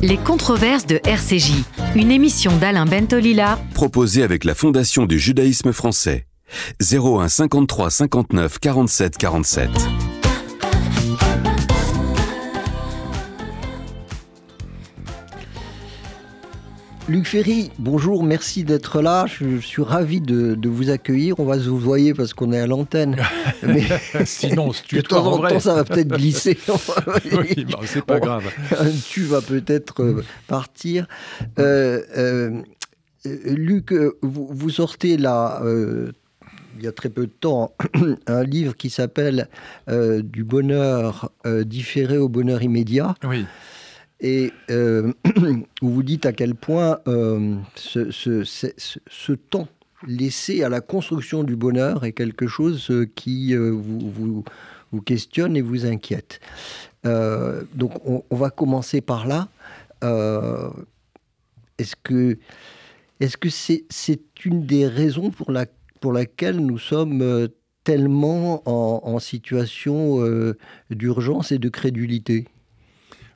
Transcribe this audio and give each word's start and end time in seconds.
Les 0.00 0.16
controverses 0.16 0.86
de 0.86 1.00
RCJ, 1.04 1.54
une 1.96 2.12
émission 2.12 2.56
d'Alain 2.56 2.84
Bentolila, 2.84 3.58
proposée 3.74 4.22
avec 4.22 4.44
la 4.44 4.54
Fondation 4.54 5.06
du 5.06 5.18
judaïsme 5.18 5.72
français. 5.72 6.26
01 6.80 7.28
53 7.28 7.90
59 7.90 8.58
47 8.60 9.18
47. 9.18 9.70
Luc 17.08 17.26
Ferry, 17.26 17.70
bonjour, 17.78 18.22
merci 18.22 18.64
d'être 18.64 19.00
là. 19.00 19.24
Je, 19.26 19.60
suis 19.60 19.82
ravi 19.82 20.20
de, 20.20 20.68
vous 20.68 20.90
accueillir. 20.90 21.40
On 21.40 21.46
va 21.46 21.58
se 21.58 21.66
vous 21.66 21.78
voyer 21.78 22.12
parce 22.12 22.34
qu'on 22.34 22.52
est 22.52 22.60
à 22.60 22.66
l'antenne. 22.66 23.16
Mais 23.62 23.82
Sinon, 24.26 24.72
de 24.92 25.00
temps 25.00 25.26
en, 25.26 25.38
temps, 25.48 25.58
ça 25.58 25.74
va 25.74 25.84
peut-être 25.84 26.08
glisser. 26.08 26.58
oui, 27.32 27.66
c'est 27.86 28.04
pas 28.04 28.20
grave. 28.20 28.44
Tu 29.08 29.22
vas 29.22 29.40
peut-être 29.40 30.02
euh, 30.02 30.22
partir. 30.48 31.06
Euh, 31.58 32.02
euh, 32.18 32.62
Luc, 33.24 33.94
vous, 34.20 34.70
sortez 34.70 35.16
là 35.16 35.62
il 35.64 36.84
y 36.84 36.86
a 36.86 36.92
très 36.92 37.08
peu 37.08 37.26
de 37.26 37.32
temps 37.32 37.74
un 38.26 38.44
livre 38.44 38.76
qui 38.76 38.90
s'appelle 38.90 39.48
Du 39.88 40.44
bonheur 40.44 41.30
différé 41.64 42.18
au 42.18 42.28
bonheur 42.28 42.62
immédiat. 42.62 43.14
Oui 43.24 43.46
et 44.20 44.52
euh, 44.70 45.12
où 45.82 45.88
vous 45.88 46.02
dites 46.02 46.26
à 46.26 46.32
quel 46.32 46.54
point 46.54 46.98
euh, 47.06 47.56
ce, 47.74 49.32
temps 49.32 49.68
laissé 50.06 50.62
à 50.62 50.68
la 50.68 50.80
construction 50.80 51.44
du 51.44 51.56
bonheur 51.56 52.04
est 52.04 52.12
quelque 52.12 52.46
chose 52.46 52.92
qui 53.14 53.54
euh, 53.54 53.70
vous, 53.70 54.44
questionne 55.04 55.56
et 55.56 55.62
vous 55.62 55.86
inquiète. 55.86 56.40
donc 57.04 57.92
on, 58.04 58.36
va 58.36 58.50
commencer 58.50 59.00
par 59.00 59.26
là. 59.26 59.48
est-ce 61.78 61.94
que 62.02 62.38
est-ce 63.20 63.36
que 63.36 63.48
c'est 63.50 64.44
une 64.44 64.64
des 64.64 64.86
raisons 64.86 65.30
pour, 65.30 65.50
la, 65.50 65.66
pour 66.00 66.12
laquelle 66.12 66.60
nous 66.60 66.78
sommes 66.78 67.48
tellement 67.82 68.62
en, 68.66 69.00
en 69.04 69.18
situation 69.18 70.24
d'urgence 70.90 71.52
et 71.52 71.58
de 71.58 71.68
crédulité? 71.68 72.46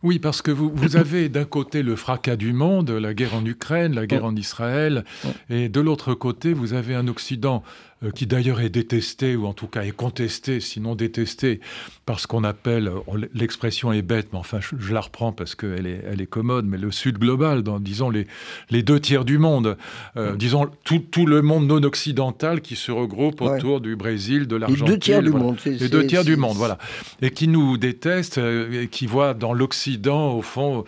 Oui, 0.03 0.19
parce 0.19 0.43
que 0.43 0.51
vous, 0.51 0.71
vous 0.75 0.97
avez 0.97 1.29
d'un 1.29 1.45
côté 1.45 1.83
le 1.83 1.97
fracas 1.97 2.37
du 2.37 2.53
monde, 2.53 2.91
la 2.91 3.15
guerre 3.15 3.35
en 3.35 3.45
Ukraine, 3.45 3.95
la 3.95 4.07
guerre 4.07 4.25
en 4.25 4.35
Israël, 4.35 5.05
et 5.49 5.69
de 5.69 5.81
l'autre 5.81 6.15
côté, 6.15 6.53
vous 6.53 6.75
avez 6.75 6.95
un 6.95 7.07
Occident 7.09 7.63
qui 8.11 8.27
d'ailleurs 8.27 8.61
est 8.61 8.71
détesté, 8.71 9.37
ou 9.37 9.47
en 9.47 9.53
tout 9.53 9.69
cas 9.69 9.83
est 9.83 9.93
contesté, 9.93 10.61
sinon 10.61 10.95
détesté, 10.95 11.61
par 12.05 12.19
ce 12.19 12.27
qu'on 12.27 12.43
appelle, 12.43 12.91
l'expression 13.33 13.93
est 13.93 14.03
bête, 14.03 14.29
mais 14.33 14.39
enfin 14.39 14.59
je, 14.61 14.93
la 14.93 15.01
reprends 15.01 15.33
parce 15.33 15.55
qu'elle 15.55 15.87
est, 15.87 16.03
elle 16.07 16.21
est 16.21 16.27
commode, 16.27 16.67
mais 16.67 16.79
le 16.79 16.91
Sud 16.91 17.19
global, 17.19 17.63
dans, 17.63 17.79
disons 17.79 18.11
les, 18.11 18.27
les 18.71 18.83
deux 18.83 18.99
tiers 18.99 19.25
du 19.25 19.39
monde, 19.39 19.77
euh, 20.17 20.35
disons 20.35 20.69
tout, 20.85 20.99
tout, 20.99 21.27
le 21.27 21.43
monde 21.43 21.67
non 21.67 21.83
occidental 21.85 22.61
qui 22.61 22.75
se 22.75 22.91
regroupe 22.91 23.41
autour 23.41 23.81
du 23.81 23.95
Brésil, 23.95 24.49
de 24.49 24.57
l'Argentine. 24.57 24.87
Les 24.87 24.93
deux 24.93 24.99
tiers 24.99 25.23
du 25.23 25.31
monde. 25.31 25.57
Les 25.65 25.89
deux 25.89 26.07
tiers 26.07 26.25
du 26.25 26.37
monde, 26.37 26.57
voilà. 26.57 26.79
Et 27.21 27.31
qui 27.31 27.47
nous 27.47 27.77
déteste, 27.77 28.39
euh, 28.39 28.83
et 28.83 28.89
qui 28.89 29.07
voit 29.07 29.35
dans 29.35 29.53
l'Occident, 29.53 30.33
au 30.33 30.43
fond, 30.43 30.85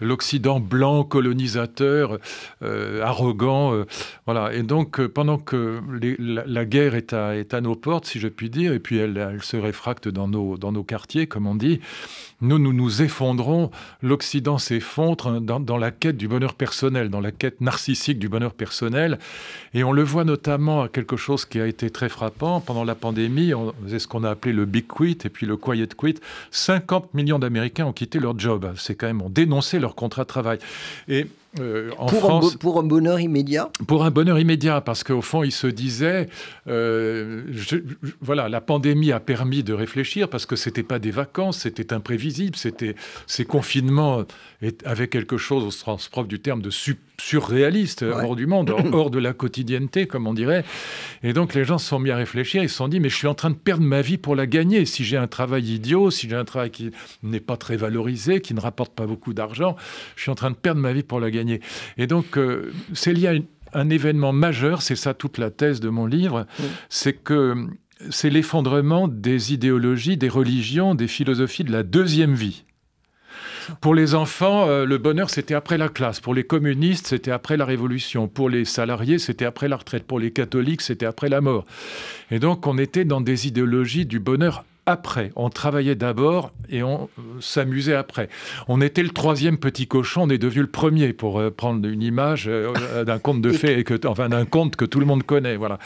l'Occident 0.00 0.60
blanc, 0.60 1.04
colonisateur, 1.04 2.18
arrogant, 3.02 3.84
voilà. 4.26 4.52
Et 4.54 4.62
donc 4.62 5.00
pendant 5.06 5.38
que 5.38 5.80
les, 6.00 6.16
la 6.18 6.57
la 6.58 6.64
guerre 6.64 6.96
est 6.96 7.12
à, 7.12 7.60
nos 7.60 7.76
portes, 7.76 8.06
si 8.06 8.18
je 8.18 8.26
puis 8.26 8.50
dire, 8.50 8.72
et 8.72 8.80
puis 8.80 8.98
elle, 8.98 9.38
se 9.42 9.56
réfracte 9.56 10.08
dans 10.08 10.26
nos 10.28 10.84
quartiers, 10.84 11.28
comme 11.28 11.46
on 11.46 11.54
dit. 11.54 11.80
Nous, 12.40 12.60
nous 12.60 12.72
nous 12.72 13.02
effondrons, 13.02 13.72
l'Occident 14.00 14.58
s'effondre 14.58 15.40
dans, 15.40 15.58
dans, 15.58 15.76
la 15.76 15.90
quête 15.90 16.16
du 16.16 16.28
bonheur 16.28 16.54
personnel, 16.54 17.08
dans 17.10 17.20
la 17.20 17.32
quête 17.32 17.60
narcissique 17.60 18.20
du 18.20 18.28
bonheur 18.28 18.54
personnel. 18.54 19.18
Et 19.74 19.82
on 19.82 19.90
le 19.90 20.04
voit 20.04 20.22
notamment 20.22 20.82
à 20.82 20.88
quelque 20.88 21.16
chose 21.16 21.44
qui 21.44 21.60
a 21.60 21.66
été 21.66 21.90
très 21.90 22.08
frappant. 22.08 22.60
Pendant 22.60 22.84
la 22.84 22.94
pandémie, 22.94 23.54
on 23.54 23.74
faisait 23.82 23.98
ce 23.98 24.06
qu'on 24.06 24.22
a 24.22 24.30
appelé 24.30 24.52
le 24.52 24.66
big 24.66 24.86
quit 24.86 25.18
et 25.24 25.28
puis 25.28 25.46
le 25.46 25.56
quiet 25.56 25.88
quit. 25.96 26.20
50 26.52 27.12
millions 27.14 27.40
d'Américains 27.40 27.86
ont 27.86 27.92
quitté 27.92 28.20
leur 28.20 28.38
job. 28.38 28.72
C'est 28.76 28.94
quand 28.94 29.08
même, 29.08 29.20
ont 29.20 29.30
dénoncé 29.30 29.80
leur 29.80 29.96
contrat 29.96 30.22
de 30.22 30.28
travail. 30.28 30.58
Et 31.08 31.26
euh, 31.60 31.90
pour, 31.90 32.30
un, 32.30 32.40
pour, 32.60 32.78
un, 32.78 32.82
bonheur 32.82 33.20
immédiat? 33.20 33.70
Pour 33.86 34.04
un 34.04 34.10
bonheur 34.10 34.38
immédiat, 34.38 34.82
parce 34.82 35.02
qu'au 35.02 35.22
fond, 35.22 35.42
il 35.42 35.50
se 35.50 35.66
disait, 35.66 36.28
euh, 36.68 37.42
voilà, 38.20 38.48
la 38.50 38.60
pandémie 38.60 39.12
a 39.12 39.20
permis 39.20 39.62
de 39.62 39.72
réfléchir, 39.72 40.28
parce 40.28 40.44
que 40.44 40.56
c'était 40.56 40.82
pas 40.82 40.98
des 40.98 41.10
vacances, 41.10 41.60
c'était 41.60 41.94
imprévisible, 41.94 42.27
c'était 42.56 42.94
ces 43.26 43.44
confinements 43.44 44.24
avaient 44.84 45.08
quelque 45.08 45.36
chose, 45.36 45.64
au 45.64 45.70
sens 45.70 46.08
propre 46.08 46.28
du 46.28 46.40
terme, 46.40 46.62
de 46.62 46.70
surréaliste, 47.20 48.02
hors 48.02 48.36
du 48.36 48.46
monde, 48.46 48.70
hors 48.92 49.10
de 49.10 49.18
la 49.18 49.32
quotidienneté, 49.32 50.06
comme 50.06 50.26
on 50.26 50.34
dirait. 50.34 50.64
Et 51.22 51.32
donc 51.32 51.54
les 51.54 51.64
gens 51.64 51.78
se 51.78 51.86
sont 51.86 51.98
mis 51.98 52.10
à 52.10 52.16
réfléchir, 52.16 52.62
ils 52.62 52.68
se 52.68 52.76
sont 52.76 52.88
dit, 52.88 53.00
mais 53.00 53.08
je 53.08 53.16
suis 53.16 53.26
en 53.26 53.34
train 53.34 53.50
de 53.50 53.56
perdre 53.56 53.84
ma 53.84 54.02
vie 54.02 54.18
pour 54.18 54.34
la 54.34 54.46
gagner. 54.46 54.84
Si 54.84 55.04
j'ai 55.04 55.16
un 55.16 55.28
travail 55.28 55.64
idiot, 55.74 56.10
si 56.10 56.28
j'ai 56.28 56.36
un 56.36 56.44
travail 56.44 56.70
qui 56.70 56.90
n'est 57.22 57.40
pas 57.40 57.56
très 57.56 57.76
valorisé, 57.76 58.40
qui 58.40 58.54
ne 58.54 58.60
rapporte 58.60 58.94
pas 58.94 59.06
beaucoup 59.06 59.34
d'argent, 59.34 59.76
je 60.16 60.22
suis 60.22 60.30
en 60.30 60.36
train 60.36 60.50
de 60.50 60.56
perdre 60.56 60.80
ma 60.80 60.92
vie 60.92 61.02
pour 61.02 61.20
la 61.20 61.30
gagner. 61.30 61.60
Et 61.96 62.06
donc 62.06 62.36
euh, 62.36 62.72
c'est 62.94 63.12
lié 63.12 63.28
à 63.28 63.78
un 63.78 63.90
événement 63.90 64.32
majeur, 64.32 64.82
c'est 64.82 64.96
ça 64.96 65.14
toute 65.14 65.38
la 65.38 65.50
thèse 65.50 65.80
de 65.80 65.88
mon 65.88 66.06
livre, 66.06 66.46
c'est 66.88 67.12
que 67.12 67.68
c'est 68.10 68.30
l'effondrement 68.30 69.08
des 69.08 69.52
idéologies, 69.52 70.16
des 70.16 70.28
religions, 70.28 70.94
des 70.94 71.08
philosophies 71.08 71.64
de 71.64 71.72
la 71.72 71.82
deuxième 71.82 72.34
vie. 72.34 72.64
Pour 73.80 73.94
les 73.94 74.14
enfants, 74.14 74.68
euh, 74.68 74.86
le 74.86 74.98
bonheur, 74.98 75.30
c'était 75.30 75.54
après 75.54 75.76
la 75.76 75.88
classe. 75.88 76.20
Pour 76.20 76.34
les 76.34 76.44
communistes, 76.44 77.08
c'était 77.08 77.30
après 77.30 77.56
la 77.56 77.64
révolution. 77.64 78.26
Pour 78.26 78.48
les 78.48 78.64
salariés, 78.64 79.18
c'était 79.18 79.44
après 79.44 79.68
la 79.68 79.76
retraite. 79.76 80.04
Pour 80.04 80.18
les 80.18 80.30
catholiques, 80.30 80.80
c'était 80.80 81.06
après 81.06 81.28
la 81.28 81.40
mort. 81.40 81.66
Et 82.30 82.38
donc, 82.38 82.66
on 82.66 82.78
était 82.78 83.04
dans 83.04 83.20
des 83.20 83.46
idéologies 83.46 84.06
du 84.06 84.20
bonheur 84.20 84.64
après. 84.88 85.32
On 85.36 85.50
travaillait 85.50 85.94
d'abord 85.94 86.50
et 86.70 86.82
on 86.82 87.10
euh, 87.18 87.40
s'amusait 87.40 87.94
après. 87.94 88.30
On 88.68 88.80
était 88.80 89.02
le 89.02 89.10
troisième 89.10 89.58
petit 89.58 89.86
cochon, 89.86 90.22
on 90.22 90.30
est 90.30 90.38
devenu 90.38 90.62
le 90.62 90.70
premier 90.70 91.12
pour 91.12 91.38
euh, 91.38 91.50
prendre 91.50 91.86
une 91.86 92.02
image 92.02 92.46
euh, 92.48 93.04
d'un 93.04 93.18
conte 93.18 93.42
de 93.42 93.52
fées, 93.52 93.78
et 93.78 93.84
que, 93.84 94.06
enfin 94.06 94.30
d'un 94.30 94.46
conte 94.46 94.76
que 94.76 94.86
tout 94.86 94.98
le 94.98 95.04
monde 95.04 95.24
connaît. 95.24 95.56
Voilà. 95.56 95.78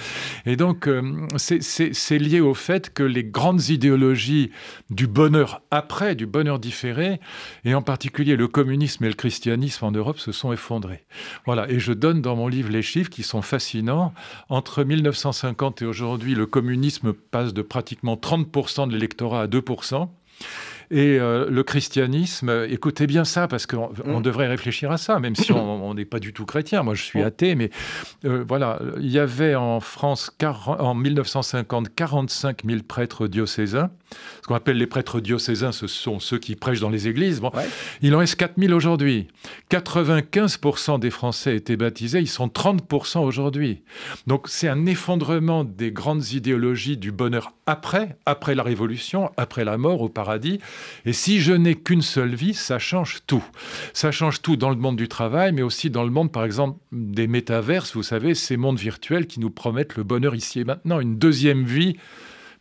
Et 0.46 0.54
donc, 0.54 0.88
c'est 1.36 2.18
lié 2.18 2.40
au 2.40 2.54
fait 2.54 2.92
que 2.92 3.02
les 3.02 3.24
grandes 3.24 3.68
idéologies 3.68 4.50
du 4.90 5.08
bonheur 5.08 5.62
après, 5.72 6.14
du 6.14 6.26
bonheur 6.26 6.60
différé, 6.60 7.18
et 7.64 7.74
en 7.74 7.82
particulier 7.82 8.36
le 8.36 8.46
communisme 8.46 9.04
et 9.04 9.08
le 9.08 9.14
christianisme 9.14 9.84
en 9.84 9.90
Europe, 9.90 10.18
se 10.18 10.30
sont 10.30 10.52
effondrés. 10.52 11.04
Voilà. 11.44 11.68
Et 11.68 11.80
je 11.80 11.92
donne 11.92 12.22
dans 12.22 12.36
mon 12.36 12.46
livre 12.46 12.70
les 12.70 12.82
chiffres 12.82 13.10
qui 13.10 13.24
sont 13.24 13.42
fascinants. 13.42 14.14
Entre 14.48 14.84
1950 14.84 15.82
et 15.82 15.86
aujourd'hui, 15.86 16.36
le 16.36 16.46
communisme 16.46 17.12
passe 17.12 17.52
de 17.52 17.62
pratiquement 17.62 18.14
30% 18.14 18.88
de 18.88 18.91
l'électorat 18.92 19.42
à 19.42 19.46
2%. 19.46 20.08
Et 20.90 21.18
euh, 21.18 21.48
le 21.48 21.62
christianisme, 21.62 22.66
écoutez 22.68 23.06
bien 23.06 23.24
ça, 23.24 23.48
parce 23.48 23.66
qu'on 23.66 23.92
on 24.04 24.20
mm. 24.20 24.22
devrait 24.22 24.48
réfléchir 24.48 24.90
à 24.90 24.98
ça, 24.98 25.18
même 25.18 25.36
si 25.36 25.52
on 25.52 25.94
n'est 25.94 26.04
pas 26.04 26.18
du 26.18 26.32
tout 26.32 26.44
chrétien. 26.44 26.82
Moi, 26.82 26.94
je 26.94 27.02
suis 27.02 27.22
athée, 27.22 27.54
mais 27.54 27.70
euh, 28.24 28.44
voilà, 28.46 28.80
il 28.98 29.10
y 29.10 29.18
avait 29.18 29.54
en 29.54 29.80
France, 29.80 30.36
en 30.66 30.94
1950, 30.94 31.94
45 31.94 32.64
000 32.64 32.80
prêtres 32.86 33.26
diocésains. 33.26 33.90
Ce 34.42 34.48
qu'on 34.48 34.54
appelle 34.54 34.76
les 34.76 34.86
prêtres 34.86 35.20
diocésains, 35.20 35.72
ce 35.72 35.86
sont 35.86 36.18
ceux 36.18 36.38
qui 36.38 36.56
prêchent 36.56 36.80
dans 36.80 36.90
les 36.90 37.08
églises. 37.08 37.40
Bon, 37.40 37.50
Il 38.02 38.14
en 38.14 38.18
reste 38.18 38.36
4 38.36 38.54
000 38.58 38.72
aujourd'hui. 38.72 39.28
95% 39.70 40.98
des 40.98 41.10
Français 41.10 41.56
étaient 41.56 41.76
baptisés, 41.76 42.20
ils 42.20 42.28
sont 42.28 42.48
30% 42.48 43.20
aujourd'hui. 43.20 43.82
Donc 44.26 44.48
c'est 44.48 44.68
un 44.68 44.86
effondrement 44.86 45.64
des 45.64 45.92
grandes 45.92 46.32
idéologies 46.32 46.96
du 46.96 47.12
bonheur 47.12 47.52
après, 47.66 48.16
après 48.26 48.54
la 48.54 48.62
Révolution, 48.62 49.30
après 49.36 49.64
la 49.64 49.78
mort 49.78 50.02
au 50.02 50.08
paradis. 50.08 50.60
Et 51.04 51.12
si 51.12 51.40
je 51.40 51.52
n'ai 51.52 51.74
qu'une 51.74 52.02
seule 52.02 52.34
vie, 52.34 52.54
ça 52.54 52.78
change 52.78 53.20
tout. 53.26 53.44
Ça 53.92 54.10
change 54.10 54.42
tout 54.42 54.56
dans 54.56 54.70
le 54.70 54.76
monde 54.76 54.96
du 54.96 55.08
travail, 55.08 55.52
mais 55.52 55.62
aussi 55.62 55.90
dans 55.90 56.04
le 56.04 56.10
monde, 56.10 56.32
par 56.32 56.44
exemple, 56.44 56.78
des 56.92 57.26
métaverses, 57.26 57.94
vous 57.94 58.02
savez, 58.02 58.34
ces 58.34 58.56
mondes 58.56 58.78
virtuels 58.78 59.26
qui 59.26 59.40
nous 59.40 59.50
promettent 59.50 59.96
le 59.96 60.04
bonheur 60.04 60.34
ici 60.34 60.60
et 60.60 60.64
maintenant, 60.64 61.00
une 61.00 61.18
deuxième 61.18 61.64
vie 61.64 61.96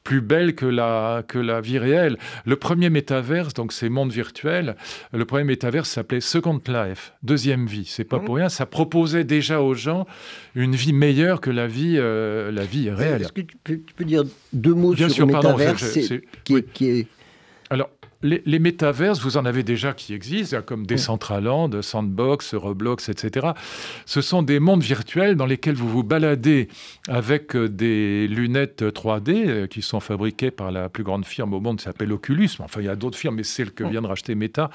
plus 0.03 0.21
belle 0.21 0.55
que 0.55 0.65
la, 0.65 1.23
que 1.27 1.37
la 1.37 1.61
vie 1.61 1.77
réelle. 1.77 2.17
Le 2.45 2.55
premier 2.55 2.89
métaverse, 2.89 3.53
donc 3.53 3.71
ces 3.71 3.89
mondes 3.89 4.11
virtuels, 4.11 4.75
le 5.13 5.25
premier 5.25 5.43
métaverse 5.43 5.89
s'appelait 5.89 6.21
Second 6.21 6.59
Life, 6.67 7.13
deuxième 7.23 7.67
vie. 7.67 7.85
C'est 7.85 8.03
pas 8.03 8.19
mmh. 8.19 8.25
pour 8.25 8.35
rien. 8.35 8.49
Ça 8.49 8.65
proposait 8.65 9.23
déjà 9.23 9.61
aux 9.61 9.73
gens 9.73 10.05
une 10.55 10.75
vie 10.75 10.93
meilleure 10.93 11.41
que 11.41 11.49
la 11.49 11.67
vie, 11.67 11.95
euh, 11.97 12.51
la 12.51 12.65
vie 12.65 12.89
réelle. 12.89 13.21
Est-ce 13.21 13.31
que 13.31 13.41
tu 13.41 13.57
peux, 13.57 14.05
dire 14.05 14.23
deux 14.53 14.73
mots 14.73 14.95
sur 14.95 15.27
le 15.27 15.33
métaverse 15.33 15.99
qui, 16.43 16.55
est 16.55 17.07
Alors, 17.69 17.89
les, 18.23 18.41
les, 18.45 18.59
métaverses, 18.59 19.19
vous 19.21 19.37
en 19.37 19.45
avez 19.45 19.63
déjà 19.63 19.93
qui 19.93 20.13
existent, 20.13 20.61
comme 20.65 20.85
Decentraland, 20.85 21.81
Sandbox, 21.81 22.53
Roblox, 22.53 23.09
etc. 23.09 23.49
Ce 24.05 24.21
sont 24.21 24.43
des 24.43 24.59
mondes 24.59 24.83
virtuels 24.83 25.35
dans 25.35 25.45
lesquels 25.45 25.75
vous 25.75 25.89
vous 25.89 26.03
baladez 26.03 26.67
avec 27.07 27.55
euh, 27.55 27.67
des 27.67 28.27
lunettes 28.27 28.83
3D 28.83 29.47
euh, 29.47 29.67
qui 29.67 29.81
sont 29.81 29.99
fabriquées 29.99 30.51
par 30.51 30.71
la 30.71 30.89
plus 30.89 31.03
grande 31.03 31.25
firme 31.25 31.53
au 31.53 31.59
monde 31.59 31.77
qui 31.77 31.83
s'appelle 31.83 32.11
Oculus. 32.11 32.49
Enfin, 32.59 32.81
il 32.81 32.85
y 32.85 32.89
a 32.89 32.95
d'autres 32.95 33.17
firmes, 33.17 33.35
mais 33.35 33.43
c'est 33.43 33.63
celle 33.63 33.71
que 33.71 33.83
vient 33.83 34.01
de 34.01 34.07
racheter 34.07 34.35
Meta. 34.35 34.69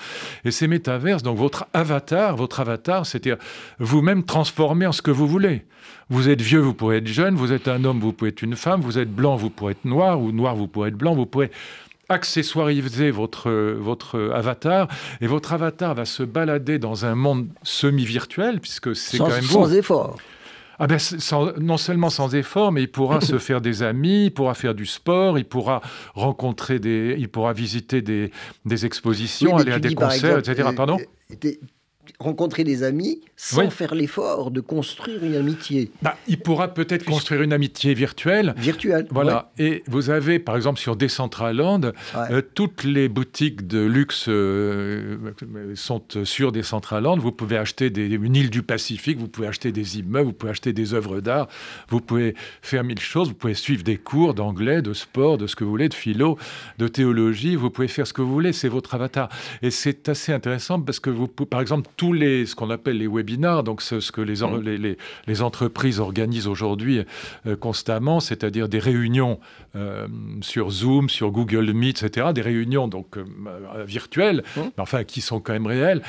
Et 0.45 0.51
ces 0.51 0.69
métaverses, 0.69 1.23
donc 1.23 1.39
votre 1.39 1.67
avatar, 1.73 2.37
votre 2.37 2.61
avatar, 2.61 3.07
c'est-à-dire 3.07 3.37
vous-même 3.79 4.25
transformé 4.25 4.87
en 4.87 4.93
ce 4.93 5.03
que 5.03 5.11
vous 5.11 5.27
voulez. 5.27 5.65
Vous 6.09 6.29
êtes 6.29 6.41
vieux, 6.41 6.61
vous 6.61 6.75
pourrez 6.75 6.99
être 6.99 7.07
jeune, 7.07 7.35
vous 7.35 7.53
êtes 7.53 7.69
un 7.69 7.85
homme, 7.85 8.01
vous 8.01 8.13
pouvez 8.13 8.31
être 8.31 8.43
une 8.43 8.57
femme, 8.57 8.81
vous 8.81 8.99
êtes 8.99 9.11
blanc, 9.11 9.37
vous 9.37 9.51
pourrez 9.51 9.73
être 9.73 9.85
noir, 9.85 10.21
ou 10.21 10.33
noir, 10.33 10.55
vous 10.55 10.69
pourrez 10.69 10.89
être 10.89 10.97
blanc, 10.97 11.15
vous 11.15 11.27
pourrez 11.27 11.51
accessoiriser 12.09 13.11
votre, 13.11 13.51
votre 13.51 14.31
avatar 14.35 14.89
et 15.21 15.27
votre 15.27 15.53
avatar 15.53 15.95
va 15.95 16.05
se 16.05 16.23
balader 16.23 16.79
dans 16.79 17.05
un 17.05 17.15
monde 17.15 17.49
semi-virtuel 17.63 18.61
puisque 18.61 18.95
c'est 18.95 19.19
quand 19.19 19.29
même 19.29 19.43
sans 19.43 19.73
effort. 19.73 20.17
Ah 20.79 20.87
ben, 20.87 20.99
non 21.59 21.79
seulement 21.79 22.11
sans 22.11 22.35
effort, 22.35 22.71
mais 22.71 22.83
il 22.83 22.91
pourra 22.91 23.21
se 23.23 23.39
faire 23.39 23.61
des 23.61 23.83
amis, 23.83 24.27
il 24.27 24.31
pourra 24.31 24.55
faire 24.55 24.75
du 24.75 24.87
sport, 24.87 25.39
il 25.39 25.45
pourra 25.45 25.81
rencontrer 26.15 26.79
des, 26.79 27.17
il 27.19 27.29
pourra 27.29 27.53
visiter 27.53 28.03
des, 28.03 28.31
des 28.65 28.87
expositions, 28.87 29.57
aller 29.57 29.73
à 29.73 29.79
des 29.79 29.95
concerts, 29.95 30.39
etc. 30.39 30.69
Pardon? 30.77 30.99
euh, 31.45 31.51
rencontrer 32.19 32.65
des 32.65 32.83
amis 32.83 33.21
sans 33.37 33.71
faire 33.71 33.95
l'effort 33.95 34.51
de 34.51 34.61
construire 34.61 35.25
une 35.25 35.35
amitié. 35.35 35.91
Bah, 36.03 36.17
il 36.27 36.39
pourra 36.39 36.69
peut-être 36.69 37.05
construire 37.05 37.43
une 37.43 37.53
amitié 37.53 37.95
virtuelle. 37.95 38.55
Virtuelle. 38.57 39.07
Voilà. 39.11 39.53
Et 39.59 39.83
vous 39.87 40.11
avez, 40.11 40.39
par 40.39 40.57
exemple, 40.57 40.79
sur 40.79 40.97
Decentraland, 40.97 41.93
euh, 42.15 42.43
toutes 42.55 42.85
les 42.85 43.09
boutiques 43.09 43.67
de 43.67 43.81
luxe 43.81 44.27
euh, 44.29 45.17
sont 45.75 46.03
sur 46.25 46.53
Decentraland. 46.53 47.19
Vous 47.19 47.33
pouvez 47.33 47.57
acheter 47.57 47.91
des, 47.91 48.07
une 48.07 48.37
île 48.37 48.51
du 48.51 48.63
Pacifique, 48.63 49.19
vous 49.19 49.29
pouvez 49.29 49.47
acheter 49.47 49.73
des 49.73 49.99
immeubles, 49.99 50.27
vous 50.27 50.33
pouvez 50.33 50.51
acheter 50.51 50.73
des 50.73 50.95
œuvres 50.95 51.21
d'art, 51.21 51.49
vous 51.89 52.01
pouvez 52.01 52.35
faire 52.63 52.85
mille 52.85 52.99
choses, 52.99 53.29
vous 53.29 53.35
pouvez 53.35 53.55
suivre 53.55 53.83
des 53.83 53.97
cours 53.97 54.35
d'anglais, 54.35 54.83
de 54.83 54.93
sport, 54.93 55.39
de 55.39 55.47
ce 55.47 55.57
que 55.57 55.65
vous 55.65 55.71
voulez, 55.71 55.89
de 55.89 55.95
philo, 55.95 56.39
de 56.79 56.89
théologie, 56.89 57.57
vous 57.57 57.71
pouvez 57.71 57.89
faire 57.89 58.07
ce 58.07 58.13
que 58.13 58.23
vous 58.23 58.33
voulez, 58.33 58.53
c'est 58.53 58.69
votre 58.69 58.95
avatar. 58.95 59.29
Et 59.63 59.71
c'est 59.71 60.09
assez 60.09 60.33
intéressant 60.33 60.81
parce 60.81 61.01
que 61.01 61.11
vous, 61.11 61.29
par 61.29 61.61
exemple, 61.61 61.89
tous 61.97 62.13
les, 62.13 62.47
ce 62.47 62.55
qu'on 62.55 62.71
appelle 62.71 62.99
les 62.99 63.07
webinars, 63.07 63.63
donc 63.63 63.81
ce, 63.81 64.01
ce 64.01 64.13
que 64.13 64.21
les, 64.21 64.43
mmh. 64.43 64.61
les, 64.63 64.79
les, 64.79 64.99
les, 65.27 65.43
entreprises 65.43 65.99
organisent 65.99 66.47
aujourd'hui 66.47 67.03
euh, 67.47 67.57
constamment, 67.57 68.21
c'est-à-dire 68.21 68.69
des 68.69 68.79
réunions 68.79 69.41
euh, 69.75 70.07
sur 70.43 70.71
Zoom, 70.71 71.09
sur 71.09 71.31
Google 71.31 71.73
Meet, 71.73 72.03
etc., 72.03 72.29
des 72.35 72.43
réunions 72.43 72.89
donc 72.89 73.17
euh, 73.17 73.25
virtuelles, 73.87 74.43
mmh. 74.57 74.61
enfin 74.79 75.05
qui 75.05 75.21
sont 75.21 75.41
quand 75.41 75.53
même 75.53 75.67
réelles, 75.67 76.03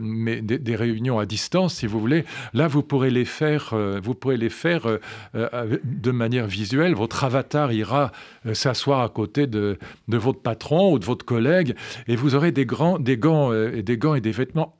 mais 0.00 0.40
des, 0.40 0.58
des, 0.58 0.76
réunions 0.76 1.18
à 1.18 1.26
distance, 1.26 1.74
si 1.74 1.86
vous 1.86 2.00
voulez. 2.00 2.24
Là, 2.54 2.66
vous 2.66 2.82
pourrez 2.82 3.10
les 3.10 3.24
faire, 3.24 3.74
vous 4.02 4.14
pourrez 4.14 4.36
les 4.36 4.48
faire 4.48 4.86
de 5.34 6.10
manière 6.10 6.46
visuelle. 6.46 6.94
Votre 6.94 7.24
avatar 7.24 7.72
ira 7.72 8.12
s'asseoir 8.52 9.00
à 9.00 9.08
côté 9.08 9.46
de, 9.46 9.78
de, 10.08 10.16
votre 10.16 10.40
patron 10.40 10.92
ou 10.92 10.98
de 10.98 11.04
votre 11.04 11.24
collègue, 11.24 11.74
et 12.08 12.16
vous 12.16 12.34
aurez 12.34 12.52
des, 12.52 12.66
grands, 12.66 12.98
des 12.98 13.16
gants 13.16 13.52
et 13.52 13.82
des 13.82 13.96
gants 13.96 14.14
et 14.14 14.20
des 14.20 14.32
vêtements 14.32 14.74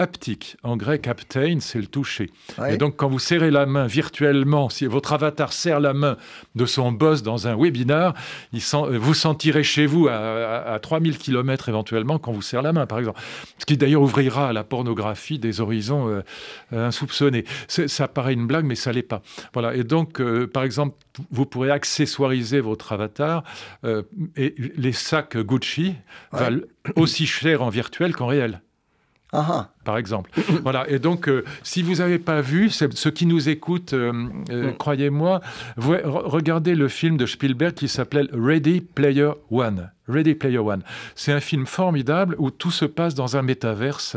en 0.63 0.77
grec, 0.77 1.07
aptein, 1.07 1.59
c'est 1.61 1.81
le 1.81 1.87
toucher. 1.87 2.31
Et 2.69 2.77
donc, 2.77 2.97
quand 2.97 3.09
vous 3.09 3.19
serrez 3.19 3.51
la 3.51 3.67
main 3.67 3.87
virtuellement, 3.87 4.69
si 4.69 4.87
votre 4.87 5.13
avatar 5.13 5.53
serre 5.53 5.81
la 5.81 5.95
main 5.95 6.17
de 6.55 6.67
son 6.67 6.93
boss 6.93 7.23
dans 7.23 7.49
un 7.49 7.57
webinar, 7.57 8.15
il 8.53 8.61
sent, 8.61 8.83
vous 8.93 9.15
sentirez 9.15 9.63
chez 9.63 9.87
vous 9.87 10.09
à, 10.09 10.79
3000 10.81 11.19
km 11.19 11.69
éventuellement 11.69 12.19
quand 12.19 12.33
vous 12.33 12.43
serrez 12.43 12.63
la 12.63 12.73
main, 12.73 12.87
par 12.87 12.99
exemple. 12.99 13.21
Ce 13.59 13.67
qui 13.67 13.77
d'ailleurs 13.77 14.03
ouvrira 14.03 14.49
à 14.49 14.53
la 14.53 14.65
pornographie 14.65 15.39
des 15.39 15.61
horizons 15.61 16.09
euh, 16.09 16.23
insoupçonnés. 16.73 17.45
Ça 17.69 18.09
paraît 18.09 18.35
une 18.35 18.47
blague, 18.47 18.65
mais 18.65 18.75
ça 18.75 18.93
l'est 18.93 19.03
pas. 19.03 19.23
Voilà. 19.53 19.75
Et 19.75 19.85
donc, 19.85 20.21
euh, 20.21 20.47
par 20.47 20.65
exemple, 20.65 20.97
vous 21.31 21.47
pourrez 21.47 21.71
accessoiriser 21.71 22.61
votre 22.61 22.93
avatar 22.93 23.45
euh, 23.85 24.03
et 24.37 24.55
les 24.77 24.93
sacs 24.93 25.37
Gucci 25.37 25.95
valent 26.33 26.63
aussi 26.97 27.27
cher 27.27 27.63
en 27.63 27.69
virtuel 27.69 28.15
qu'en 28.15 28.27
réel. 28.27 28.63
Ah 29.33 29.47
ah 29.49 29.71
par 29.85 29.99
exemple. 29.99 30.31
voilà. 30.63 30.89
Et 30.89 30.99
donc, 30.99 31.29
euh, 31.29 31.45
si 31.63 31.83
vous 31.83 31.97
n'avez 31.97 32.19
pas 32.19 32.41
vu, 32.41 32.71
ceux 32.71 33.11
qui 33.11 33.27
nous 33.27 33.49
écoutent, 33.49 33.93
euh, 33.93 34.13
euh, 34.51 34.71
mm. 34.71 34.77
croyez-moi, 34.77 35.41
regardez 35.77 36.75
le 36.75 36.89
film 36.89 37.17
de 37.17 37.27
Spielberg 37.27 37.75
qui 37.75 37.89
s'appelait 37.89 38.27
Ready 38.33 38.81
Player 38.81 39.31
One. 39.51 39.91
Ready 40.09 40.35
Player 40.35 40.59
One. 40.59 40.83
C'est 41.15 41.33
un 41.33 41.41
film 41.41 41.65
formidable 41.65 42.35
où 42.39 42.51
tout 42.51 42.73
se 42.73 42.85
passe 42.85 43.15
dans 43.15 43.37
un 43.37 43.43
métaverse. 43.43 44.17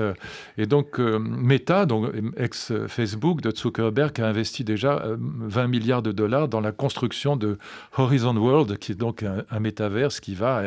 Et 0.58 0.66
donc, 0.66 0.98
Meta, 0.98 1.86
donc 1.86 2.12
ex-Facebook 2.38 3.42
de 3.42 3.56
Zuckerberg, 3.56 4.20
a 4.20 4.26
investi 4.26 4.64
déjà 4.64 5.04
20 5.20 5.68
milliards 5.68 6.02
de 6.02 6.12
dollars 6.12 6.48
dans 6.48 6.60
la 6.60 6.72
construction 6.72 7.38
de 7.38 7.60
Horizon 7.96 8.36
World, 8.36 8.80
qui 8.80 8.94
est 8.94 8.96
donc 8.96 9.22
un, 9.22 9.44
un 9.52 9.60
métaverse 9.60 10.20
qui 10.20 10.34
va 10.34 10.64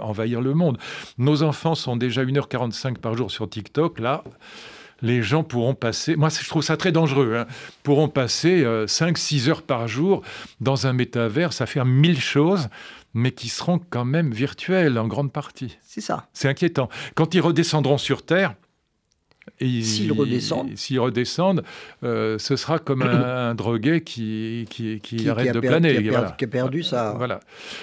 envahir 0.00 0.40
le 0.40 0.54
monde. 0.54 0.78
Nos 1.18 1.42
enfants 1.42 1.74
sont 1.74 1.96
déjà 1.96 2.24
1h45 2.24 2.96
par 2.96 3.16
jour 3.16 3.30
sur 3.30 3.48
TikTok. 3.48 4.00
Là, 4.00 4.24
les 5.02 5.22
gens 5.22 5.42
pourront 5.42 5.74
passer, 5.74 6.16
moi 6.16 6.28
je 6.30 6.48
trouve 6.48 6.62
ça 6.62 6.76
très 6.76 6.92
dangereux, 6.92 7.36
hein, 7.36 7.46
pourront 7.82 8.08
passer 8.08 8.64
5-6 8.64 9.46
euh, 9.46 9.50
heures 9.50 9.62
par 9.62 9.86
jour 9.86 10.22
dans 10.60 10.86
un 10.86 10.92
métavers 10.92 11.50
à 11.60 11.66
faire 11.66 11.84
mille 11.84 12.20
choses, 12.20 12.68
mais 13.12 13.30
qui 13.30 13.48
seront 13.48 13.78
quand 13.78 14.04
même 14.04 14.32
virtuelles 14.32 14.98
en 14.98 15.06
grande 15.06 15.32
partie. 15.32 15.78
C'est 15.82 16.00
ça. 16.00 16.26
C'est 16.32 16.48
inquiétant. 16.48 16.88
Quand 17.14 17.34
ils 17.34 17.40
redescendront 17.40 17.98
sur 17.98 18.24
Terre, 18.24 18.54
S'ils 19.64 20.12
redescendent, 20.12 20.76
s'ils 20.76 21.00
redescendent 21.00 21.62
euh, 22.02 22.38
ce 22.38 22.56
sera 22.56 22.78
comme 22.78 23.02
un, 23.02 23.54
drogué 23.54 24.02
qui, 24.02 24.66
qui, 24.70 25.00
qui, 25.00 25.28
arrête 25.28 25.54
de 25.54 25.60
planer. 25.60 26.02
Qui 26.02 26.14
a, 26.14 26.34
qui 26.36 26.44
a 26.44 26.48
perdu 26.48 26.82
ça. 26.82 27.14
Voilà. 27.16 27.40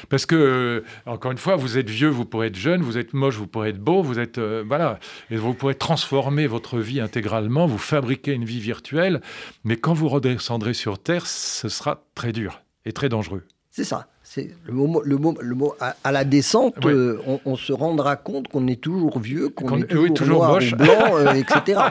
Parce 0.10 0.25
que, 0.25 0.36
euh, 0.36 0.83
encore 1.06 1.31
une 1.31 1.38
fois, 1.38 1.56
vous 1.56 1.78
êtes 1.78 1.89
vieux, 1.89 2.10
vous 2.10 2.25
pourrez 2.25 2.48
être 2.48 2.56
jeune, 2.56 2.81
vous 2.81 2.98
êtes 2.98 3.13
moche, 3.13 3.36
vous 3.36 3.48
pourrez 3.48 3.69
être 3.69 3.80
beau, 3.80 4.01
vous 4.01 4.19
êtes. 4.19 4.38
Euh, 4.38 4.63
voilà. 4.66 5.00
Et 5.30 5.36
vous 5.36 5.54
pourrez 5.54 5.75
transformer 5.75 6.48
votre 6.48 6.80
vie 6.80 7.00
intégralement, 7.00 7.66
vous 7.66 7.78
fabriquer 7.78 8.34
une 8.34 8.45
vie 8.45 8.60
virtuelle. 8.60 9.22
Mais 9.63 9.77
quand 9.77 9.94
vous 9.94 10.10
redescendrez 10.10 10.74
sur 10.74 11.00
Terre, 11.00 11.27
ce 11.27 11.69
sera 11.69 12.04
très 12.16 12.31
dur 12.31 12.62
et 12.86 12.92
très 12.92 13.10
dangereux. 13.10 13.44
C'est 13.69 13.86
ça. 13.86 14.07
C'est 14.33 14.50
le 14.66 14.72
mot, 14.72 15.01
le 15.04 15.18
mot, 15.18 15.36
le 15.42 15.56
mot 15.56 15.75
à, 15.81 16.12
la 16.13 16.24
descente, 16.24 16.86
euh, 16.86 17.19
on, 17.44 17.57
se 17.57 17.74
rendra 17.74 18.16
compte 18.16 18.48
qu'on 18.48 18.66
est 18.68 18.80
toujours 18.80 19.19
vieux, 19.19 19.50
qu'on 19.50 19.80
est 19.80 19.83
toujours, 19.83 20.13
toujours 20.13 20.45
moche. 20.48 20.74
blanc, 20.74 21.18
euh, 21.18 21.33
etc. 21.33 21.81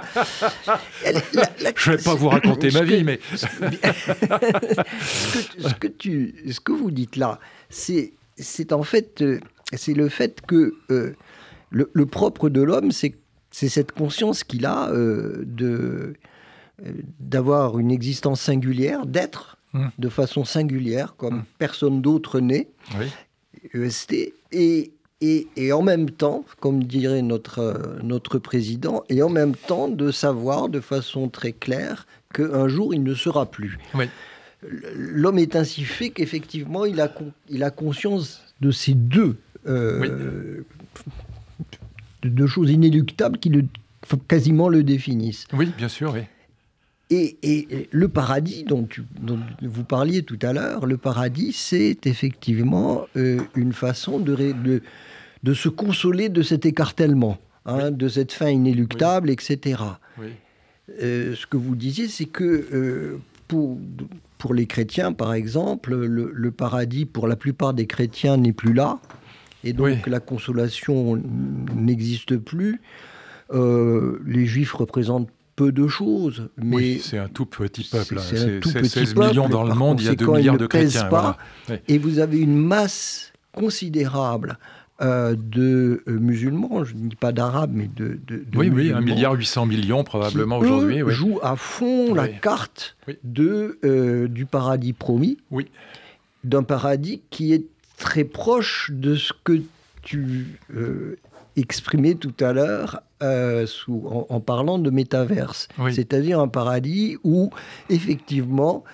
Je 1.76 1.90
ne 1.90 1.96
vais 1.96 2.02
pas 2.02 2.14
vous 2.14 2.30
raconter 2.30 2.70
ma 2.70 2.80
vie, 2.80 3.04
mais 3.04 3.20
ce 3.34 3.44
que, 5.74 5.86
tu, 5.86 6.34
ce 6.50 6.60
que 6.60 6.72
vous 6.72 6.90
dites 6.90 7.16
là, 7.16 7.40
c'est, 7.68 8.14
c'est 8.38 8.72
en 8.72 8.84
fait, 8.84 9.20
euh, 9.20 9.38
c'est 9.74 9.92
le 9.92 10.08
fait 10.08 10.40
que 10.40 10.74
le, 10.88 11.90
le, 11.92 12.06
propre 12.06 12.48
de 12.48 12.62
l'homme, 12.62 12.90
c'est, 12.90 13.16
c'est 13.50 13.68
cette 13.68 13.92
conscience 13.92 14.44
qu'il 14.44 14.64
a 14.64 14.90
de 14.90 16.14
d'avoir 17.18 17.78
une 17.78 17.90
existence 17.90 18.40
singulière, 18.40 19.04
d'être 19.04 19.59
de 19.98 20.08
façon 20.08 20.44
singulière, 20.44 21.14
comme 21.16 21.38
mmh. 21.38 21.44
personne 21.58 22.02
d'autre 22.02 22.40
n'est, 22.40 22.68
EST, 23.74 24.32
et, 24.52 24.92
et, 25.20 25.72
en 25.72 25.82
même 25.82 26.10
temps, 26.10 26.44
comme 26.60 26.84
dirait 26.84 27.22
notre, 27.22 27.98
notre 28.02 28.38
président, 28.38 29.04
et 29.08 29.22
en 29.22 29.28
même 29.28 29.54
temps 29.54 29.88
de 29.88 30.10
savoir 30.10 30.68
de 30.68 30.80
façon 30.80 31.28
très 31.28 31.52
claire 31.52 32.06
qu'un 32.32 32.68
jour 32.68 32.94
il 32.94 33.02
ne 33.02 33.14
sera 33.14 33.50
plus. 33.50 33.78
L'homme 34.62 35.38
est 35.38 35.56
ainsi 35.56 35.84
fait 35.84 36.10
qu'effectivement 36.10 36.84
il 36.84 37.00
a, 37.00 37.12
il 37.48 37.62
a 37.64 37.70
conscience 37.70 38.42
de 38.60 38.70
ces 38.70 38.94
deux, 38.94 39.36
euh, 39.66 40.64
deux 42.22 42.46
choses 42.46 42.70
inéluctables 42.70 43.38
qui 43.38 43.48
le, 43.48 43.64
quasiment 44.28 44.68
le 44.68 44.82
définissent. 44.82 45.46
Oui, 45.52 45.72
bien 45.76 45.88
sûr, 45.88 46.12
oui. 46.12 46.22
Et, 47.12 47.88
le 47.90 48.08
paradis 48.08 48.62
dont, 48.62 48.88
vous 49.62 49.84
parliez 49.84 50.22
tout 50.22 50.38
à 50.42 50.52
l'heure, 50.52 50.86
le 50.86 50.96
paradis, 50.96 51.52
c'est 51.52 52.06
effectivement 52.06 53.06
euh, 53.16 53.40
une 53.56 53.72
façon 53.72 54.20
de, 54.20 54.54
de, 55.42 55.54
se 55.54 55.68
consoler 55.68 56.28
de 56.28 56.42
cet 56.42 56.66
écartèlement, 56.66 57.38
hein, 57.66 57.90
de 57.90 58.08
cette 58.08 58.32
fin 58.32 58.48
inéluctable, 58.48 59.28
etc. 59.30 59.82
Euh, 61.02 61.34
ce 61.34 61.46
que 61.48 61.56
vous 61.56 61.74
disiez, 61.74 62.06
c'est 62.06 62.26
que 62.26 62.44
euh, 62.72 63.18
pour, 63.48 63.76
pour 64.38 64.54
les 64.54 64.66
chrétiens, 64.66 65.12
par 65.12 65.34
exemple, 65.34 65.96
le, 65.96 66.50
paradis, 66.52 67.06
pour 67.06 67.26
la 67.26 67.34
plupart 67.34 67.74
des 67.74 67.88
chrétiens, 67.88 68.36
n'est 68.36 68.52
plus 68.52 68.72
là. 68.72 69.00
Et 69.64 69.72
donc 69.72 70.06
la 70.06 70.20
consolation 70.20 71.20
n'existe 71.74 72.36
plus. 72.36 72.80
les 73.52 74.46
juifs 74.46 74.74
représentent 74.74 75.28
peu 75.60 75.72
de 75.72 75.86
choses. 75.86 76.48
Mais 76.56 76.76
oui, 76.76 77.00
c'est 77.04 77.18
un 77.18 77.28
tout 77.28 77.44
petit 77.44 77.84
peuple. 77.84 78.18
C'est 78.18 78.62
16 78.82 79.14
millions 79.14 79.48
dans 79.48 79.64
le 79.64 79.74
monde, 79.74 80.00
il 80.00 80.06
y 80.06 80.08
a 80.08 80.14
2 80.14 80.26
milliards 80.26 80.56
de 80.56 80.66
chrétiens. 80.66 81.36
Et 81.86 81.98
vous 81.98 82.18
avez 82.18 82.38
une 82.38 82.56
masse 82.56 83.32
considérable 83.52 84.58
euh, 85.02 85.34
de 85.34 86.02
euh, 86.08 86.18
musulmans, 86.18 86.84
je 86.84 86.94
ne 86.94 87.08
dis 87.08 87.16
pas 87.16 87.32
d'arabes, 87.32 87.72
mais 87.74 87.88
de, 87.94 88.18
de, 88.26 88.44
Oui, 88.54 88.68
oui, 88.68 88.70
musulmans, 88.70 88.98
1 88.98 89.00
milliard 89.00 89.32
800 89.32 89.66
millions 89.66 90.04
probablement 90.04 90.58
aujourd'hui. 90.58 91.02
Oui. 91.02 91.12
jouent 91.12 91.40
à 91.42 91.56
fond 91.56 92.14
la 92.14 92.28
carte 92.28 92.96
de, 93.24 93.78
euh, 93.82 94.28
du 94.28 94.44
paradis 94.44 94.92
promis, 94.92 95.38
Oui. 95.50 95.68
d'un 96.44 96.62
paradis 96.62 97.22
qui 97.30 97.54
est 97.54 97.64
très 97.96 98.24
proche 98.24 98.90
de 98.92 99.14
ce 99.14 99.32
que 99.42 99.62
tu 100.02 100.58
euh, 100.76 101.16
exprimais 101.56 102.14
tout 102.14 102.34
à 102.40 102.52
l'heure 102.52 103.02
euh, 103.22 103.66
sous- 103.66 104.04
en, 104.06 104.26
en 104.28 104.40
parlant 104.40 104.78
de 104.78 104.90
métaverse. 104.90 105.68
Oui. 105.78 105.94
C'est-à-dire 105.94 106.40
un 106.40 106.48
paradis 106.48 107.16
où, 107.24 107.50
effectivement, 107.88 108.84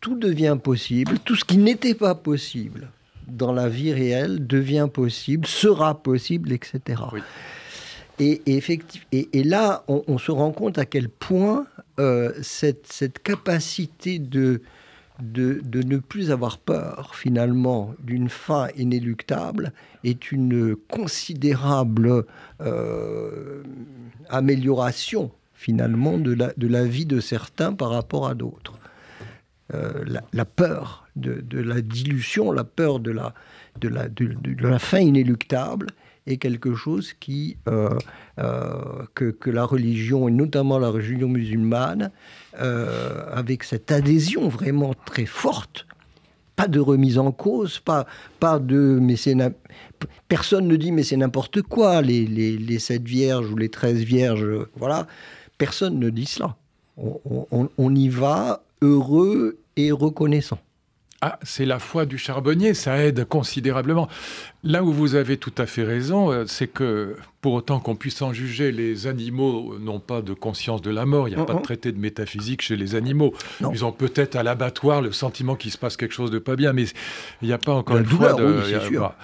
tout 0.00 0.14
devient 0.16 0.56
possible, 0.62 1.18
tout 1.24 1.34
ce 1.36 1.44
qui 1.44 1.58
n'était 1.58 1.94
pas 1.94 2.14
possible 2.14 2.90
dans 3.26 3.52
la 3.52 3.68
vie 3.68 3.92
réelle 3.92 4.46
devient 4.46 4.88
possible, 4.92 5.46
sera 5.46 6.00
possible, 6.02 6.52
etc. 6.52 7.02
Oui. 7.12 7.20
Et, 8.20 8.42
et 8.46 8.56
effective- 8.56 9.04
et, 9.12 9.28
et 9.32 9.44
là, 9.44 9.84
on, 9.86 10.02
on 10.08 10.18
se 10.18 10.30
rend 10.32 10.50
compte 10.50 10.78
à 10.78 10.86
quel 10.86 11.08
point 11.08 11.66
euh, 12.00 12.32
cette, 12.42 12.86
cette 12.90 13.20
capacité 13.22 14.18
de, 14.18 14.62
de, 15.22 15.60
ne 15.82 15.98
plus 15.98 16.30
avoir 16.30 16.58
peur, 16.58 17.14
finalement, 17.14 17.94
d'une 18.00 18.28
fin 18.28 18.68
inéluctable 18.76 19.72
est 20.04 20.30
une 20.32 20.76
considérable 20.76 22.24
euh, 22.60 23.62
amélioration, 24.28 25.32
finalement, 25.54 26.18
de 26.18 26.32
la, 26.34 26.52
de 26.56 26.68
la 26.68 26.84
vie 26.84 27.06
de 27.06 27.20
certains 27.20 27.72
par 27.72 27.90
rapport 27.90 28.28
à 28.28 28.34
d'autres. 28.34 28.78
Euh, 29.74 30.04
la, 30.32 30.44
peur 30.46 31.06
de, 31.16 31.42
la 31.58 31.82
dilution, 31.82 32.52
la 32.52 32.64
peur 32.64 33.00
de 33.00 33.10
la, 33.10 33.34
de 33.80 33.88
la, 33.88 34.08
de 34.08 34.66
la 34.66 34.78
fin 34.78 35.00
inéluctable 35.00 35.88
est 36.28 36.36
quelque 36.36 36.74
chose 36.74 37.14
qui, 37.18 37.56
euh, 37.68 37.90
euh, 38.38 39.04
que, 39.14 39.50
la 39.50 39.64
religion, 39.64 40.28
et 40.28 40.30
notamment 40.30 40.78
la 40.78 40.88
religion 40.90 41.28
musulmane, 41.28 42.10
euh, 42.60 43.24
avec 43.32 43.64
cette 43.64 43.90
adhésion 43.90 44.48
vraiment 44.48 44.94
très 45.06 45.26
forte, 45.26 45.86
pas 46.56 46.68
de 46.68 46.80
remise 46.80 47.18
en 47.18 47.32
cause, 47.32 47.78
pas, 47.78 48.06
pas 48.40 48.58
de 48.58 48.98
mais 49.00 49.16
c'est 49.16 49.36
personne 50.28 50.66
ne 50.66 50.76
dit 50.76 50.92
mais 50.92 51.04
c'est 51.04 51.16
n'importe 51.16 51.62
quoi 51.62 52.02
les, 52.02 52.26
les, 52.26 52.78
vierges 53.00 53.50
ou 53.50 53.56
les 53.56 53.68
13 53.68 53.98
vierges, 53.98 54.46
voilà, 54.76 55.06
personne 55.56 55.98
ne 55.98 56.10
dit 56.10 56.26
cela. 56.26 56.56
On, 56.96 57.46
on- 57.52 57.68
on 57.78 57.94
y 57.94 58.08
va 58.08 58.62
heureux 58.82 59.58
et 59.76 59.92
reconnaissant. 59.92 60.58
Ah, 61.20 61.38
c'est 61.42 61.64
la 61.64 61.80
foi 61.80 62.06
du 62.06 62.16
charbonnier, 62.16 62.74
ça 62.74 62.98
aide 63.04 63.24
considérablement. 63.24 64.08
Là 64.64 64.82
où 64.82 64.92
vous 64.92 65.14
avez 65.14 65.36
tout 65.36 65.52
à 65.58 65.66
fait 65.66 65.84
raison, 65.84 66.32
euh, 66.32 66.44
c'est 66.46 66.66
que 66.66 67.16
pour 67.40 67.52
autant 67.52 67.78
qu'on 67.78 67.94
puisse 67.94 68.20
en 68.22 68.32
juger, 68.32 68.72
les 68.72 69.06
animaux 69.06 69.76
n'ont 69.78 70.00
pas 70.00 70.22
de 70.22 70.32
conscience 70.34 70.82
de 70.82 70.90
la 70.90 71.06
mort. 71.06 71.28
Il 71.28 71.36
n'y 71.36 71.40
a 71.40 71.44
pas 71.44 71.54
de 71.54 71.62
traité 71.62 71.92
de 71.92 71.98
métaphysique 71.98 72.62
chez 72.62 72.74
les 72.74 72.96
animaux. 72.96 73.32
Non. 73.60 73.70
Ils 73.72 73.84
ont 73.84 73.92
peut-être 73.92 74.34
à 74.34 74.42
l'abattoir 74.42 75.00
le 75.00 75.12
sentiment 75.12 75.54
qu'il 75.54 75.70
se 75.70 75.78
passe 75.78 75.96
quelque 75.96 76.12
chose 76.12 76.32
de 76.32 76.40
pas 76.40 76.56
bien, 76.56 76.72
mais 76.72 76.86
il 77.40 77.46
n'y 77.46 77.54
a 77.54 77.58
pas 77.58 77.74
encore 77.74 77.94
La 77.94 78.02
une 78.02 78.08
fois 78.08 78.32
de. 78.32 78.44
oui, 78.44 78.74
a- 78.74 78.80
sûr. 78.80 79.14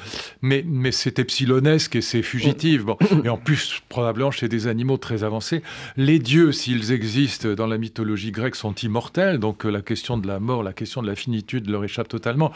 Mais, 0.43 0.65
mais 0.65 0.93
c'est 0.93 1.19
epsilonesque 1.19 1.97
et 1.97 2.01
c'est 2.01 2.23
fugitif. 2.23 2.85
Bon. 2.85 2.97
Et 3.25 3.29
en 3.29 3.37
plus, 3.37 3.81
probablement 3.89 4.31
chez 4.31 4.49
des 4.49 4.69
animaux 4.69 4.97
très 4.97 5.25
avancés, 5.25 5.63
les 5.97 6.21
dieux, 6.21 6.53
s'ils 6.53 6.93
existent 6.93 7.49
dans 7.55 7.67
la 7.67 7.79
mythologie 7.79 8.31
grecque, 8.31 8.55
sont 8.55 8.75
immortels. 8.77 9.39
Donc 9.41 9.67
euh, 9.67 9.71
la 9.71 9.83
question 9.83 10.17
de 10.19 10.29
la 10.29 10.39
mort, 10.39 10.63
la 10.63 10.73
question 10.73 11.03
de 11.03 11.09
la 11.09 11.17
finitude 11.17 11.69
leur 11.69 11.83
échappe 11.83 12.07
totalement. 12.07 12.53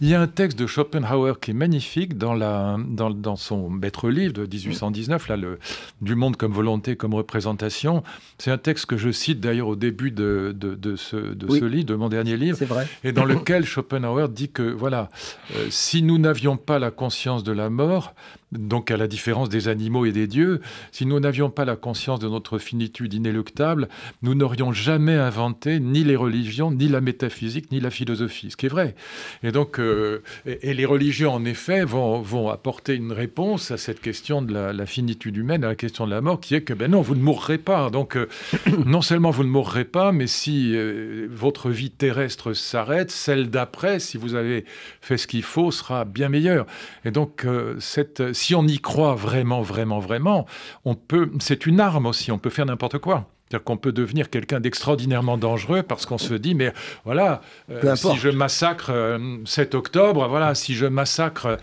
Il 0.00 0.08
y 0.08 0.14
a 0.14 0.20
un 0.20 0.28
texte 0.28 0.56
de 0.56 0.68
Schopenhauer 0.68 1.40
qui 1.40 1.50
est 1.50 1.54
magnifique 1.54 2.16
dans, 2.20 2.34
la, 2.34 2.76
dans, 2.86 3.10
dans 3.10 3.36
son 3.36 3.70
maître 3.70 4.08
livre 4.10 4.34
de 4.34 4.42
1819, 4.46 5.28
là, 5.28 5.36
le, 5.36 5.58
Du 6.02 6.14
monde 6.14 6.36
comme 6.36 6.52
volonté, 6.52 6.94
comme 6.94 7.14
représentation. 7.14 8.02
C'est 8.38 8.50
un 8.50 8.58
texte 8.58 8.86
que 8.86 8.96
je 8.98 9.10
cite 9.10 9.40
d'ailleurs 9.40 9.68
au 9.68 9.76
début 9.76 10.10
de, 10.10 10.54
de, 10.56 10.74
de 10.74 10.96
ce, 10.96 11.16
de 11.16 11.46
Oui. 11.48 11.58
ce 11.58 11.64
livre, 11.64 11.86
de 11.86 11.94
mon 11.94 12.08
dernier 12.08 12.36
livre 12.36 12.62
vrai. 12.66 12.86
et 13.02 13.12
dans 13.12 13.24
lequel 13.24 13.64
Schopenhauer 13.64 14.28
dit 14.28 14.50
que 14.50 14.62
voilà, 14.62 15.08
euh, 15.56 15.66
si 15.70 16.02
nous 16.02 16.18
n'avions 16.18 16.56
pas 16.56 16.78
la 16.78 16.90
conscience 16.90 17.42
de 17.42 17.52
la 17.52 17.70
mort, 17.70 18.14
donc 18.52 18.90
à 18.90 18.96
la 18.96 19.06
différence 19.06 19.48
des 19.48 19.68
animaux 19.68 20.06
et 20.06 20.12
des 20.12 20.26
dieux, 20.26 20.60
si 20.92 21.06
nous 21.06 21.20
n'avions 21.20 21.50
pas 21.50 21.64
la 21.64 21.76
conscience 21.76 22.18
de 22.18 22.28
notre 22.28 22.58
finitude 22.58 23.14
inéluctable, 23.14 23.88
nous 24.22 24.34
n'aurions 24.34 24.72
jamais 24.72 25.14
inventé 25.14 25.78
ni 25.78 26.02
les 26.02 26.16
religions, 26.16 26.70
ni 26.70 26.88
la 26.88 27.00
métaphysique, 27.00 27.70
ni 27.70 27.80
la 27.80 27.90
philosophie, 27.90 28.50
ce 28.50 28.56
qui 28.56 28.66
est 28.66 28.70
vrai. 28.70 28.94
Et 29.42 29.52
donc, 29.52 29.78
euh, 29.78 30.22
et, 30.46 30.74
les 30.74 30.84
religions, 30.84 31.32
en 31.32 31.44
effet, 31.44 31.84
vont, 31.84 32.20
vont 32.20 32.48
apporter 32.48 32.94
une 32.94 33.12
réponse 33.12 33.70
à 33.70 33.76
cette 33.76 34.00
question 34.00 34.42
de 34.42 34.52
la, 34.52 34.86
finitude 34.86 35.36
humaine, 35.36 35.62
à 35.62 35.68
la 35.68 35.74
question 35.76 36.06
de 36.06 36.10
la 36.10 36.20
mort, 36.20 36.40
qui 36.40 36.54
est 36.54 36.62
que, 36.62 36.74
ben 36.74 36.90
non, 36.90 37.02
vous 37.02 37.14
ne 37.14 37.22
mourrez 37.22 37.58
pas. 37.58 37.90
Donc, 37.90 38.16
euh, 38.16 38.28
non 38.86 39.02
seulement 39.02 39.30
vous 39.30 39.44
ne 39.44 39.48
mourrez 39.48 39.84
pas, 39.84 40.10
mais 40.10 40.26
si 40.26 40.72
euh, 40.74 41.28
votre 41.30 41.70
vie 41.70 41.90
terrestre 41.90 42.52
s'arrête, 42.52 43.10
celle 43.10 43.50
d'après, 43.50 44.00
si 44.00 44.16
vous 44.16 44.34
avez 44.34 44.64
fait 45.00 45.18
ce 45.18 45.26
qu'il 45.26 45.42
faut, 45.42 45.70
sera 45.70 46.04
bien 46.04 46.28
meilleure. 46.28 46.66
Et 47.04 47.10
donc, 47.10 47.46
cette, 47.78 48.32
si 48.40 48.54
on 48.54 48.66
y 48.66 48.78
croit 48.80 49.14
vraiment, 49.14 49.60
vraiment, 49.60 49.98
vraiment, 49.98 50.46
on 50.84 50.94
peut, 50.94 51.30
c'est 51.40 51.66
une 51.66 51.78
arme 51.78 52.06
aussi, 52.06 52.32
on 52.32 52.38
peut 52.38 52.50
faire 52.50 52.66
n'importe 52.66 52.98
quoi. 52.98 53.26
C'est-à-dire 53.50 53.64
qu'on 53.64 53.76
peut 53.76 53.90
devenir 53.90 54.30
quelqu'un 54.30 54.60
d'extraordinairement 54.60 55.36
dangereux 55.36 55.82
parce 55.82 56.06
qu'on 56.06 56.18
se 56.18 56.34
dit, 56.34 56.54
mais 56.54 56.72
voilà, 57.04 57.42
euh, 57.70 57.96
si 57.96 58.16
je 58.16 58.28
massacre 58.28 58.90
euh, 58.90 59.38
7 59.44 59.74
octobre, 59.74 60.28
voilà, 60.28 60.54
si 60.54 60.74
je 60.74 60.86
massacre 60.86 61.58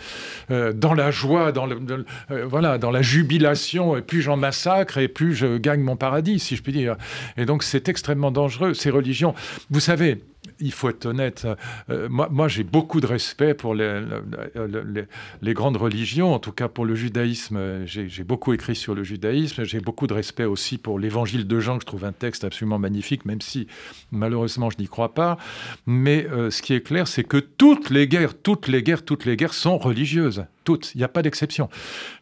euh, 0.51 0.73
dans 0.73 0.93
la 0.93 1.11
joie, 1.11 1.53
dans, 1.53 1.65
le, 1.65 2.05
euh, 2.29 2.45
voilà, 2.45 2.77
dans 2.77 2.91
la 2.91 3.01
jubilation, 3.01 3.95
et 3.95 4.01
plus 4.01 4.21
j'en 4.21 4.35
massacre, 4.35 4.97
et 4.97 5.07
plus 5.07 5.33
je 5.33 5.57
gagne 5.57 5.79
mon 5.79 5.95
paradis, 5.95 6.39
si 6.39 6.57
je 6.57 6.61
puis 6.61 6.73
dire. 6.73 6.97
Et 7.37 7.45
donc 7.45 7.63
c'est 7.63 7.87
extrêmement 7.87 8.31
dangereux, 8.31 8.73
ces 8.73 8.89
religions. 8.89 9.33
Vous 9.69 9.79
savez, 9.79 10.21
il 10.59 10.71
faut 10.71 10.89
être 10.89 11.05
honnête, 11.05 11.47
euh, 11.89 12.07
moi, 12.09 12.27
moi 12.31 12.47
j'ai 12.47 12.63
beaucoup 12.63 12.99
de 13.01 13.07
respect 13.07 13.53
pour 13.53 13.75
les, 13.75 13.99
le- 13.99 14.23
le- 14.67 14.83
les- 14.83 15.05
les 15.41 15.53
grandes 15.53 15.77
religions, 15.77 16.33
en 16.33 16.39
tout 16.39 16.51
cas 16.51 16.67
pour 16.67 16.85
le 16.85 16.95
judaïsme. 16.95 17.85
J'ai 17.85 18.23
beaucoup 18.23 18.53
écrit 18.53 18.75
sur 18.75 18.95
le 18.95 19.03
judaïsme, 19.03 19.63
j'ai 19.63 19.79
beaucoup 19.79 20.07
de 20.07 20.13
respect 20.13 20.45
aussi 20.45 20.77
pour 20.77 20.99
l'évangile 20.99 21.47
de 21.47 21.59
Jean, 21.59 21.75
que 21.77 21.81
je 21.81 21.87
trouve 21.87 22.05
un 22.05 22.11
texte 22.11 22.43
absolument 22.43 22.79
magnifique, 22.79 23.25
même 23.25 23.41
si 23.41 23.67
malheureusement 24.11 24.69
je 24.69 24.77
n'y 24.79 24.87
crois 24.87 25.13
pas. 25.13 25.37
Mais 25.85 26.25
euh, 26.31 26.49
ce 26.51 26.61
qui 26.61 26.73
est 26.73 26.81
clair, 26.81 27.07
c'est 27.07 27.23
que 27.23 27.37
toutes 27.37 27.89
les 27.89 28.07
guerres, 28.07 28.33
toutes 28.41 28.67
les 28.67 28.83
guerres, 28.83 29.03
toutes 29.05 29.25
les 29.25 29.35
guerres 29.37 29.53
sont 29.53 29.77
religieuses. 29.77 30.45
Toutes, 30.63 30.93
il 30.95 30.97
n'y 30.97 31.03
a 31.03 31.07
pas 31.07 31.21
d'exception. 31.21 31.69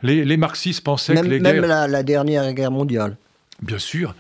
Les, 0.04 0.24
les 0.26 0.38
marxistes 0.38 0.84
pensaient 0.84 1.14
Même, 1.16 1.26
que 1.26 1.30
les 1.30 1.40
même 1.40 1.62
guerres... 1.62 1.68
la, 1.68 1.88
la 1.88 2.04
dernière 2.04 2.54
guerre 2.54 2.72
mondiale. 2.72 3.18
Bien 3.62 3.80
sûr, 3.80 4.14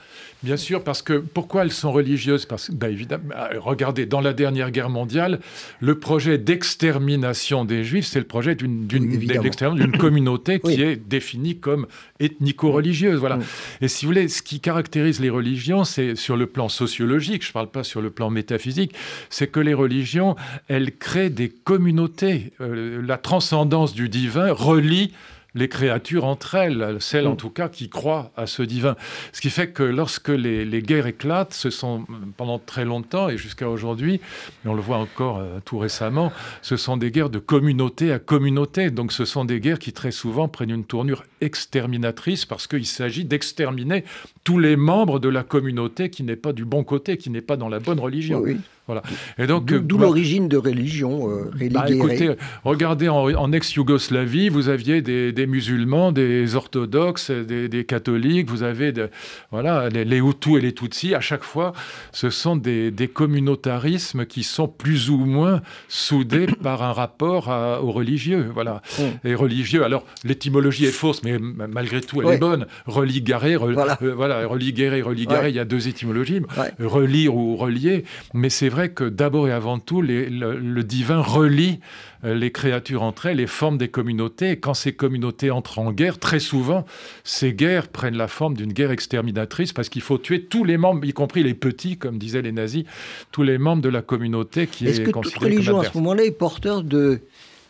bien 0.45 0.55
sûr, 0.57 0.83
parce 0.83 1.01
que 1.01 1.13
pourquoi 1.17 1.63
elles 1.63 1.71
sont 1.71 1.91
religieuses? 1.91 2.45
Parce 2.45 2.67
que, 2.67 2.71
ben, 2.73 2.89
évidemment, 2.91 3.23
euh, 3.35 3.59
regardez, 3.59 4.05
dans 4.05 4.21
la 4.21 4.31
dernière 4.31 4.71
guerre 4.71 4.89
mondiale, 4.89 5.39
le 5.81 5.99
projet 5.99 6.37
d'extermination 6.37 7.65
des 7.65 7.83
Juifs, 7.83 8.05
c'est 8.05 8.19
le 8.19 8.25
projet 8.25 8.55
d'une 8.55 8.87
d'une- 8.87 9.91
communauté 9.97 10.59
qui 10.63 10.67
Oui. 10.67 10.81
est 10.81 10.95
définie 10.95 11.57
comme 11.57 11.87
ethnico-religieuse. 12.19 13.19
Voilà. 13.19 13.39
Et 13.81 13.87
si 13.87 14.05
vous 14.05 14.11
voulez, 14.11 14.27
ce 14.27 14.41
qui 14.41 14.59
caractérise 14.59 15.19
les 15.19 15.29
religions, 15.29 15.83
c'est 15.83 16.15
sur 16.15 16.37
le 16.37 16.45
plan 16.47 16.69
sociologique, 16.69 17.43
je 17.43 17.49
ne 17.49 17.53
parle 17.53 17.71
pas 17.71 17.83
sur 17.83 18.01
le 18.01 18.09
plan 18.09 18.29
métaphysique, 18.29 18.93
c'est 19.29 19.47
que 19.47 19.59
les 19.59 19.73
religions, 19.73 20.35
elles 20.67 20.95
créent 20.95 21.29
des 21.29 21.49
communautés. 21.49 22.53
Euh, 22.61 23.01
la 23.05 23.17
transcendance 23.17 23.93
du 23.93 24.09
divin 24.09 24.51
relie 24.51 25.11
les 25.55 25.69
créatures 25.69 26.25
entre 26.25 26.55
elles, 26.55 26.97
celles 26.99 27.27
en 27.27 27.33
Mm. 27.33 27.37
tout 27.37 27.49
cas 27.49 27.69
qui 27.69 27.89
croient 27.89 28.31
à 28.35 28.45
ce 28.45 28.61
divin. 28.61 28.95
Ce 29.33 29.41
qui 29.41 29.49
fait 29.49 29.69
que 29.69 29.83
lorsque 29.83 30.29
les, 30.29 30.65
les 30.65 30.81
guerres 30.81 31.07
éclatent, 31.07 31.53
ce 31.53 31.69
sont 31.69 32.05
pendant 32.37 32.59
très 32.59 32.85
longtemps 32.85 33.29
et 33.29 33.37
jusqu'à 33.37 33.69
aujourd'hui, 33.69 34.15
et 34.15 34.67
on 34.67 34.73
le 34.73 34.81
voit 34.81 34.97
encore 34.97 35.37
euh, 35.39 35.59
tout 35.65 35.77
récemment, 35.77 36.31
ce 36.61 36.75
sont 36.77 36.97
des 36.97 37.09
guerres 37.09 37.29
de 37.29 37.39
communauté 37.39 38.11
à 38.11 38.19
communauté. 38.19 38.91
Donc 38.91 39.11
ce 39.11 39.25
sont 39.25 39.45
des 39.45 39.59
guerres 39.59 39.79
qui 39.79 39.93
très 39.93 40.11
souvent 40.11 40.47
prennent 40.47 40.69
une 40.71 40.85
tournure 40.85 41.23
exterminatrice 41.41 42.45
parce 42.45 42.67
qu'il 42.67 42.85
s'agit 42.85 43.25
d'exterminer 43.25 44.03
tous 44.43 44.59
les 44.59 44.75
membres 44.75 45.19
de 45.19 45.29
la 45.29 45.43
communauté 45.43 46.09
qui 46.09 46.23
n'est 46.23 46.35
pas 46.35 46.53
du 46.53 46.65
bon 46.65 46.83
côté, 46.83 47.17
qui 47.17 47.29
n'est 47.29 47.41
pas 47.41 47.57
dans 47.57 47.69
la 47.69 47.79
bonne 47.79 47.99
religion. 47.99 48.39
Oui. 48.39 48.57
Voilà. 48.87 49.01
Et 49.39 49.47
donc, 49.47 49.65
D'où 49.65 49.95
euh, 49.95 49.97
moi- 49.97 50.07
l'origine 50.07 50.47
de 50.47 50.57
religion 50.57 51.29
euh, 51.31 51.51
bah, 51.71 51.85
écoutez, 51.89 52.35
regardez 52.63 53.09
en, 53.09 53.25
en 53.33 53.51
ex-Yougoslavie, 53.51 54.49
vous 54.49 54.69
aviez 54.69 55.01
des, 55.01 55.31
des 55.31 55.47
musulmans, 55.47 56.11
des 56.11 56.55
orthodoxes, 56.55 57.31
des, 57.31 57.67
des 57.67 57.83
catholiques, 57.85 58.49
vous 58.49 58.61
avez 58.63 58.91
de- 58.91 59.09
voilà, 59.51 59.89
les, 59.89 60.05
les 60.05 60.19
Hutus 60.19 60.57
et 60.57 60.61
les 60.61 60.73
Tutsis. 60.73 61.15
À 61.15 61.19
chaque 61.21 61.43
fois, 61.43 61.73
ce 62.11 62.29
sont 62.29 62.55
des, 62.55 62.91
des 62.91 63.07
communautarismes 63.07 64.25
qui 64.25 64.43
sont 64.43 64.67
plus 64.67 65.09
ou 65.09 65.17
moins 65.17 65.61
soudés 65.87 66.45
par 66.63 66.83
un 66.83 66.93
rapport 66.93 67.49
à- 67.49 67.81
aux 67.81 67.91
religieux. 67.91 68.51
Voilà. 68.53 68.81
Mm. 68.99 69.27
Et 69.27 69.35
religieux, 69.35 69.83
alors 69.83 70.05
l'étymologie 70.23 70.85
est 70.85 70.91
fausse, 70.91 71.23
mais 71.23 71.37
malgré 71.39 72.01
tout, 72.01 72.21
elle 72.21 72.27
Ouais. 72.27 72.35
est 72.35 72.39
bonne. 72.39 72.65
Religare, 72.85 73.43
re- 73.43 73.73
Voilà. 73.73 73.97
euh, 74.01 74.13
voilà, 74.13 74.45
religuer, 74.47 75.01
religuer, 75.01 75.33
Ouais. 75.33 75.49
il 75.51 75.55
y 75.55 75.59
a 75.59 75.65
deux 75.65 75.87
étymologies 75.87 76.41
Ouais. 76.57 76.85
relire 76.85 77.35
ou 77.35 77.55
relier, 77.55 78.03
mais 78.33 78.49
c'est 78.49 78.69
vrai 78.75 78.89
que 78.89 79.05
d'abord 79.05 79.47
et 79.47 79.51
avant 79.51 79.79
tout, 79.79 80.01
le, 80.01 80.83
divin 80.83 81.21
relie 81.21 81.79
euh, 82.23 82.35
les 82.35 82.51
créatures 82.51 83.01
entre 83.03 83.27
elles 83.27 83.37
les 83.37 83.47
formes 83.47 83.77
des 83.77 83.87
communautés. 83.87 84.51
Et 84.51 84.59
quand 84.59 84.73
ces 84.73 84.93
communautés 84.93 85.49
entrent 85.49 85.79
en 85.79 85.91
guerre, 85.91 86.19
très 86.19 86.39
souvent, 86.39 86.85
ces 87.23 87.53
guerres 87.53 87.87
prennent 87.87 88.17
la 88.17 88.27
forme 88.27 88.55
d'une 88.55 88.73
guerre 88.73 88.91
exterminatrice 88.91 89.73
parce 89.73 89.89
qu'il 89.89 90.01
faut 90.01 90.17
tuer 90.17 90.43
tous 90.43 90.65
les 90.65 90.77
membres, 90.77 91.05
y 91.05 91.13
compris 91.13 91.43
les 91.43 91.53
petits, 91.53 91.97
comme 91.97 92.17
disaient 92.17 92.41
les 92.41 92.51
nazis, 92.51 92.83
tous 93.31 93.43
les 93.43 93.57
membres 93.57 93.81
de 93.81 93.89
la 93.89 94.01
communauté 94.01 94.67
qui 94.67 94.85
est, 94.85 94.89
est, 94.89 94.91
est-ce 94.91 95.01
que 95.01 95.11
toute 95.11 95.35
religion 95.37 95.79
à 95.79 95.85
ce 95.85 95.97
moment-là 95.97 96.25
est 96.25 96.31
porteur 96.31 96.83
de 96.83 97.21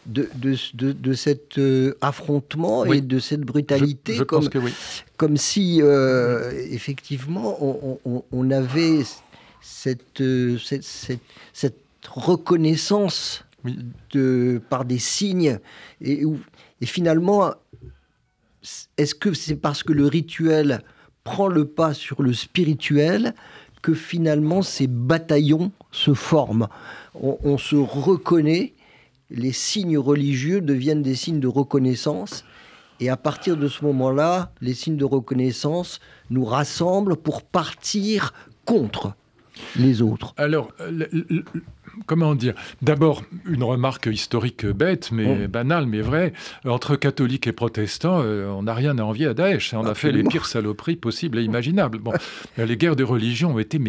de, 0.05 0.29
de, 0.35 0.91
de, 0.91 1.13
cet 1.13 1.57
euh, 1.57 1.95
affrontement 2.01 2.85
et 2.85 3.01
de 3.01 3.19
cette 3.19 3.41
brutalité, 3.41 4.13
je, 4.13 4.23
comme, 4.23 4.41
pense 4.41 4.49
que 4.49 4.59
oui. 4.59 4.71
comme 5.17 5.37
si 5.37 5.79
euh, 5.81 6.51
effectivement 6.69 7.57
on, 7.59 8.23
on, 8.31 8.51
avait 8.51 8.99
cette, 9.65 10.21
euh, 10.21 10.59
cette, 10.59 10.83
cette, 10.83 11.21
cette, 11.51 11.81
reconnaissance 12.07 13.43
de, 14.11 14.61
par 14.69 14.85
des 14.85 14.99
signes 14.99 15.57
et, 16.01 16.21
et 16.81 16.85
finalement 16.85 17.55
est-ce 18.97 19.15
que 19.15 19.33
c'est 19.33 19.55
parce 19.55 19.81
que 19.81 19.91
le 19.91 20.05
rituel 20.05 20.83
prend 21.23 21.47
le 21.47 21.65
pas 21.65 21.95
sur 21.95 22.21
le 22.21 22.31
spirituel 22.31 23.33
que 23.81 23.95
finalement 23.95 24.61
ces 24.61 24.85
bataillons 24.85 25.71
se 25.91 26.13
forment? 26.13 26.67
On, 27.15 27.39
on 27.43 27.57
se 27.57 27.75
reconnaît 27.75 28.75
les 29.31 29.51
signes 29.51 29.97
religieux 29.97 30.61
deviennent 30.61 31.01
des 31.01 31.15
signes 31.15 31.39
de 31.39 31.47
reconnaissance. 31.47 32.45
Et 32.99 33.09
à 33.09 33.17
partir 33.17 33.57
de 33.57 33.67
ce 33.67 33.83
moment-là, 33.83 34.53
les 34.61 34.75
signes 34.75 34.95
de 34.95 35.05
reconnaissance 35.05 35.99
nous 36.29 36.45
rassemblent 36.45 37.17
pour 37.17 37.41
partir 37.41 38.31
contre 38.63 39.15
les 39.75 40.01
autres. 40.01 40.33
Alors, 40.37 40.71
comment 42.05 42.35
dire 42.35 42.53
D'abord, 42.81 43.23
une 43.45 43.63
remarque 43.63 44.07
historique 44.11 44.65
bête, 44.65 45.11
mais 45.11 45.47
banale, 45.47 45.85
mais 45.85 46.01
vraie. 46.01 46.33
Entre 46.65 46.95
catholiques 46.95 47.47
et 47.47 47.51
protestants, 47.51 48.21
euh, 48.23 48.47
on 48.47 48.63
n'a 48.63 48.73
rien 48.73 48.97
à 48.97 49.03
envier 49.03 49.27
à 49.27 49.33
Daesh. 49.33 49.73
On 49.73 49.85
a 49.85 49.95
fait 49.95 50.11
les 50.11 50.23
pires 50.23 50.45
saloperies 50.45 50.95
possibles 50.95 51.39
et 51.39 51.43
imaginables. 51.43 51.99
Bon, 51.99 52.13
les 52.57 52.77
guerres 52.77 52.95
de 52.95 53.03
religion 53.03 53.55
ont 53.55 53.59
été 53.59 53.79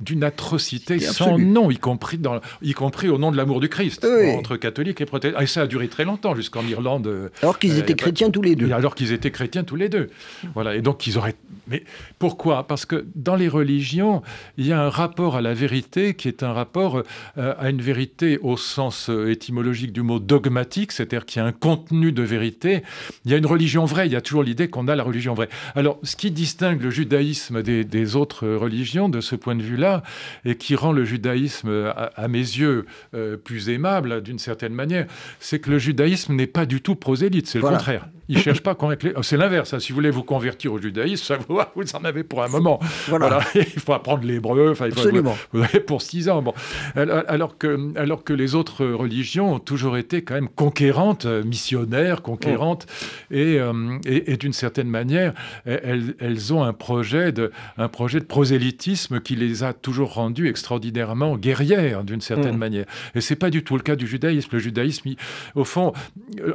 d'une 0.00 0.24
atrocité 0.24 0.98
sans 0.98 1.38
nom, 1.38 1.70
y 1.70 1.78
compris, 1.78 2.18
dans, 2.18 2.40
y 2.62 2.72
compris 2.72 3.08
au 3.08 3.18
nom 3.18 3.30
de 3.30 3.36
l'amour 3.36 3.60
du 3.60 3.68
Christ, 3.68 4.06
entre 4.36 4.56
catholiques 4.56 5.00
et 5.00 5.06
protestants. 5.06 5.40
Et 5.40 5.46
ça 5.46 5.62
a 5.62 5.66
duré 5.66 5.88
très 5.88 6.04
longtemps, 6.04 6.34
jusqu'en 6.34 6.62
Irlande. 6.62 7.06
Euh, 7.06 7.28
alors 7.42 7.58
qu'ils 7.58 7.78
étaient 7.78 7.94
chrétiens 7.94 8.30
tous 8.30 8.42
les 8.42 8.56
deux. 8.56 8.72
Alors 8.72 8.94
qu'ils 8.94 9.12
étaient 9.12 9.30
chrétiens 9.30 9.64
tous 9.64 9.76
les 9.76 9.88
deux. 9.88 10.10
Voilà. 10.54 10.74
Et 10.74 10.82
donc, 10.82 11.06
ils 11.06 11.18
auraient. 11.18 11.36
Mais 11.68 11.84
pourquoi? 12.18 12.66
Parce 12.66 12.86
que 12.86 13.04
dans 13.14 13.36
les 13.36 13.48
religions, 13.48 14.22
il 14.58 14.66
y 14.66 14.72
a 14.72 14.80
un 14.80 14.90
rapport 14.90 15.36
à 15.36 15.40
la 15.40 15.54
vérité 15.54 16.14
qui 16.14 16.28
est 16.28 16.42
un 16.42 16.52
rapport 16.52 17.02
euh, 17.38 17.41
à 17.42 17.70
une 17.70 17.82
vérité 17.82 18.38
au 18.42 18.56
sens 18.56 19.10
euh, 19.10 19.30
étymologique 19.30 19.92
du 19.92 20.02
mot 20.02 20.18
dogmatique, 20.18 20.92
c'est-à-dire 20.92 21.24
qu'il 21.24 21.42
y 21.42 21.44
a 21.44 21.48
un 21.48 21.52
contenu 21.52 22.12
de 22.12 22.22
vérité. 22.22 22.82
Il 23.24 23.30
y 23.30 23.34
a 23.34 23.36
une 23.36 23.46
religion 23.46 23.84
vraie, 23.84 24.06
il 24.06 24.12
y 24.12 24.16
a 24.16 24.20
toujours 24.20 24.42
l'idée 24.42 24.68
qu'on 24.68 24.88
a 24.88 24.94
la 24.94 25.02
religion 25.02 25.34
vraie. 25.34 25.48
Alors, 25.74 25.98
ce 26.02 26.16
qui 26.16 26.30
distingue 26.30 26.82
le 26.82 26.90
judaïsme 26.90 27.62
des, 27.62 28.16
autres 28.16 28.48
religions 28.48 29.08
de 29.08 29.20
ce 29.20 29.36
point 29.36 29.54
de 29.54 29.62
vue-là, 29.62 30.02
et 30.44 30.56
qui 30.56 30.74
rend 30.74 30.92
le 30.92 31.04
judaïsme, 31.04 31.92
à, 31.96 32.28
mes 32.28 32.38
yeux, 32.38 32.86
euh, 33.14 33.36
plus 33.36 33.68
aimable 33.68 34.22
d'une 34.22 34.38
certaine 34.38 34.74
manière, 34.74 35.06
c'est 35.40 35.58
que 35.58 35.70
le 35.70 35.78
judaïsme 35.78 36.34
n'est 36.34 36.46
pas 36.46 36.66
du 36.66 36.80
tout 36.80 36.94
prosélyte, 36.94 37.46
c'est 37.46 37.58
le 37.58 37.68
contraire. 37.68 38.08
Il 38.28 38.38
ne 38.38 38.42
cherche 38.42 38.60
pas 38.60 38.70
à 38.70 38.74
convaincre 38.74 39.06
les... 39.06 39.12
C'est 39.22 39.36
l'inverse. 39.36 39.74
Hein. 39.74 39.80
Si 39.80 39.92
vous 39.92 39.96
voulez 39.96 40.10
vous 40.10 40.22
convertir 40.22 40.72
au 40.72 40.78
judaïsme, 40.80 41.22
ça 41.24 41.36
vous, 41.36 41.60
vous 41.76 41.96
en 41.96 42.04
avez 42.04 42.24
pour 42.24 42.42
un 42.42 42.48
moment. 42.48 42.80
Voilà. 43.08 43.40
il 43.54 43.80
faut 43.80 43.92
apprendre 43.92 44.24
l'hébreu. 44.24 44.70
Enfin, 44.72 44.86
Absolument. 44.86 45.36
Vous, 45.52 45.62
avez 45.62 45.80
pour 45.80 46.00
six 46.00 46.28
ans. 46.28 46.40
Bon. 46.40 46.54
Alors, 46.94 47.24
que, 47.58 47.98
alors 47.98 48.24
que 48.24 48.32
les 48.32 48.54
autres 48.54 48.84
religions 48.86 49.54
ont 49.54 49.58
toujours 49.58 49.96
été 49.96 50.22
quand 50.22 50.34
même 50.34 50.48
conquérantes, 50.48 51.26
missionnaires, 51.26 52.22
conquérantes. 52.22 52.86
Euh, 53.32 53.98
et, 54.04 54.32
et, 54.32 54.36
d'une 54.36 54.52
certaine 54.52 54.88
manière, 54.88 55.34
elles, 55.64 56.14
elles, 56.18 56.52
ont 56.52 56.62
un 56.62 56.72
projet, 56.72 57.32
de, 57.32 57.50
un 57.78 57.88
projet 57.88 58.20
de 58.20 58.24
prosélytisme 58.24 59.20
qui 59.20 59.36
les 59.36 59.62
a 59.62 59.72
toujours 59.72 60.14
rendues 60.14 60.48
extraordinairement 60.48 61.36
guerrières, 61.36 62.04
d'une 62.04 62.20
certaine 62.20 62.56
mm. 62.56 62.58
manière. 62.58 62.86
Et 63.14 63.20
c'est 63.20 63.36
pas 63.36 63.50
du 63.50 63.62
tout 63.62 63.76
le 63.76 63.82
cas 63.82 63.96
du 63.96 64.06
judaïsme. 64.06 64.50
Le 64.52 64.58
judaïsme, 64.58 65.10
au 65.54 65.64
fond, 65.64 65.92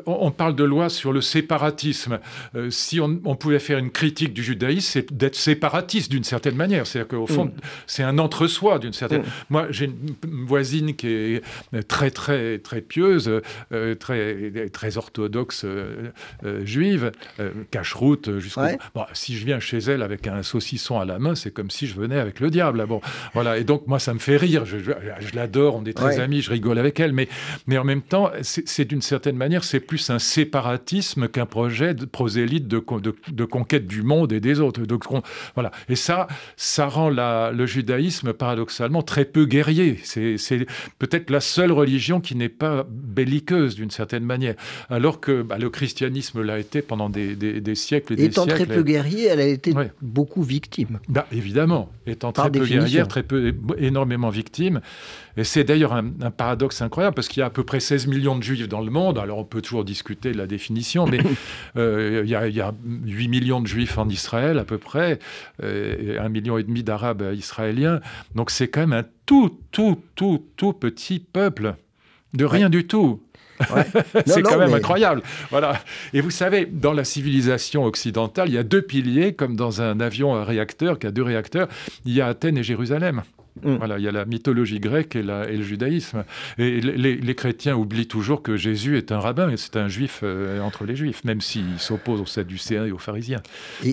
on 0.05 0.31
parle 0.31 0.55
de 0.55 0.63
loi 0.63 0.89
sur 0.89 1.13
le 1.13 1.21
séparatisme 1.21 2.19
euh, 2.55 2.69
si 2.69 2.99
on, 2.99 3.35
pouvait 3.35 3.59
faire 3.59 3.77
une 3.77 3.91
critique 3.91 4.33
du 4.33 4.43
judaïsme, 4.43 4.89
c'est 4.91 5.13
d'être 5.13 5.35
séparatiste 5.35 6.11
d'une 6.11 6.23
certaine 6.23 6.55
manière. 6.55 6.87
C'est-à-dire 6.87 7.09
qu'au 7.09 7.27
fond, 7.27 7.45
mm. 7.45 7.51
c'est 7.85 8.03
un 8.03 8.17
entre-soi 8.19 8.79
d'une 8.79 8.93
certaine. 8.93 9.21
Mm. 9.21 9.25
Moi, 9.49 9.67
j'ai 9.69 9.85
une 9.85 10.45
voisine 10.45 10.66
qui 10.95 11.07
est 11.07 11.41
très 11.87 12.11
très 12.11 12.59
très 12.59 12.81
pieuse, 12.81 13.41
euh, 13.71 13.95
très 13.95 14.69
très 14.71 14.97
orthodoxe 14.97 15.63
euh, 15.65 16.11
juive, 16.63 17.11
cache-route 17.71 18.39
jusqu'au. 18.39 18.61
Bon, 18.93 19.05
si 19.13 19.37
je 19.37 19.45
viens 19.45 19.59
chez 19.59 19.77
elle 19.79 20.01
avec 20.01 20.27
un 20.27 20.43
saucisson 20.43 20.99
à 20.99 21.05
la 21.05 21.19
main, 21.19 21.35
c'est 21.35 21.51
comme 21.51 21.69
si 21.69 21.87
je 21.87 21.95
venais 21.99 22.19
avec 22.19 22.39
le 22.39 22.49
diable. 22.49 22.85
Bon, 22.85 23.01
voilà. 23.33 23.57
Et 23.57 23.63
donc 23.63 23.87
moi, 23.87 23.99
ça 23.99 24.13
me 24.13 24.19
fait 24.19 24.37
rire. 24.37 24.65
Je, 24.65 24.77
l'adore. 25.33 25.75
On 25.75 25.85
est 25.85 25.93
très 25.93 26.19
amis. 26.19 26.41
Je 26.41 26.51
rigole 26.51 26.79
avec 26.79 26.99
elle. 26.99 27.13
Mais 27.13 27.27
mais 27.65 27.77
en 27.77 27.83
même 27.83 28.01
temps, 28.01 28.31
c'est 28.41 28.85
d'une 28.85 29.01
certaine 29.01 29.35
manière, 29.35 29.63
c'est 29.63 29.79
plus 29.79 30.09
un 30.09 30.19
séparatisme 30.19 31.27
qu'un 31.27 31.45
projet 31.45 31.93
de 31.93 32.05
prosélyte 32.05 32.67
de, 32.67 32.83
de, 33.31 33.45
conquête 33.45 33.87
du 33.87 34.03
monde 34.03 34.31
et 34.33 34.39
des 34.39 34.59
autres. 34.59 34.81
Donc, 34.81 35.03
voilà. 35.55 35.71
Et 35.89 35.95
ça, 35.95 36.27
ça 36.55 36.87
rend 36.87 37.09
la, 37.09 37.51
le 37.51 37.65
judaïsme 37.65 38.33
paradoxalement 38.33 39.01
très 39.01 39.25
peu 39.25 39.45
guerrier. 39.45 39.99
C'est 40.03 40.37
peut-être 40.99 41.29
la 41.29 41.39
seule 41.39 41.71
religion 41.71 42.19
qui 42.19 42.35
n'est 42.35 42.49
pas 42.49 42.85
belliqueuse 42.89 43.75
d'une 43.75 43.91
certaine 43.91 44.23
manière, 44.23 44.55
alors 44.89 45.19
que 45.19 45.41
bah, 45.41 45.57
le 45.57 45.69
christianisme 45.69 46.41
l'a 46.41 46.59
été 46.59 46.81
pendant 46.81 47.09
des, 47.09 47.35
des, 47.35 47.75
siècles 47.75 48.13
et 48.13 48.15
des 48.15 48.25
Étant 48.25 48.45
très 48.45 48.65
peu 48.65 48.83
guerrier, 48.83 49.25
elle 49.25 49.39
a 49.39 49.45
été 49.45 49.73
beaucoup 50.01 50.43
victime. 50.43 50.99
Bah, 51.09 51.27
évidemment, 51.31 51.91
étant 52.05 52.31
très 52.31 52.51
peu 52.51 52.65
guerrière, 52.65 53.07
très 53.07 53.23
peu, 53.23 53.53
énormément 53.77 54.29
victime. 54.29 54.81
Et 55.37 55.43
c'est 55.43 55.63
d'ailleurs 55.63 55.93
un, 55.93 56.31
paradoxe 56.31 56.81
incroyable 56.81 57.15
parce 57.15 57.27
qu'il 57.27 57.41
y 57.41 57.43
a 57.43 57.45
à 57.45 57.51
peu 57.51 57.63
près 57.63 57.79
16 57.79 58.07
millions 58.07 58.35
de 58.35 58.43
juifs 58.43 58.67
dans 58.67 58.81
le 58.81 58.89
monde. 58.89 59.19
Alors 59.19 59.37
on 59.37 59.43
peut 59.43 59.61
toujours 59.61 59.85
discuter 59.85 60.31
de 60.31 60.37
la 60.37 60.47
définition, 60.47 61.05
mais 61.05 61.19
euh, 61.77 62.23
il, 62.25 62.29
y 62.29 62.61
a, 62.61 62.73
8 63.05 63.27
millions 63.27 63.61
de 63.61 63.67
juifs 63.67 63.97
en 63.97 64.09
Israël 64.09 64.57
à 64.57 64.63
peu 64.63 64.79
près, 64.79 65.19
euh, 65.63 66.15
et 66.15 66.17
un 66.17 66.29
million 66.29 66.57
et 66.57 66.63
demi 66.63 66.83
d'arabes 66.83 67.23
israéliens. 67.35 68.01
Donc 68.33 68.49
c'est 68.49 68.67
quand 68.67 68.81
même 68.81 68.93
un 68.93 69.05
tout, 69.27 69.59
tout, 69.71 70.01
tout, 70.15 70.43
tout 70.55 70.73
petit 70.73 71.19
peuple 71.19 71.75
de 72.33 72.45
rien 72.45 72.71
du 72.71 72.87
tout. 72.87 73.21
c'est 74.25 74.41
quand 74.41 74.57
même 74.57 74.73
incroyable. 74.73 75.21
Voilà. 75.49 75.81
Et 76.13 76.21
vous 76.21 76.31
savez, 76.31 76.65
dans 76.65 76.93
la 76.93 77.03
civilisation 77.03 77.85
occidentale, 77.85 78.49
il 78.49 78.55
y 78.55 78.57
a 78.57 78.63
deux 78.63 78.81
piliers, 78.81 79.33
comme 79.33 79.55
dans 79.55 79.81
un 79.81 79.99
avion 79.99 80.35
à 80.35 80.43
réacteur 80.43 80.97
qui 80.97 81.07
a 81.07 81.11
deux 81.11 81.23
réacteurs. 81.23 81.67
Il 82.05 82.13
y 82.13 82.21
a 82.21 82.27
Athènes 82.27 82.57
et 82.57 82.63
Jérusalem. 82.63 83.23
Mm. 83.63 83.75
Voilà, 83.77 83.97
il 83.97 84.03
y 84.03 84.07
a 84.07 84.11
la 84.11 84.25
mythologie 84.25 84.79
grecque 84.79 85.15
et, 85.15 85.23
le 85.23 85.61
judaïsme. 85.63 86.23
Et 86.57 86.79
les, 86.79 87.35
chrétiens 87.35 87.75
oublient 87.75 88.07
toujours 88.07 88.41
que 88.41 88.55
Jésus 88.57 88.97
est 88.97 89.11
un 89.11 89.19
rabbin 89.19 89.49
et 89.49 89.57
c'est 89.57 89.75
un 89.77 89.87
juif 89.87 90.21
euh, 90.23 90.61
entre 90.61 90.85
les 90.85 90.95
juifs, 90.95 91.23
même 91.23 91.41
s'il 91.41 91.79
s'oppose 91.79 92.21
aux 92.21 92.25
sadducéens 92.25 92.85
et 92.85 92.91
aux 92.91 92.97
pharisiens. 92.97 93.41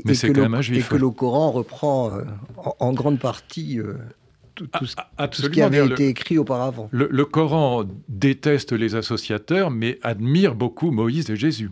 Mais 0.04 0.14
c'est 0.14 0.32
quand 0.32 0.42
même 0.42 0.54
un 0.54 0.62
juif. 0.62 0.86
Et 0.86 0.88
que 0.94 0.96
le 0.96 1.10
Coran 1.10 1.50
reprend 1.50 2.12
euh, 2.12 2.22
en, 2.78 2.92
grande 2.92 3.18
partie. 3.18 3.78
Euh, 3.78 3.94
tout, 4.54 4.86
ce, 4.86 4.94
ah, 5.18 5.28
ce, 5.32 5.46
qui 5.48 5.62
avait 5.62 5.84
été 5.86 6.08
écrit 6.08 6.38
auparavant. 6.38 6.88
le 6.92 7.24
Coran 7.24 7.84
déteste 8.08 8.72
les 8.72 8.94
associateurs, 8.94 9.70
mais 9.70 9.98
admire 10.02 10.54
beaucoup 10.54 10.90
Moïse 10.90 11.30
et 11.30 11.36
Jésus. 11.36 11.70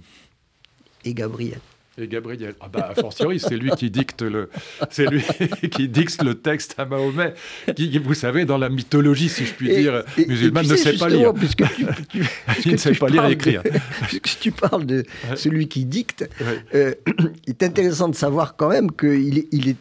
Et 1.05 1.14
Gabriel. 1.14 1.61
Et 1.99 2.09
Gabriel. 2.09 2.55
Ah 2.61 2.68
bah, 2.73 2.88
a 2.90 2.95
fortiori, 2.95 3.38
c'est 3.38 3.57
lui 3.57 3.71
qui 3.73 3.90
dicte 3.90 4.23
le, 4.23 4.49
c'est 4.90 5.05
lui 5.11 5.23
qui 5.71 5.88
dicte 5.88 6.23
le 6.23 6.37
texte 6.37 6.75
à 6.79 6.87
Mahomet, 6.87 7.35
qui, 7.77 7.99
vous 7.99 8.14
savez, 8.14 8.47
dans 8.47 8.57
la 8.57 8.71
mythologie, 8.71 9.29
si 9.29 9.45
je 9.45 9.53
puis 9.53 9.68
dire, 9.68 10.03
musulmane, 10.27 10.66
ne 10.68 10.77
sait 10.77 10.97
pas 10.97 11.11
lire. 11.11 11.35
Puisque 11.35 11.64
tu, 12.09 12.25
Il 12.64 12.73
ne 12.73 12.77
sait 12.79 12.92
pas 12.92 13.09
lire 13.09 13.27
et 13.27 13.33
écrire. 13.33 13.62
puisque 14.23 14.40
tu 14.40 14.53
parles 14.53 14.87
de 14.87 15.05
celui 15.37 15.68
qui 15.68 15.85
dicte, 15.85 16.29
euh, 16.75 16.95
il 17.47 17.51
est 17.51 17.62
intéressant 17.62 18.09
de 18.09 18.14
savoir 18.14 18.57
quand 18.57 18.71
même 18.71 18.90
qu'il 18.90 19.40
est, 19.40 19.49
il 19.53 19.68
est 19.68 19.77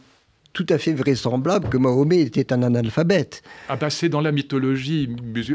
tout 0.54 0.66
à 0.70 0.78
fait 0.78 0.94
vraisemblable 0.94 1.70
que 1.70 1.78
Mahomet 1.78 2.22
était 2.22 2.52
un 2.52 2.64
analphabète. 2.64 3.42
Ah 3.70 3.78
bah 3.78 3.90
c'est 3.90 4.10
dans 4.10 4.22
la 4.22 4.32
mythologie, 4.32 5.10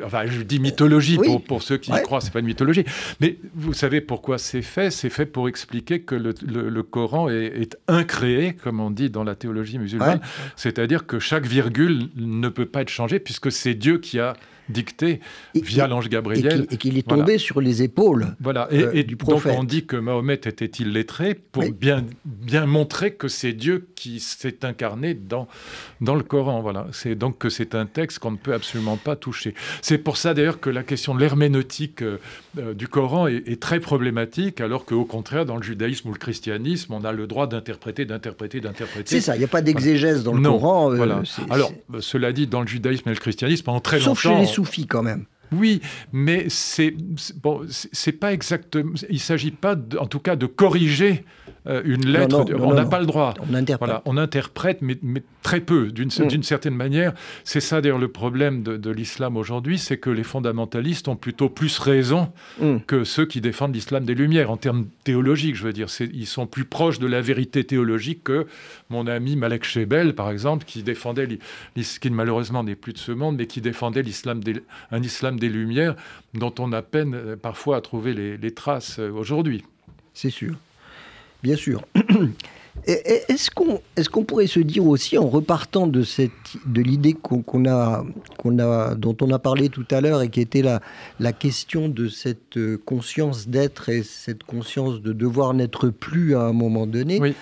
enfin 0.04 0.26
je 0.26 0.42
dis 0.42 0.58
mythologie 0.58 1.16
pour, 1.16 1.42
pour, 1.42 1.62
ceux 1.62 1.76
qui 1.76 1.92
y 1.92 2.02
croient, 2.02 2.20
c'est 2.20 2.32
pas 2.32 2.40
une 2.40 2.46
mythologie. 2.46 2.84
Mais 3.20 3.36
vous 3.54 3.74
savez 3.74 4.00
pourquoi 4.00 4.38
c'est 4.38 4.62
fait? 4.62 4.90
C'est 4.90 5.10
fait 5.10 5.26
pour 5.26 5.48
expliquer 5.48 6.00
que 6.00 6.14
le, 6.14 6.34
le, 6.42 6.82
Coran 6.82 7.28
est, 7.28 7.46
est, 7.46 7.76
incréé, 7.88 8.54
comme 8.54 8.80
on 8.80 8.90
dit 8.90 9.10
dans 9.10 9.24
la 9.24 9.34
théologie 9.34 9.78
musulmane. 9.78 10.20
C'est-à-dire 10.56 11.06
que 11.06 11.18
chaque 11.18 11.46
virgule 11.46 12.08
ne 12.16 12.48
peut 12.48 12.66
pas 12.66 12.82
être 12.82 12.88
changée 12.88 13.18
puisque 13.18 13.52
c'est 13.52 13.74
Dieu 13.74 13.98
qui 13.98 14.18
a 14.18 14.34
dicté 14.68 15.20
via 15.54 15.86
l'ange 15.86 16.08
Gabriel. 16.08 16.66
Et 16.70 16.76
qu'il 16.76 16.98
est 16.98 17.06
tombé 17.06 17.38
sur 17.38 17.60
les 17.60 17.82
épaules 17.82 18.34
voilà. 18.40 18.68
et, 18.70 18.82
euh, 18.82 19.02
du 19.02 19.16
prophète. 19.16 19.52
Donc 19.52 19.62
on 19.62 19.64
dit 19.64 19.86
que 19.86 19.96
Mahomet 19.96 20.34
était 20.34 20.66
illettré 20.66 21.34
pour 21.34 21.70
bien, 21.70 22.04
bien 22.24 22.66
montrer 22.66 23.14
que 23.14 23.28
c'est 23.28 23.52
Dieu 23.52 23.88
qui 23.94 24.20
s'est 24.20 24.64
incarné 24.64 25.14
dans, 25.14 25.48
dans 26.00 26.14
le 26.14 26.22
Coran. 26.22 26.60
Voilà. 26.60 26.86
C'est 26.92 27.14
donc 27.14 27.38
que 27.38 27.48
c'est 27.48 27.74
un 27.74 27.86
texte 27.86 28.18
qu'on 28.18 28.32
ne 28.32 28.36
peut 28.36 28.54
absolument 28.54 28.96
pas 28.96 29.16
toucher. 29.16 29.54
C'est 29.82 29.98
pour 29.98 30.16
ça 30.16 30.34
d'ailleurs 30.34 30.60
que 30.60 30.70
la 30.70 30.82
question 30.82 31.14
de 31.14 31.20
l'herméneutique 31.20 32.02
euh, 32.02 32.18
euh, 32.58 32.74
du 32.74 32.88
Coran 32.88 33.26
est, 33.26 33.60
très 33.60 33.80
problématique, 33.80 34.60
alors 34.60 34.84
qu'au 34.84 35.04
contraire, 35.04 35.46
dans 35.46 35.56
le 35.56 35.62
judaïsme 35.62 36.08
ou 36.08 36.12
le 36.12 36.18
christianisme, 36.18 36.92
on 36.92 37.04
a 37.04 37.12
le 37.12 37.26
droit 37.26 37.46
d'interpréter, 37.46 38.04
d'interpréter, 38.04 38.60
d'interpréter. 38.60 39.06
C'est 39.06 39.20
ça, 39.20 39.34
il 39.34 39.38
n'y 39.38 39.44
a 39.44 39.48
pas 39.48 39.62
d'exégèse 39.62 40.22
dans 40.22 40.34
le 40.34 40.42
Coran. 40.42 40.94
voilà. 40.94 41.22
Alors, 41.50 41.72
cela 42.00 42.32
dit, 42.32 42.46
dans 42.46 42.60
le 42.60 42.66
judaïsme 42.66 43.08
et 43.08 43.12
le 43.12 43.18
christianisme, 43.18 43.64
pendant 43.64 43.80
très 43.80 43.98
longtemps... 43.98 44.14
Sauf 44.14 44.22
chez 44.22 44.38
les 44.38 44.46
soufis 44.56 44.86
quand 44.86 45.02
même. 45.02 45.26
Oui, 45.52 45.80
mais 46.12 46.46
c'est 46.48 46.92
bon, 47.36 47.64
c'est 47.68 48.12
pas 48.12 48.32
exactement. 48.32 48.94
Il 49.08 49.20
s'agit 49.20 49.52
pas, 49.52 49.76
en 49.98 50.06
tout 50.06 50.18
cas, 50.18 50.34
de 50.34 50.46
corriger 50.46 51.24
une 51.84 52.06
lettre. 52.06 52.44
on 52.58 52.74
n'a 52.74 52.84
pas 52.84 53.00
le 53.00 53.06
droit. 53.06 53.34
On 53.50 53.54
interprète. 53.54 53.96
on 54.04 54.16
interprète, 54.16 54.78
mais, 54.82 54.96
très 55.42 55.60
peu, 55.60 55.92
d'une 55.92 56.08
mm. 56.08 56.42
certaine 56.42 56.74
manière. 56.74 57.12
C'est 57.44 57.60
ça 57.60 57.80
d'ailleurs 57.80 57.98
le 57.98 58.08
problème 58.08 58.62
de, 58.62 58.90
l'islam 58.90 59.36
aujourd'hui, 59.36 59.78
c'est 59.78 59.98
que 59.98 60.10
les 60.10 60.22
fondamentalistes 60.22 61.08
ont 61.08 61.16
plutôt 61.16 61.48
plus 61.48 61.78
raison 61.78 62.32
mm. 62.60 62.78
que 62.86 63.04
ceux 63.04 63.26
qui 63.26 63.40
défendent 63.40 63.74
l'islam 63.74 64.04
des 64.04 64.14
Lumières 64.14 64.50
en 64.50 64.56
termes 64.56 64.86
théologiques. 65.04 65.56
Je 65.56 65.64
veux 65.64 65.72
dire, 65.72 65.88
ils 66.00 66.26
sont 66.26 66.46
plus 66.46 66.64
proches 66.64 66.98
de 66.98 67.06
la 67.06 67.20
vérité 67.20 67.64
théologique 67.64 68.24
que 68.24 68.46
mon 68.90 69.06
ami 69.06 69.36
Malek 69.36 69.64
Shebel, 69.64 70.14
par 70.14 70.30
exemple, 70.30 70.64
qui 70.64 70.82
défendait, 70.82 71.28
qui 71.74 72.10
malheureusement 72.10 72.64
n'est 72.64 72.74
plus 72.74 72.92
de 72.92 72.98
ce 72.98 73.12
monde, 73.12 73.36
mais 73.36 73.46
qui 73.46 73.60
défendait 73.60 74.02
l'islam 74.02 74.40
un 74.90 75.02
islam 75.02 75.38
des 75.38 75.48
Lumières 75.48 75.96
dont 76.34 76.54
on 76.58 76.72
a 76.72 76.82
peine 76.82 77.14
euh, 77.14 77.36
parfois 77.36 77.76
à 77.76 77.80
trouver 77.80 78.14
les 78.14 78.50
traces 78.54 78.98
euh, 78.98 79.10
aujourd'hui. 79.10 79.64
C'est 80.12 80.30
sûr 80.30 80.54
bien 81.42 81.56
sûr. 81.56 81.82
Est-ce 82.86 83.50
qu'on 83.50 83.80
est 83.96 84.08
qu'on 84.08 84.24
pourrait 84.24 84.46
se 84.46 84.60
dire 84.60 84.86
aussi, 84.86 85.18
en 85.18 85.26
repartant 85.26 85.86
de, 85.88 86.02
cette, 86.02 86.30
de 86.66 86.82
l'idée 86.82 87.14
qu'on 87.14 87.66
a, 87.66 88.04
qu'on 88.38 88.58
a, 88.60 88.94
dont 88.94 89.16
on 89.22 89.30
a 89.30 89.38
parlé 89.40 89.70
tout 89.70 89.86
à 89.90 90.00
l'heure 90.00 90.22
et 90.22 90.28
qui 90.28 90.40
était 90.40 90.62
la, 90.62 90.80
la 91.18 91.32
question 91.32 91.88
de 91.88 92.08
cette 92.08 92.58
conscience 92.84 93.48
d'être 93.48 93.88
et 93.88 94.02
cette 94.04 94.44
conscience 94.44 95.00
de 95.00 95.12
devoir 95.12 95.52
n'être 95.54 95.88
plus 95.88 96.36
à 96.36 96.42
un 96.42 96.52
moment 96.52 96.86
donné, 96.86 97.34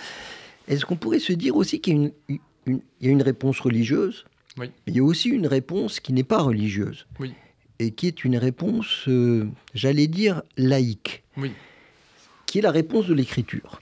est-ce 0.66 0.86
qu'on 0.86 0.96
pourrait 0.96 1.18
se 1.18 1.34
dire 1.34 1.56
aussi 1.56 1.80
qu'il 1.80 1.92
y 1.94 1.96
a 1.96 2.00
une, 2.00 2.12
une, 2.28 2.80
il 3.00 3.06
y 3.06 3.08
a 3.08 3.12
une 3.12 3.22
réponse 3.22 3.60
religieuse, 3.60 4.24
oui. 4.58 4.70
mais 4.86 4.92
il 4.92 4.96
y 4.96 5.00
a 5.00 5.04
aussi 5.04 5.28
une 5.28 5.46
réponse 5.46 6.00
qui 6.00 6.12
n'est 6.12 6.24
pas 6.24 6.40
religieuse, 6.40 7.06
oui. 7.20 7.34
et 7.78 7.90
qui 7.90 8.06
est 8.06 8.24
une 8.24 8.36
réponse, 8.36 9.08
euh, 9.08 9.48
j'allais 9.74 10.06
dire, 10.06 10.42
laïque, 10.56 11.22
oui. 11.36 11.52
qui 12.46 12.58
est 12.58 12.62
la 12.62 12.70
réponse 12.70 13.06
de 13.06 13.14
l'écriture. 13.14 13.80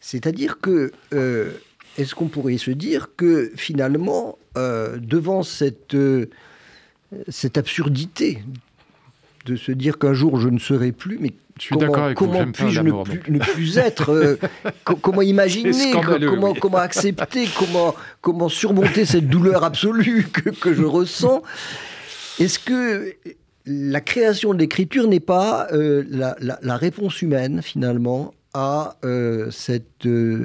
C'est-à-dire 0.00 0.60
que, 0.60 0.92
euh, 1.12 1.50
est-ce 1.96 2.14
qu'on 2.14 2.28
pourrait 2.28 2.58
se 2.58 2.70
dire 2.70 3.10
que 3.16 3.50
finalement, 3.56 4.38
euh, 4.56 4.98
devant 5.00 5.42
cette, 5.42 5.94
euh, 5.94 6.26
cette 7.28 7.58
absurdité 7.58 8.42
de 9.46 9.56
se 9.56 9.72
dire 9.72 9.98
qu'un 9.98 10.12
jour 10.12 10.38
je 10.38 10.48
ne 10.48 10.58
serai 10.58 10.92
plus, 10.92 11.18
mais 11.18 11.32
comment, 11.70 12.14
comment 12.14 12.52
puis-je 12.52 12.82
ne, 12.82 12.90
ne, 12.90 13.38
plus 13.38 13.78
être 13.78 14.38
Comment 14.84 15.22
imaginer 15.22 15.90
comment, 15.90 16.54
comment, 16.54 16.78
accepter 16.78 17.48
comment, 17.58 17.94
comment 18.20 18.48
surmonter 18.48 19.04
cette 19.04 19.28
douleur 19.28 19.64
absolue 19.64 20.28
que, 20.32 20.50
que 20.50 20.74
je 20.74 20.84
ressens? 20.84 21.42
Est-ce 22.38 22.58
que 22.58 23.14
la 23.66 24.00
création 24.00 24.54
de 24.54 24.58
l'écriture 24.58 25.08
n'est 25.08 25.18
pas 25.18 25.66
la, 25.72 26.36
la, 26.38 26.76
réponse 26.76 27.22
humaine, 27.22 27.62
finalement, 27.62 28.34
à 28.58 28.96
euh, 29.04 29.52
cette, 29.52 30.04
euh, 30.04 30.44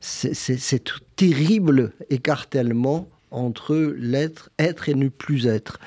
cette 0.00 0.92
terrible 1.14 1.92
écartèlement 2.08 3.06
entre 3.30 3.76
l'être, 3.98 4.48
être 4.58 4.88
et 4.88 4.94
ne 4.94 5.08
plus 5.08 5.46
être. 5.46 5.78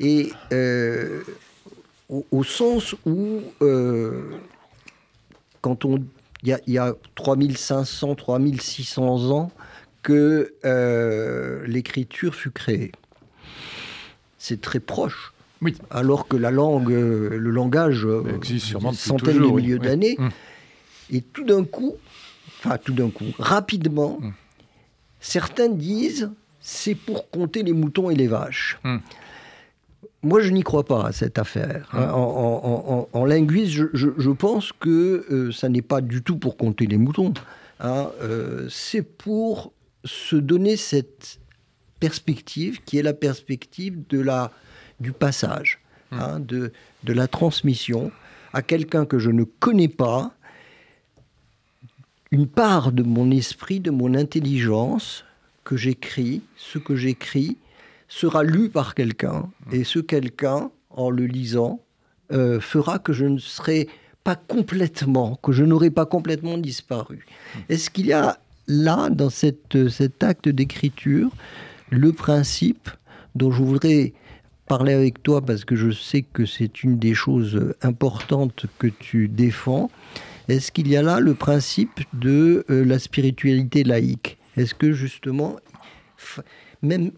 Et 0.00 0.32
euh, 0.52 1.22
au, 2.10 2.44
sens 2.44 2.94
où, 3.06 3.40
quand 5.62 5.84
on. 5.86 6.04
Il 6.46 6.58
y, 6.66 6.76
a 6.76 6.94
3500, 7.14 8.16
3600 8.16 9.30
ans 9.30 9.50
que 10.02 10.52
l'écriture 11.66 12.34
fut 12.34 12.50
créée. 12.50 12.92
C'est 14.36 14.60
très 14.60 14.78
proche. 14.78 15.32
Oui. 15.62 15.74
Alors 15.88 16.28
que 16.28 16.36
la 16.36 16.50
langue, 16.50 16.90
le 16.90 17.50
langage, 17.50 18.06
existe 18.36 18.66
sûrement 18.66 18.92
centaines 18.92 19.38
de 19.38 19.46
milliers 19.46 19.78
d'années. 19.78 20.16
Hum. 20.18 20.30
Et 21.10 21.20
tout 21.20 21.44
d'un 21.44 21.64
coup, 21.64 21.94
enfin 22.58 22.78
tout 22.78 22.92
d'un 22.92 23.10
coup, 23.10 23.26
rapidement, 23.38 24.18
hmm. 24.20 24.32
certains 25.20 25.68
disent 25.68 26.30
c'est 26.60 26.94
pour 26.94 27.30
compter 27.30 27.62
les 27.62 27.72
moutons 27.72 28.10
et 28.10 28.14
les 28.14 28.26
vaches. 28.26 28.78
Hmm. 28.84 28.98
Moi, 30.22 30.40
je 30.40 30.50
n'y 30.50 30.62
crois 30.62 30.84
pas 30.84 31.08
à 31.08 31.12
cette 31.12 31.38
affaire. 31.38 31.90
Hmm. 31.92 33.08
En, 33.12 33.24
linguisme, 33.26 33.90
je, 33.92 34.30
pense 34.30 34.72
que 34.72 35.26
euh, 35.30 35.52
ça 35.52 35.68
n'est 35.68 35.82
pas 35.82 36.00
du 36.00 36.22
tout 36.22 36.38
pour 36.38 36.56
compter 36.56 36.86
les 36.86 36.96
moutons. 36.96 37.34
Hein. 37.80 38.10
Euh, 38.22 38.66
c'est 38.70 39.02
pour 39.02 39.72
se 40.04 40.36
donner 40.36 40.76
cette 40.76 41.38
perspective 42.00 42.82
qui 42.84 42.98
est 42.98 43.02
la 43.02 43.12
perspective 43.12 44.06
de 44.08 44.20
la, 44.20 44.50
du 45.00 45.12
passage, 45.12 45.80
hein, 46.12 46.40
de, 46.40 46.72
de 47.04 47.12
la 47.12 47.28
transmission 47.28 48.10
à 48.54 48.62
quelqu'un 48.62 49.04
que 49.04 49.18
je 49.18 49.30
ne 49.30 49.44
connais 49.44 49.88
pas, 49.88 50.32
une 52.34 52.48
part 52.48 52.90
de 52.90 53.04
mon 53.04 53.30
esprit, 53.30 53.78
de 53.78 53.92
mon 53.92 54.12
intelligence 54.12 55.24
que 55.62 55.76
j'écris, 55.76 56.42
ce 56.56 56.78
que 56.80 56.96
j'écris, 56.96 57.58
sera 58.08 58.42
lu 58.42 58.70
par 58.70 58.96
quelqu'un. 58.96 59.48
Et 59.70 59.84
ce 59.84 60.00
quelqu'un, 60.00 60.72
en 60.90 61.10
le 61.10 61.26
lisant, 61.26 61.80
euh, 62.32 62.58
fera 62.58 62.98
que 62.98 63.12
je 63.12 63.24
ne 63.24 63.38
serai 63.38 63.86
pas 64.24 64.34
complètement, 64.34 65.38
que 65.44 65.52
je 65.52 65.62
n'aurai 65.62 65.90
pas 65.90 66.06
complètement 66.06 66.58
disparu. 66.58 67.24
Est-ce 67.68 67.88
qu'il 67.88 68.06
y 68.06 68.12
a 68.12 68.40
là, 68.66 69.10
dans 69.10 69.30
cet 69.30 70.24
acte 70.24 70.48
d'écriture, 70.48 71.30
le 71.90 72.12
principe 72.12 72.90
dont 73.36 73.52
je 73.52 73.62
voudrais 73.62 74.12
parler 74.66 74.92
avec 74.92 75.22
toi 75.22 75.40
parce 75.40 75.64
que 75.64 75.76
je 75.76 75.92
sais 75.92 76.22
que 76.22 76.46
c'est 76.46 76.82
une 76.82 76.98
des 76.98 77.14
choses 77.14 77.74
importantes 77.80 78.66
que 78.80 78.88
tu 78.88 79.28
défends, 79.28 79.88
est-ce 80.48 80.70
qu'il 80.72 80.88
y 80.88 80.96
a 80.96 81.02
là 81.02 81.20
le 81.20 81.34
principe 81.34 82.00
de 82.12 82.64
euh, 82.70 82.84
la 82.84 82.98
spiritualité 82.98 83.82
laïque? 83.82 84.38
Est-ce 84.56 84.74
que 84.74 84.92
justement, 84.92 85.56
même 86.82 87.12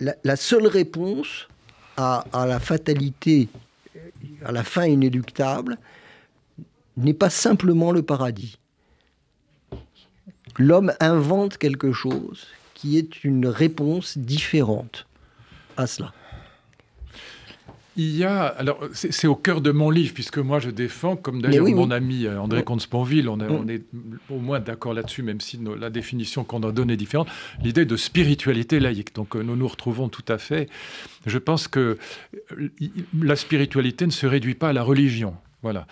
la, 0.00 0.36
seule 0.36 0.66
réponse 0.66 1.48
à, 1.96 2.24
la 2.46 2.60
fatalité, 2.60 3.48
euh, 3.96 4.10
à 4.44 4.52
la 4.52 4.64
fin 4.64 4.86
inéluctable, 4.86 5.78
n'est 6.96 7.14
pas 7.14 7.30
simplement 7.30 7.92
le 7.92 8.02
paradis. 8.02 8.58
L'homme 10.58 10.92
invente 11.00 11.56
quelque 11.56 11.92
chose 11.92 12.46
qui 12.74 12.98
est 12.98 13.24
une 13.24 13.46
réponse 13.46 14.18
différente 14.18 15.06
à 15.76 15.86
cela. 15.86 16.12
Il 17.96 18.16
y 18.16 18.24
a, 18.24 18.44
alors 18.46 18.80
c'est 18.92 19.26
au 19.26 19.34
cœur 19.34 19.60
de 19.60 19.72
mon 19.72 19.90
livre, 19.90 20.14
puisque 20.14 20.38
moi 20.38 20.60
je 20.60 20.70
défends, 20.70 21.16
comme 21.16 21.42
d'ailleurs 21.42 21.66
mon 21.68 21.90
ami 21.90 22.24
euh, 22.26 22.40
André 22.40 22.62
Comte-Sponville, 22.62 23.28
on, 23.28 23.40
on, 23.40 23.66
est 23.68 23.82
au 24.30 24.38
moins 24.38 24.60
d'accord 24.60 24.94
là-dessus, 24.94 25.22
même 25.22 25.40
si 25.40 25.58
la 25.78 25.90
définition 25.90 26.44
qu'on 26.44 26.62
en 26.62 26.70
donne 26.70 26.90
est 26.90 26.96
différente, 26.96 27.28
l'idée 27.62 27.84
de 27.84 27.96
spiritualité 27.96 28.78
laïque. 28.78 29.14
Donc 29.14 29.34
euh, 29.34 29.42
nous 29.42 29.56
nous 29.56 29.68
retrouvons 29.68 30.08
tout 30.08 30.24
à 30.28 30.38
fait. 30.38 30.68
Je 31.26 31.38
pense 31.38 31.66
que 31.66 31.98
euh, 32.58 32.68
la 33.20 33.34
spiritualité 33.34 34.06
ne 34.06 34.12
se 34.12 34.26
réduit 34.26 34.54
pas 34.54 34.68
à 34.68 34.72
la 34.72 34.82
religion. 34.82 35.34
Voilà. 35.62 35.86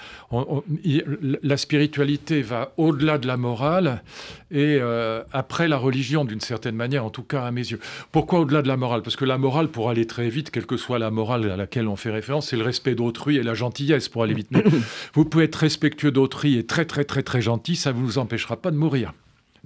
la 1.42 1.56
spiritualité 1.58 2.40
va 2.40 2.72
au-delà 2.78 3.18
de 3.18 3.26
la 3.26 3.36
morale 3.36 4.02
et 4.50 4.78
euh, 4.80 5.22
après 5.32 5.68
la 5.68 5.76
religion, 5.76 6.24
d'une 6.24 6.40
certaine 6.40 6.74
manière, 6.74 7.04
en 7.04 7.10
tout 7.10 7.22
cas 7.22 7.42
à 7.42 7.50
mes 7.50 7.60
yeux. 7.60 7.78
Pourquoi 8.10 8.40
au-delà 8.40 8.62
de 8.62 8.68
la 8.68 8.78
morale? 8.78 9.02
Parce 9.02 9.16
que 9.16 9.26
la 9.26 9.36
morale, 9.36 9.68
pour 9.68 9.90
aller 9.90 10.06
très 10.06 10.30
vite, 10.30 10.50
quelle 10.50 10.64
que 10.64 10.78
soit 10.78 10.98
la 10.98 11.10
morale 11.10 11.50
à 11.50 11.56
laquelle 11.56 11.86
on 11.86 11.96
fait 11.96 12.10
référence, 12.10 12.48
c'est 12.48 12.56
le 12.56 12.64
respect 12.64 12.94
d'autrui 12.94 13.36
et 13.36 13.42
la 13.42 13.54
gentillesse 13.54 14.08
pour 14.08 14.22
aller 14.22 14.34
vite. 14.34 14.48
vous 15.14 15.24
pouvez 15.26 15.44
être 15.44 15.56
respectueux 15.56 16.12
d'autrui 16.12 16.56
et 16.56 16.64
très 16.64 16.86
très 16.86 17.04
très 17.04 17.22
très 17.22 17.42
gentil, 17.42 17.76
ça 17.76 17.92
ne 17.92 17.98
vous 17.98 18.16
empêchera 18.16 18.56
pas 18.56 18.70
de 18.70 18.76
mourir 18.76 19.12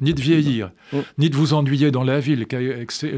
ni 0.00 0.14
de 0.14 0.20
vieillir, 0.20 0.70
mm. 0.92 0.98
ni 1.18 1.30
de 1.30 1.36
vous 1.36 1.54
ennuyer 1.54 1.90
dans 1.90 2.04
la 2.04 2.20
ville, 2.20 2.46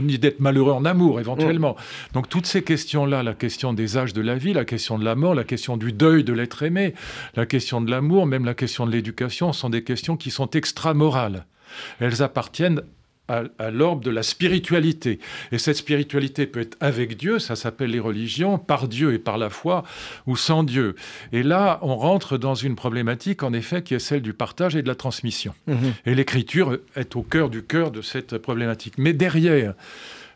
ni 0.03 0.19
d'être 0.19 0.41
malheureux 0.41 0.73
en 0.73 0.85
amour 0.85 1.21
éventuellement. 1.21 1.73
Mm. 1.73 2.15
Donc 2.15 2.29
toutes 2.29 2.47
ces 2.47 2.63
questions-là, 2.63 3.23
la 3.23 3.35
question 3.35 3.73
des 3.73 3.97
âges 3.97 4.13
de 4.13 4.21
la 4.21 4.37
vie, 4.37 4.53
la 4.53 4.65
question 4.65 4.99
de 4.99 5.05
la 5.05 5.15
mort, 5.15 5.35
la 5.35 5.45
question 5.45 5.77
du 5.77 5.93
deuil 5.93 6.25
de 6.25 6.33
l'être 6.33 6.63
aimé, 6.63 6.95
la 7.35 7.47
question 7.47 7.81
de 7.81 7.91
l'amour, 7.91 8.27
même 8.27 8.45
la 8.45 8.55
question 8.55 8.87
de 8.87 8.93
l'éducation, 8.93 9.53
sont 9.53 9.71
des 9.71 9.85
questions 9.85 10.17
qui 10.17 10.31
sont 10.31 10.51
extra-morales. 10.51 11.47
Elles 12.01 12.23
appartiennent 12.23 12.83
à, 13.29 13.71
l'orbe 13.71 14.05
de 14.05 14.11
la 14.11 14.23
spiritualité. 14.23 15.19
Et 15.53 15.59
cette 15.59 15.77
spiritualité 15.77 16.47
peut 16.47 16.61
être 16.61 16.77
avec 16.81 17.17
Dieu, 17.17 17.39
ça 17.39 17.57
s'appelle 17.57 17.91
les 17.91 18.01
religions, 18.01 18.59
par 18.59 18.89
Dieu 18.89 19.15
et 19.15 19.19
par 19.19 19.39
la 19.39 19.51
foi, 19.51 19.85
ou 20.27 20.37
sans 20.37 20.63
Dieu. 20.63 20.95
Et 21.33 21.43
là, 21.43 21.79
on 21.83 21.97
rentre 21.97 22.37
dans 22.37 22.55
une 22.55 22.77
problématique, 22.77 23.43
en 23.43 23.53
effet, 23.53 23.83
qui 23.83 23.95
est 23.95 23.99
celle 23.99 24.23
du 24.23 24.35
partage 24.35 24.77
et 24.77 24.83
de 24.83 24.89
la 24.89 24.95
transmission. 24.95 25.55
Mhm. 25.67 25.95
Et 26.07 26.15
l'écriture 26.15 26.79
est 26.97 27.17
au 27.17 27.23
cœur 27.23 27.51
du 27.51 27.63
cœur 27.63 27.91
de 27.91 28.03
cette 28.03 28.39
problématique. 28.39 28.95
Mais 28.99 29.13
derrière 29.13 29.75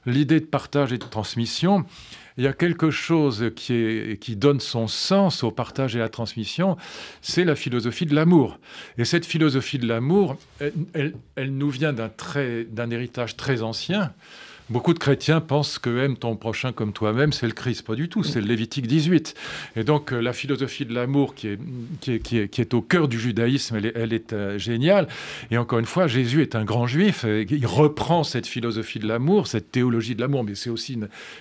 l'idée 0.06 0.40
de 0.40 0.46
partage 0.46 0.92
et 0.92 0.98
de 0.98 1.04
transmission, 1.04 1.84
il 2.38 2.44
y 2.44 2.46
a 2.46 2.52
quelque 2.52 2.90
chose 2.90 3.50
qui, 3.56 3.74
est, 3.74 4.22
qui 4.22 4.36
donne 4.36 4.60
son 4.60 4.86
sens 4.86 5.42
au 5.42 5.50
partage 5.50 5.96
et 5.96 5.98
à 5.98 6.02
la 6.02 6.08
transmission, 6.08 6.76
c'est 7.20 7.44
la 7.44 7.56
philosophie 7.56 8.06
de 8.06 8.14
l'amour. 8.14 8.60
Et 8.96 9.04
cette 9.04 9.26
philosophie 9.26 9.78
de 9.78 9.88
l'amour, 9.88 10.38
elle, 10.60 11.14
elle, 11.34 11.52
nous 11.52 11.68
vient 11.68 11.92
d'un 11.92 12.90
héritage 12.90 13.36
très 13.36 13.62
ancien, 13.62 14.12
Beaucoup 14.70 14.92
de 14.92 14.98
chrétiens 14.98 15.40
pensent 15.40 15.78
que 15.78 16.04
aime 16.04 16.18
ton 16.18 16.36
prochain 16.36 16.72
comme 16.72 16.92
toi-même, 16.92 17.32
c'est 17.32 17.46
le 17.46 17.54
Christ. 17.54 17.86
Pas 17.86 17.94
du 17.94 18.10
tout, 18.10 18.22
c'est 18.22 18.42
le 18.42 18.46
Lévitique 18.46 18.86
18. 18.86 19.34
Et 19.76 19.84
donc 19.84 20.12
euh, 20.12 20.20
la 20.20 20.34
philosophie 20.34 20.84
de 20.84 20.92
l'amour 20.92 21.34
qui 21.34 21.48
est, 21.48 22.18
qui, 22.22 22.36
est, 22.36 22.74
au 22.74 22.82
cœur 22.82 23.08
du 23.08 23.18
judaïsme, 23.18 23.76
elle 23.76 24.12
est, 24.12 24.32
euh, 24.34 24.58
géniale. 24.58 25.08
Et 25.50 25.56
encore 25.56 25.78
une 25.78 25.86
fois, 25.86 26.06
Jésus 26.06 26.42
est 26.42 26.54
un 26.54 26.66
grand 26.66 26.86
juif. 26.86 27.24
il 27.24 27.66
reprend 27.66 28.24
cette 28.24 28.46
philosophie 28.46 28.98
de 28.98 29.08
l'amour, 29.08 29.46
cette 29.46 29.72
théologie 29.72 30.14
de 30.14 30.20
l'amour, 30.20 30.44
mais 30.44 30.54
c'est 30.54 30.68
aussi 30.68 30.98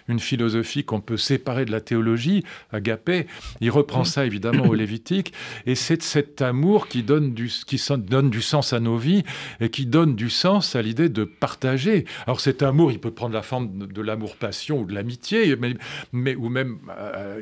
une, 0.08 0.20
philosophie 0.20 0.86
qu'on 0.86 1.02
peut 1.02 1.18
séparer 1.18 1.66
de 1.66 1.72
la 1.72 1.82
théologie, 1.82 2.46
agapé. 2.72 3.28
Il 3.60 3.72
reprend 3.72 4.06
ça 4.06 4.26
évidemment 4.26 4.68
au 4.68 4.74
Lévitique. 4.78 5.34
Et 5.66 5.76
c'est 5.76 6.02
cet 6.02 6.42
amour 6.42 6.88
qui 6.88 7.04
donne, 7.04 7.34
du, 7.34 7.52
qui 7.66 7.82
donne 7.98 8.30
du 8.30 8.42
sens 8.42 8.72
à 8.72 8.80
nos 8.80 8.98
vies 8.98 9.24
et 9.60 9.70
qui 9.70 9.86
donne 9.86 10.16
du 10.16 10.30
sens 10.30 10.78
à 10.78 10.82
l'idée 10.82 11.10
de 11.10 11.26
partager. 11.26 12.06
Alors 12.26 12.40
cet 12.40 12.64
amour, 12.64 12.92
il 12.92 13.00
peut 13.00 13.12
prendre 13.18 13.34
la 13.34 13.42
forme 13.42 13.88
de, 13.88 14.02
l'amour-passion 14.02 14.82
ou 14.82 14.86
de 14.86 14.94
l'amitié, 14.94 15.56
mais, 16.14 16.36
ou 16.36 16.50
même 16.50 16.78
euh, 16.96 17.42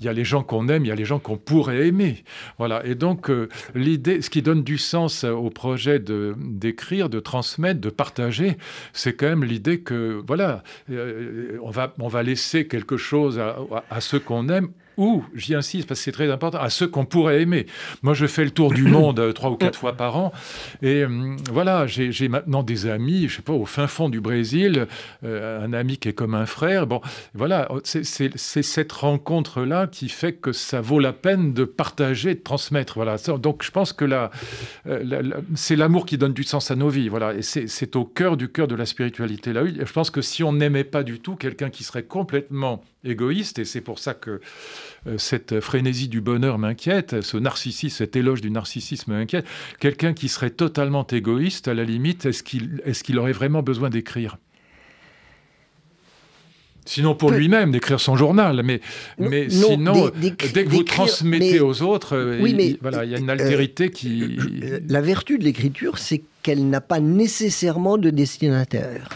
il 0.00 0.06
y 0.06 0.08
a 0.08 0.12
les 0.12 0.24
gens 0.24 0.44
qu'on 0.44 0.68
aime, 0.68 0.84
il 0.84 0.88
y 0.88 0.92
a 0.92 0.94
les 0.94 1.04
gens 1.04 1.18
qu'on 1.18 1.36
pourrait 1.36 1.88
aimer. 1.88 2.22
Voilà. 2.58 2.86
Et 2.86 2.94
donc 2.94 3.28
euh, 3.28 3.48
l'idée, 3.74 4.22
ce 4.22 4.30
qui 4.30 4.40
donne 4.40 4.62
du 4.62 4.78
sens 4.78 5.24
au 5.24 5.50
projet 5.50 5.98
de 5.98 6.34
d'écrire, 6.38 7.08
de 7.10 7.18
transmettre, 7.18 7.80
de 7.80 7.90
partager, 7.90 8.56
c'est 8.92 9.14
quand 9.14 9.26
même 9.26 9.44
l'idée 9.44 9.80
que 9.80 10.22
voilà, 10.24 10.62
euh, 10.90 11.58
on 11.60 11.70
va 11.70 11.92
on 11.98 12.08
va 12.08 12.22
laisser 12.22 12.68
quelque 12.68 12.96
chose 12.96 13.40
à, 13.40 13.58
à 13.90 14.00
ceux 14.00 14.20
qu'on 14.20 14.48
aime 14.48 14.68
ou, 14.96 15.24
j'y 15.34 15.54
insiste 15.54 15.86
parce 15.88 16.00
que 16.00 16.04
c'est 16.04 16.12
très 16.12 16.30
important, 16.30 16.58
à 16.58 16.70
ceux 16.70 16.88
qu'on 16.88 17.04
pourrait 17.04 17.42
aimer. 17.42 17.66
Moi, 18.02 18.14
je 18.14 18.26
fais 18.26 18.44
le 18.44 18.50
tour 18.50 18.72
du 18.72 18.84
monde 18.84 19.20
euh, 19.20 19.32
trois 19.32 19.50
ou 19.50 19.56
quatre 19.56 19.78
fois 19.78 19.92
par 19.92 20.16
an. 20.16 20.32
Et 20.82 21.02
euh, 21.02 21.36
voilà, 21.52 21.86
j'ai 21.86 22.28
maintenant 22.28 22.62
des 22.62 22.86
amis, 22.86 23.28
je 23.28 23.36
sais 23.36 23.42
pas, 23.42 23.52
au 23.52 23.66
fin 23.66 23.86
fond 23.86 24.08
du 24.08 24.20
Brésil, 24.20 24.86
euh, 25.24 25.64
un 25.64 25.72
ami 25.72 25.98
qui 25.98 26.08
est 26.08 26.12
comme 26.12 26.34
un 26.34 26.46
frère. 26.46 26.86
Bon, 26.86 27.00
voilà, 27.34 27.68
c'est 27.84 28.04
cette 28.36 28.92
rencontre-là 28.92 29.86
qui 29.86 30.08
fait 30.08 30.32
que 30.32 30.52
ça 30.52 30.80
vaut 30.80 31.00
la 31.00 31.12
peine 31.12 31.52
de 31.52 31.64
partager, 31.64 32.34
de 32.34 32.40
transmettre. 32.40 32.94
Voilà. 32.94 33.16
Donc, 33.38 33.62
je 33.62 33.70
pense 33.70 33.92
que 33.92 34.04
là, 34.04 34.30
c'est 35.54 35.76
l'amour 35.76 36.06
qui 36.06 36.18
donne 36.18 36.32
du 36.32 36.44
sens 36.44 36.70
à 36.70 36.76
nos 36.76 36.88
vies. 36.88 37.08
Voilà. 37.08 37.34
Et 37.34 37.42
c'est 37.42 37.96
au 37.96 38.04
cœur 38.04 38.36
du 38.36 38.48
cœur 38.48 38.68
de 38.68 38.74
la 38.74 38.86
spiritualité. 38.86 39.52
Là, 39.52 39.62
je 39.66 39.92
pense 39.92 40.10
que 40.10 40.22
si 40.22 40.42
on 40.42 40.52
n'aimait 40.52 40.84
pas 40.84 41.02
du 41.02 41.20
tout 41.20 41.36
quelqu'un 41.36 41.70
qui 41.70 41.84
serait 41.84 42.04
complètement 42.04 42.82
égoïste, 43.04 43.58
et 43.58 43.64
c'est 43.64 43.80
pour 43.80 43.98
ça 43.98 44.14
que 44.14 44.30
euh, 44.30 44.40
cette 45.18 45.60
frénésie 45.60 46.08
du 46.08 46.20
bonheur 46.20 46.58
m'inquiète, 46.58 47.20
ce 47.20 47.36
narcissisme, 47.36 47.96
cet 47.96 48.16
éloge 48.16 48.40
du 48.40 48.50
narcissisme 48.50 49.12
m'inquiète. 49.12 49.46
Quelqu'un 49.80 50.12
qui 50.12 50.28
serait 50.28 50.50
totalement 50.50 51.06
égoïste, 51.06 51.68
à 51.68 51.74
la 51.74 51.84
limite, 51.84 52.26
est-ce 52.26 52.42
qu'il 52.42 52.82
est 52.84 53.02
qu'il 53.02 53.18
aurait 53.18 53.32
vraiment 53.32 53.62
besoin 53.62 53.88
d'écrire? 53.88 54.36
Sinon 56.84 57.16
pour 57.16 57.32
lui-même, 57.32 57.72
d'écrire 57.72 57.98
son 57.98 58.16
journal, 58.16 58.62
mais, 58.64 58.80
mais 59.18 59.50
sinon, 59.50 60.10
dès 60.20 60.64
que 60.64 60.68
vous 60.68 60.84
transmettez 60.84 61.60
aux 61.60 61.82
autres, 61.82 62.14
euh, 62.16 62.40
il, 62.46 62.78
voilà, 62.80 63.04
il 63.04 63.10
y 63.10 63.14
a 63.14 63.18
une 63.18 63.28
euh, 63.28 63.32
altérité 63.32 63.90
qui... 63.90 64.38
La 64.88 65.00
vertu 65.00 65.36
de 65.38 65.44
l'écriture, 65.44 65.98
c'est 65.98 66.22
qu'elle 66.44 66.68
n'a 66.68 66.80
pas 66.80 67.00
nécessairement 67.00 67.98
de 67.98 68.10
destinataire. 68.10 69.08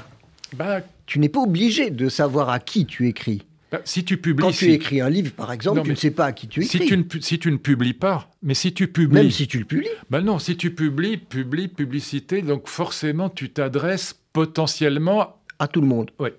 Bah, 0.56 0.80
tu 1.06 1.20
n'es 1.20 1.28
pas 1.28 1.40
obligé 1.40 1.90
de 1.90 2.08
savoir 2.08 2.50
à 2.50 2.58
qui 2.58 2.86
tu 2.86 3.06
écris. 3.08 3.42
Bah, 3.70 3.80
si 3.84 4.04
tu 4.04 4.16
publies, 4.16 4.44
quand 4.44 4.50
tu 4.50 4.72
écris 4.72 5.00
un 5.00 5.08
livre, 5.08 5.32
par 5.32 5.52
exemple, 5.52 5.82
tu 5.82 5.90
ne 5.90 5.94
sais 5.94 6.10
pas 6.10 6.26
à 6.26 6.32
qui 6.32 6.48
tu 6.48 6.64
écris. 6.64 6.78
Si 6.78 6.86
tu, 6.86 6.96
ne, 6.96 7.04
si 7.20 7.38
tu 7.38 7.52
ne 7.52 7.56
publies 7.56 7.94
pas, 7.94 8.28
mais 8.42 8.54
si 8.54 8.72
tu 8.72 8.88
publies, 8.88 9.22
même 9.22 9.30
si 9.30 9.46
tu 9.46 9.58
le 9.58 9.64
publies, 9.64 9.88
ben 10.10 10.20
non, 10.22 10.38
si 10.38 10.56
tu 10.56 10.74
publies, 10.74 11.18
publie, 11.18 11.68
publicité, 11.68 12.42
donc 12.42 12.66
forcément 12.66 13.30
tu 13.30 13.50
t'adresses 13.50 14.18
potentiellement 14.32 15.36
à 15.58 15.68
tout 15.68 15.80
le 15.80 15.86
monde. 15.86 16.10
Oui. 16.18 16.30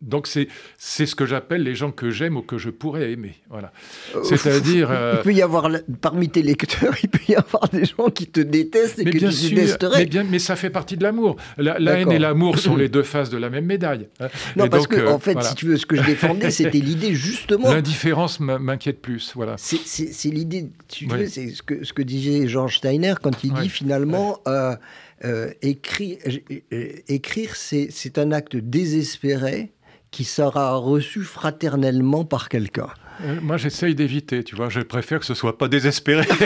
Donc 0.00 0.28
c'est 0.28 0.46
c'est 0.76 1.06
ce 1.06 1.16
que 1.16 1.26
j'appelle 1.26 1.64
les 1.64 1.74
gens 1.74 1.90
que 1.90 2.10
j'aime 2.10 2.36
ou 2.36 2.42
que 2.42 2.56
je 2.56 2.70
pourrais 2.70 3.10
aimer. 3.10 3.34
Voilà. 3.50 3.72
Euh, 4.14 4.22
C'est-à-dire 4.22 4.90
il 5.14 5.22
peut 5.22 5.32
y 5.32 5.42
avoir 5.42 5.68
parmi 6.00 6.28
tes 6.28 6.42
lecteurs, 6.42 6.94
il 7.02 7.08
peut 7.08 7.32
y 7.32 7.34
avoir 7.34 7.68
des 7.68 7.84
gens 7.84 8.08
qui 8.08 8.28
te 8.28 8.38
détestent 8.38 9.00
et 9.00 9.04
mais 9.04 9.10
que 9.10 9.18
bien 9.18 9.30
tu 9.30 9.34
sûr, 9.34 9.56
détesteraient. 9.56 9.98
Mais, 9.98 10.06
bien, 10.06 10.22
mais 10.22 10.38
ça 10.38 10.54
fait 10.54 10.70
partie 10.70 10.96
de 10.96 11.02
l'amour. 11.02 11.34
La, 11.56 11.78
haine 11.98 12.12
et 12.12 12.20
l'amour 12.20 12.60
sont 12.60 12.76
les 12.76 12.88
deux 12.88 13.02
faces 13.02 13.28
de 13.28 13.38
la 13.38 13.50
même 13.50 13.66
médaille. 13.66 14.06
Hein. 14.20 14.28
Non, 14.54 14.68
parce 14.68 14.86
que 14.86 15.00
euh, 15.00 15.12
en 15.12 15.18
fait, 15.18 15.42
si 15.42 15.56
tu 15.56 15.66
veux, 15.66 15.76
ce 15.76 15.86
que 15.86 15.96
je 15.96 16.02
défendais, 16.02 16.52
c'était 16.52 16.78
l'idée 16.78 17.14
justement. 17.14 17.72
L'indifférence 17.72 18.38
m'inquiète 18.38 19.02
plus. 19.02 19.32
Voilà. 19.34 19.56
C'est 19.58 20.30
l'idée. 20.30 20.70
c'est 20.88 21.50
ce 21.50 21.62
que 21.62 21.84
ce 21.84 21.92
que 21.92 22.02
disait 22.02 22.46
George 22.46 22.76
Steiner 22.78 23.14
quand 23.20 23.42
il 23.42 23.52
dit 23.52 23.68
finalement. 23.68 24.40
Euh, 25.24 25.50
écrire, 25.62 26.18
écrire 27.08 27.56
c'est 27.56 28.18
un 28.18 28.30
acte 28.30 28.54
désespéré 28.54 29.72
qui 30.10 30.24
sera 30.24 30.76
reçu 30.76 31.22
fraternellement 31.22 32.24
par 32.24 32.48
quelqu'un. 32.48 32.88
Euh, 33.24 33.38
moi, 33.42 33.56
j'essaye 33.56 33.94
d'éviter, 33.94 34.44
tu 34.44 34.54
vois. 34.56 34.68
Je 34.68 34.80
préfère 34.80 35.20
que 35.20 35.26
ce 35.26 35.34
soit 35.34 35.58
pas 35.58 35.68
désespéré. 35.68 36.26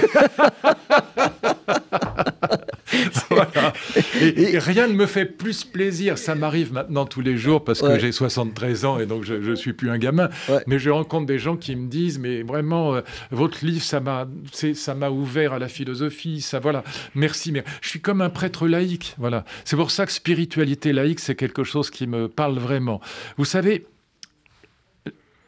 et, 4.20 4.58
rien 4.58 4.88
ne 4.88 4.92
me 4.94 5.06
fait 5.06 5.26
plus 5.26 5.64
plaisir. 5.64 6.18
Ça 6.18 6.34
m'arrive 6.34 6.72
maintenant 6.72 7.04
tous 7.04 7.20
les 7.20 7.36
jours 7.36 7.64
parce 7.64 7.80
que 7.80 7.98
j'ai 7.98 8.12
73 8.12 8.84
ans 8.84 8.98
et 8.98 9.06
donc 9.06 9.24
je 9.24 9.34
ne 9.34 9.54
suis 9.54 9.72
plus 9.72 9.90
un 9.90 9.98
gamin. 9.98 10.28
Mais 10.66 10.78
je 10.78 10.90
rencontre 10.90 11.26
des 11.26 11.38
gens 11.38 11.56
qui 11.56 11.76
me 11.76 11.88
disent 11.88 12.18
Mais 12.18 12.42
vraiment, 12.42 12.94
euh, 12.94 13.00
votre 13.30 13.64
livre, 13.64 13.84
ça 13.84 14.00
m'a, 14.00 14.26
ça 14.74 14.94
m'a 14.94 15.10
ouvert 15.10 15.52
à 15.52 15.58
la 15.58 15.68
philosophie. 15.68 16.40
Ça, 16.40 16.58
voilà. 16.58 16.84
Merci. 17.14 17.52
Mais 17.52 17.64
je 17.80 17.88
suis 17.88 18.00
comme 18.00 18.20
un 18.20 18.30
prêtre 18.30 18.66
laïque. 18.66 19.14
Voilà. 19.18 19.44
C'est 19.64 19.76
pour 19.76 19.90
ça 19.90 20.06
que 20.06 20.12
spiritualité 20.12 20.92
laïque, 20.92 21.20
c'est 21.20 21.34
quelque 21.34 21.64
chose 21.64 21.90
qui 21.90 22.06
me 22.06 22.28
parle 22.28 22.58
vraiment. 22.58 23.00
Vous 23.36 23.44
savez, 23.44 23.86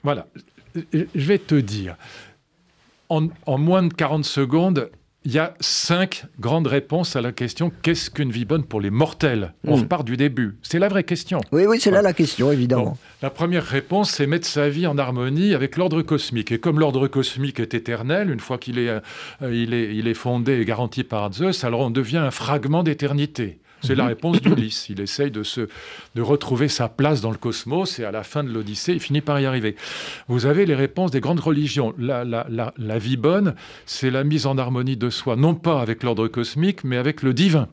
voilà. 0.02 0.26
Je 0.92 1.06
vais 1.14 1.38
te 1.38 1.54
dire. 1.54 1.96
En, 3.08 3.28
en 3.46 3.58
moins 3.58 3.82
de 3.82 3.92
40 3.92 4.24
secondes, 4.24 4.90
il 5.24 5.32
y 5.32 5.38
a 5.38 5.54
cinq 5.60 6.24
grandes 6.38 6.66
réponses 6.66 7.16
à 7.16 7.22
la 7.22 7.32
question 7.32 7.72
qu'est-ce 7.82 8.10
qu'une 8.10 8.30
vie 8.30 8.44
bonne 8.44 8.64
pour 8.64 8.80
les 8.80 8.90
mortels? 8.90 9.54
On 9.66 9.76
hmm. 9.76 9.80
repart 9.80 10.04
du 10.04 10.16
début. 10.16 10.56
C'est 10.62 10.78
la 10.78 10.88
vraie 10.88 11.04
question. 11.04 11.40
Oui, 11.50 11.64
oui, 11.66 11.80
c'est 11.80 11.90
là 11.90 12.02
la 12.02 12.12
question, 12.12 12.52
évidemment. 12.52 12.98
la 13.22 13.30
première 13.30 13.64
réponse, 13.64 14.10
c'est 14.10 14.26
mettre 14.26 14.46
sa 14.46 14.68
vie 14.68 14.86
en 14.86 14.98
harmonie 14.98 15.54
avec 15.54 15.76
l'ordre 15.76 16.02
cosmique. 16.02 16.52
Et 16.52 16.58
comme 16.58 16.78
l'ordre 16.78 17.08
cosmique 17.08 17.58
est 17.58 17.72
éternel, 17.72 18.30
une 18.30 18.40
fois 18.40 18.58
qu'il 18.58 18.78
est, 18.78 18.88
euh, 18.88 19.00
il 19.42 19.72
est, 19.72 19.94
il 19.94 20.08
est 20.08 20.14
fondé 20.14 20.60
et 20.60 20.64
garanti 20.64 21.04
par 21.04 21.32
Zeus, 21.32 21.64
alors 21.64 21.80
on 21.80 21.90
devient 21.90 22.18
un 22.18 22.30
fragment 22.30 22.82
d'éternité. 22.82 23.58
C'est 23.84 23.94
la 23.94 24.04
mhm. 24.04 24.08
réponse 24.08 24.40
d'Ulysse. 24.40 24.88
Il 24.88 25.00
essaye 25.00 25.30
de, 25.30 25.42
se, 25.42 25.68
de 26.14 26.22
retrouver 26.22 26.68
sa 26.68 26.88
place 26.88 27.20
dans 27.20 27.30
le 27.30 27.36
cosmos 27.36 27.98
et 27.98 28.04
à 28.04 28.10
la 28.10 28.22
fin 28.22 28.42
de 28.42 28.50
l'Odyssée, 28.50 28.92
il 28.92 29.00
finit 29.00 29.20
par 29.20 29.38
y 29.40 29.46
arriver. 29.46 29.76
Vous 30.28 30.46
avez 30.46 30.66
les 30.66 30.74
réponses 30.74 31.10
des 31.10 31.20
grandes 31.20 31.40
religions. 31.40 31.94
La, 31.98 32.24
la, 32.24 32.46
la 32.76 32.98
vie 32.98 33.16
bonne, 33.16 33.54
c'est 33.86 34.10
la 34.10 34.24
mise 34.24 34.46
en 34.46 34.58
harmonie 34.58 34.96
de 34.96 35.10
soi, 35.10 35.36
non 35.36 35.54
pas 35.54 35.80
avec 35.80 36.02
l'ordre 36.02 36.28
cosmique, 36.28 36.84
mais 36.84 36.96
avec 36.96 37.22
le 37.22 37.34
divin. 37.34 37.68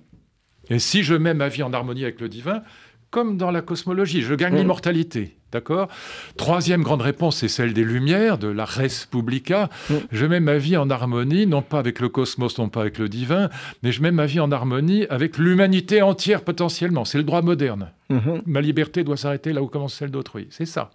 Et 0.69 0.79
si 0.79 1.03
je 1.03 1.15
mets 1.15 1.33
ma 1.33 1.49
vie 1.49 1.63
en 1.63 1.73
harmonie 1.73 2.03
avec 2.03 2.21
le 2.21 2.29
divin, 2.29 2.63
comme 3.09 3.37
dans 3.37 3.51
la 3.51 3.61
cosmologie, 3.61 4.21
je 4.21 4.33
gagne 4.33 4.53
mm. 4.53 4.57
l'immortalité. 4.57 5.37
D'accord 5.51 5.89
Troisième 6.37 6.81
grande 6.81 7.01
réponse, 7.01 7.37
c'est 7.37 7.47
celle 7.47 7.73
des 7.73 7.83
Lumières, 7.83 8.37
de 8.37 8.47
la 8.47 8.65
res 8.65 9.07
publica. 9.09 9.69
Mm. 9.89 9.95
Je 10.11 10.25
mets 10.25 10.39
ma 10.39 10.57
vie 10.57 10.77
en 10.77 10.89
harmonie, 10.89 11.45
non 11.45 11.61
pas 11.61 11.79
avec 11.79 11.99
le 11.99 12.09
cosmos, 12.09 12.57
non 12.57 12.69
pas 12.69 12.81
avec 12.81 12.97
le 12.97 13.09
divin, 13.09 13.49
mais 13.83 13.91
je 13.91 14.01
mets 14.01 14.11
ma 14.11 14.25
vie 14.25 14.39
en 14.39 14.51
harmonie 14.51 15.05
avec 15.09 15.37
l'humanité 15.37 16.01
entière 16.01 16.43
potentiellement. 16.43 17.03
C'est 17.03 17.17
le 17.17 17.23
droit 17.25 17.41
moderne. 17.41 17.91
Mm-hmm. 18.09 18.41
Ma 18.45 18.61
liberté 18.61 19.03
doit 19.03 19.17
s'arrêter 19.17 19.53
là 19.53 19.61
où 19.61 19.67
commence 19.67 19.95
celle 19.95 20.11
d'autrui. 20.11 20.47
C'est 20.51 20.65
ça. 20.65 20.91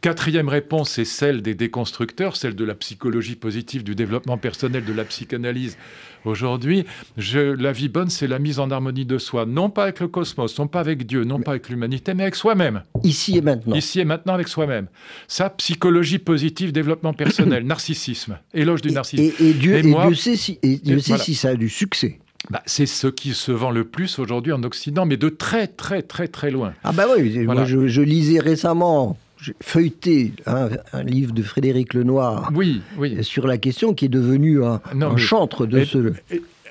Quatrième 0.00 0.48
réponse, 0.48 0.90
c'est 0.90 1.04
celle 1.04 1.40
des 1.40 1.54
déconstructeurs, 1.54 2.36
celle 2.36 2.54
de 2.54 2.64
la 2.64 2.74
psychologie 2.74 3.36
positive, 3.36 3.84
du 3.84 3.94
développement 3.94 4.36
personnel, 4.36 4.84
de 4.84 4.92
la 4.92 5.04
psychanalyse. 5.04 5.76
Aujourd'hui, 6.24 6.84
la 7.16 7.72
vie 7.72 7.88
bonne, 7.88 8.08
c'est 8.08 8.26
la 8.26 8.38
mise 8.38 8.58
en 8.58 8.70
harmonie 8.70 9.04
de 9.04 9.18
soi, 9.18 9.44
non 9.46 9.70
pas 9.70 9.84
avec 9.84 10.00
le 10.00 10.08
cosmos, 10.08 10.58
non 10.58 10.66
pas 10.66 10.80
avec 10.80 11.06
Dieu, 11.06 11.24
non 11.24 11.40
pas 11.40 11.52
avec 11.52 11.68
l'humanité, 11.68 12.14
mais 12.14 12.22
avec 12.22 12.34
soi-même. 12.34 12.82
Ici 13.02 13.36
et 13.36 13.40
maintenant. 13.42 13.74
Ici 13.74 14.00
et 14.00 14.04
maintenant 14.04 14.34
avec 14.34 14.48
soi-même. 14.48 14.86
Ça, 15.28 15.50
psychologie 15.50 16.18
positive, 16.18 16.72
développement 16.72 17.12
personnel, 17.12 17.64
narcissisme, 17.66 18.38
éloge 18.54 18.80
du 18.82 18.90
narcissisme. 18.90 19.42
Et, 19.42 19.52
Dieu, 19.52 19.76
et, 19.76 19.82
Dieu 19.82 20.14
sait, 20.14 20.36
si, 20.36 20.58
Dieu 20.62 20.98
sait 20.98 21.18
si 21.18 21.34
ça 21.34 21.50
a 21.50 21.54
du 21.54 21.68
succès. 21.68 22.18
bah, 22.50 22.62
c'est 22.66 22.86
ce 22.86 23.06
qui 23.06 23.34
se 23.34 23.52
vend 23.52 23.70
le 23.70 23.84
plus 23.84 24.18
aujourd'hui 24.18 24.52
en 24.52 24.62
Occident, 24.62 25.04
mais 25.04 25.16
de 25.16 25.28
très 25.28 25.66
très 25.66 26.02
très 26.02 26.28
très 26.28 26.50
loin. 26.50 26.72
Ah 26.84 26.92
bah 26.92 27.04
oui, 27.16 27.38
moi 27.46 27.64
je, 27.64 28.00
lisais 28.00 28.40
récemment 28.40 29.18
j'ai 29.40 29.54
feuilleté 29.60 30.32
un, 30.46 30.68
livre 31.02 31.32
de 31.32 31.42
Frédéric 31.42 31.94
Lenoir 31.94 32.50
oui, 32.54 32.80
oui. 32.98 33.22
sur 33.24 33.46
la 33.46 33.58
question 33.58 33.94
qui 33.94 34.06
est 34.06 34.08
devenu 34.08 34.62
un, 34.64 34.80
chantre 35.16 35.66
de 35.66 35.84
ce 35.84 36.12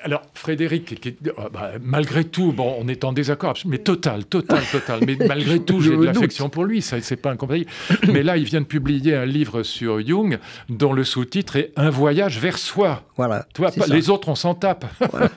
alors, 0.04 0.22
Frédéric, 0.34 1.16
ah, 1.38 1.48
bah, 1.50 1.72
malgré 1.80 2.24
tout, 2.24 2.52
bon, 2.52 2.76
on 2.78 2.88
est 2.88 3.04
en 3.04 3.14
désaccord, 3.14 3.54
mais 3.64 3.78
total, 3.78 4.26
total, 4.26 4.62
total. 4.70 5.00
Mais 5.06 5.16
malgré 5.26 5.60
tout, 5.60 5.80
j'ai 5.80 5.96
de 5.96 6.02
l'affection 6.02 6.50
pour 6.50 6.66
lui, 6.66 6.82
ça, 6.82 7.00
c'est 7.00 7.16
pas 7.16 7.30
incompatible. 7.30 7.70
mais 8.12 8.22
là, 8.22 8.36
il 8.36 8.44
vient 8.44 8.60
de 8.60 8.66
publier 8.66 9.14
un 9.14 9.24
livre 9.24 9.62
sur 9.62 10.06
Jung, 10.06 10.38
dont 10.68 10.92
le 10.92 11.04
sous-titre 11.04 11.56
est 11.56 11.72
Un 11.76 11.88
voyage 11.88 12.38
vers 12.38 12.58
soi. 12.58 13.02
Voilà. 13.16 13.46
Tu 13.54 13.62
vois, 13.62 13.70
les 13.88 14.10
autres, 14.10 14.28
on 14.28 14.34
s'en 14.34 14.54
tape. 14.54 14.84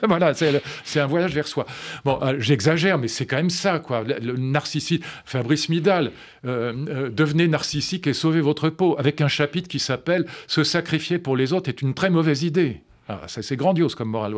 Voilà, 0.06 0.34
c'est 0.84 1.00
un 1.00 1.06
voyage 1.06 1.32
vers 1.32 1.48
soi. 1.48 1.64
Bon, 2.04 2.18
euh, 2.22 2.34
j'exagère, 2.38 2.98
mais 2.98 3.08
c'est 3.08 3.24
quand 3.24 3.36
même 3.36 3.50
ça, 3.50 3.78
quoi. 3.78 4.04
Le, 4.04 4.36
narcissisme. 4.36 5.02
Fabrice 5.24 5.70
Midal, 5.70 6.12
euh, 6.44 6.74
euh, 6.88 7.10
devenez 7.10 7.48
narcissique 7.48 8.06
et 8.06 8.12
sauvez 8.12 8.42
votre 8.42 8.68
peau, 8.68 8.96
avec 8.98 9.22
un 9.22 9.28
chapitre 9.28 9.68
qui 9.68 9.78
s'appelle 9.78 10.26
Se 10.46 10.62
sacrifier 10.62 11.18
pour 11.18 11.36
les 11.36 11.54
autres 11.54 11.70
est 11.70 11.80
une 11.80 11.94
très 11.94 12.10
mauvaise 12.10 12.42
idée. 12.42 12.82
Ah, 13.08 13.22
c'est 13.26 13.56
grandiose 13.56 13.94
comme 13.94 14.10
morale. 14.10 14.34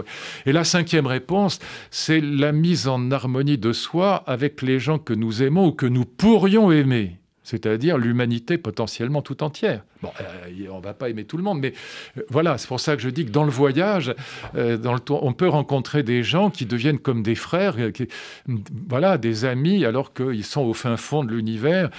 Et 0.46 0.52
la 0.52 0.64
cinquième 0.64 1.06
réponse, 1.06 1.58
c'est 1.90 2.20
la 2.20 2.52
mise 2.52 2.86
en 2.86 3.10
harmonie 3.10 3.58
de 3.58 3.72
soi 3.72 4.22
avec 4.26 4.62
les 4.62 4.78
gens 4.78 4.98
que 4.98 5.12
nous 5.12 5.42
aimons 5.42 5.66
ou 5.66 5.72
que 5.72 5.86
nous 5.86 6.04
pourrions 6.04 6.70
aimer 6.70 7.19
c'est-à-dire 7.50 7.98
l'humanité 7.98 8.58
potentiellement 8.58 9.22
tout 9.22 9.42
entière. 9.42 9.82
Bon, 10.02 10.10
euh, 10.20 10.68
on 10.70 10.78
ne 10.78 10.82
va 10.82 10.94
pas 10.94 11.10
aimer 11.10 11.24
tout 11.24 11.36
le 11.36 11.42
monde, 11.42 11.58
mais 11.58 11.72
euh, 12.16 12.22
voilà, 12.30 12.58
c'est 12.58 12.68
pour 12.68 12.78
ça 12.78 12.94
que 12.94 13.02
je 13.02 13.10
dis 13.10 13.26
que 13.26 13.30
dans 13.30 13.42
le 13.42 13.50
voyage, 13.50 14.14
euh, 14.54 14.76
dans 14.76 14.94
le 14.94 15.00
on 15.10 15.32
peut 15.32 15.48
rencontrer 15.48 16.04
des 16.04 16.22
gens 16.22 16.50
qui 16.50 16.64
deviennent 16.64 17.00
comme 17.00 17.22
des 17.22 17.34
frères, 17.34 17.76
voilà, 18.88 19.18
des 19.18 19.44
amis, 19.44 19.84
alors 19.84 20.12
qu'ils 20.12 20.44
sont 20.44 20.62
au 20.62 20.74
fin 20.74 20.96
fond 20.96 21.24
de 21.24 21.34
l'univers, 21.34 21.90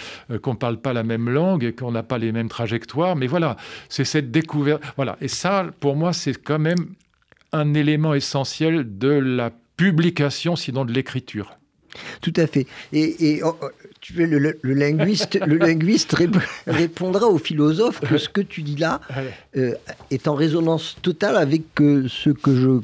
qu'on 0.41 0.51
ne 0.51 0.57
parle 0.57 0.77
pas 0.77 0.93
la 0.93 1.03
même 1.03 1.29
langue 1.29 1.65
et 1.65 1.73
qu'on 1.73 1.91
n'a 1.91 2.03
pas 2.03 2.17
les 2.17 2.31
mêmes 2.31 2.47
trajectoires. 2.47 3.17
Mais 3.17 3.27
voilà, 3.27 3.57
c'est 3.89 4.05
cette 4.05 4.31
découverte. 4.31 4.81
Voilà, 4.95 5.17
et 5.19 5.27
ça, 5.27 5.65
pour 5.81 5.97
moi, 5.97 6.13
c'est 6.13 6.41
quand 6.41 6.59
même 6.59 6.95
un 7.51 7.73
élément 7.73 8.13
essentiel 8.13 8.97
de 8.97 9.09
la 9.09 9.51
publication, 9.75 10.55
sinon 10.55 10.85
de 10.85 10.93
l'écriture. 10.93 11.57
Tout 12.21 12.33
à 12.37 12.47
fait. 12.47 12.67
Et, 12.93 13.41
oh, 13.43 13.55
oh, 13.61 13.67
tu 13.99 14.13
le, 14.13 14.37
le, 14.61 14.73
linguiste, 14.73 15.39
le 15.45 15.57
linguiste 15.67 16.15
répondra 16.67 17.27
au 17.27 17.37
philosophe 17.37 17.99
que 18.01 18.17
ce 18.17 18.29
que 18.29 18.41
tu 18.41 18.61
dis 18.61 18.75
là 18.75 19.01
euh, 19.57 19.73
est 20.09 20.27
en 20.27 20.35
résonance 20.35 20.97
totale 21.01 21.37
avec 21.37 21.63
euh, 21.81 22.07
ce 22.07 22.29
que 22.29 22.55
je, 22.55 22.81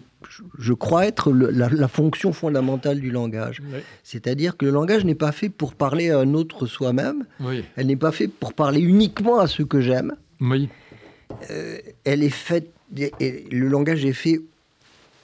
je 0.60 0.74
crois 0.74 1.06
être 1.06 1.32
la, 1.32 1.88
fonction 1.88 2.34
fondamentale 2.34 3.00
du 3.00 3.12
langage. 3.12 3.62
C'est-à-dire 4.04 4.58
que 4.58 4.66
le 4.66 4.72
langage 4.72 5.06
n'est 5.06 5.16
pas 5.16 5.32
fait 5.32 5.50
pour 5.50 5.74
parler 5.74 6.12
à 6.12 6.20
un 6.20 6.34
autre 6.34 6.66
soi-même. 6.66 7.26
Elle 7.76 7.88
n'est 7.88 7.96
pas 7.96 8.12
fait 8.12 8.28
pour 8.28 8.54
parler 8.54 8.82
uniquement 8.82 9.40
à 9.40 9.48
ceux 9.48 9.66
que 9.66 9.82
j'aime. 9.82 10.16
Oui. 10.40 10.70
Euh, 11.52 11.78
elle 12.04 12.24
est 12.24 12.30
faite. 12.30 12.72
Le 12.96 13.68
langage 13.68 14.06
est 14.06 14.14
fait, 14.14 14.40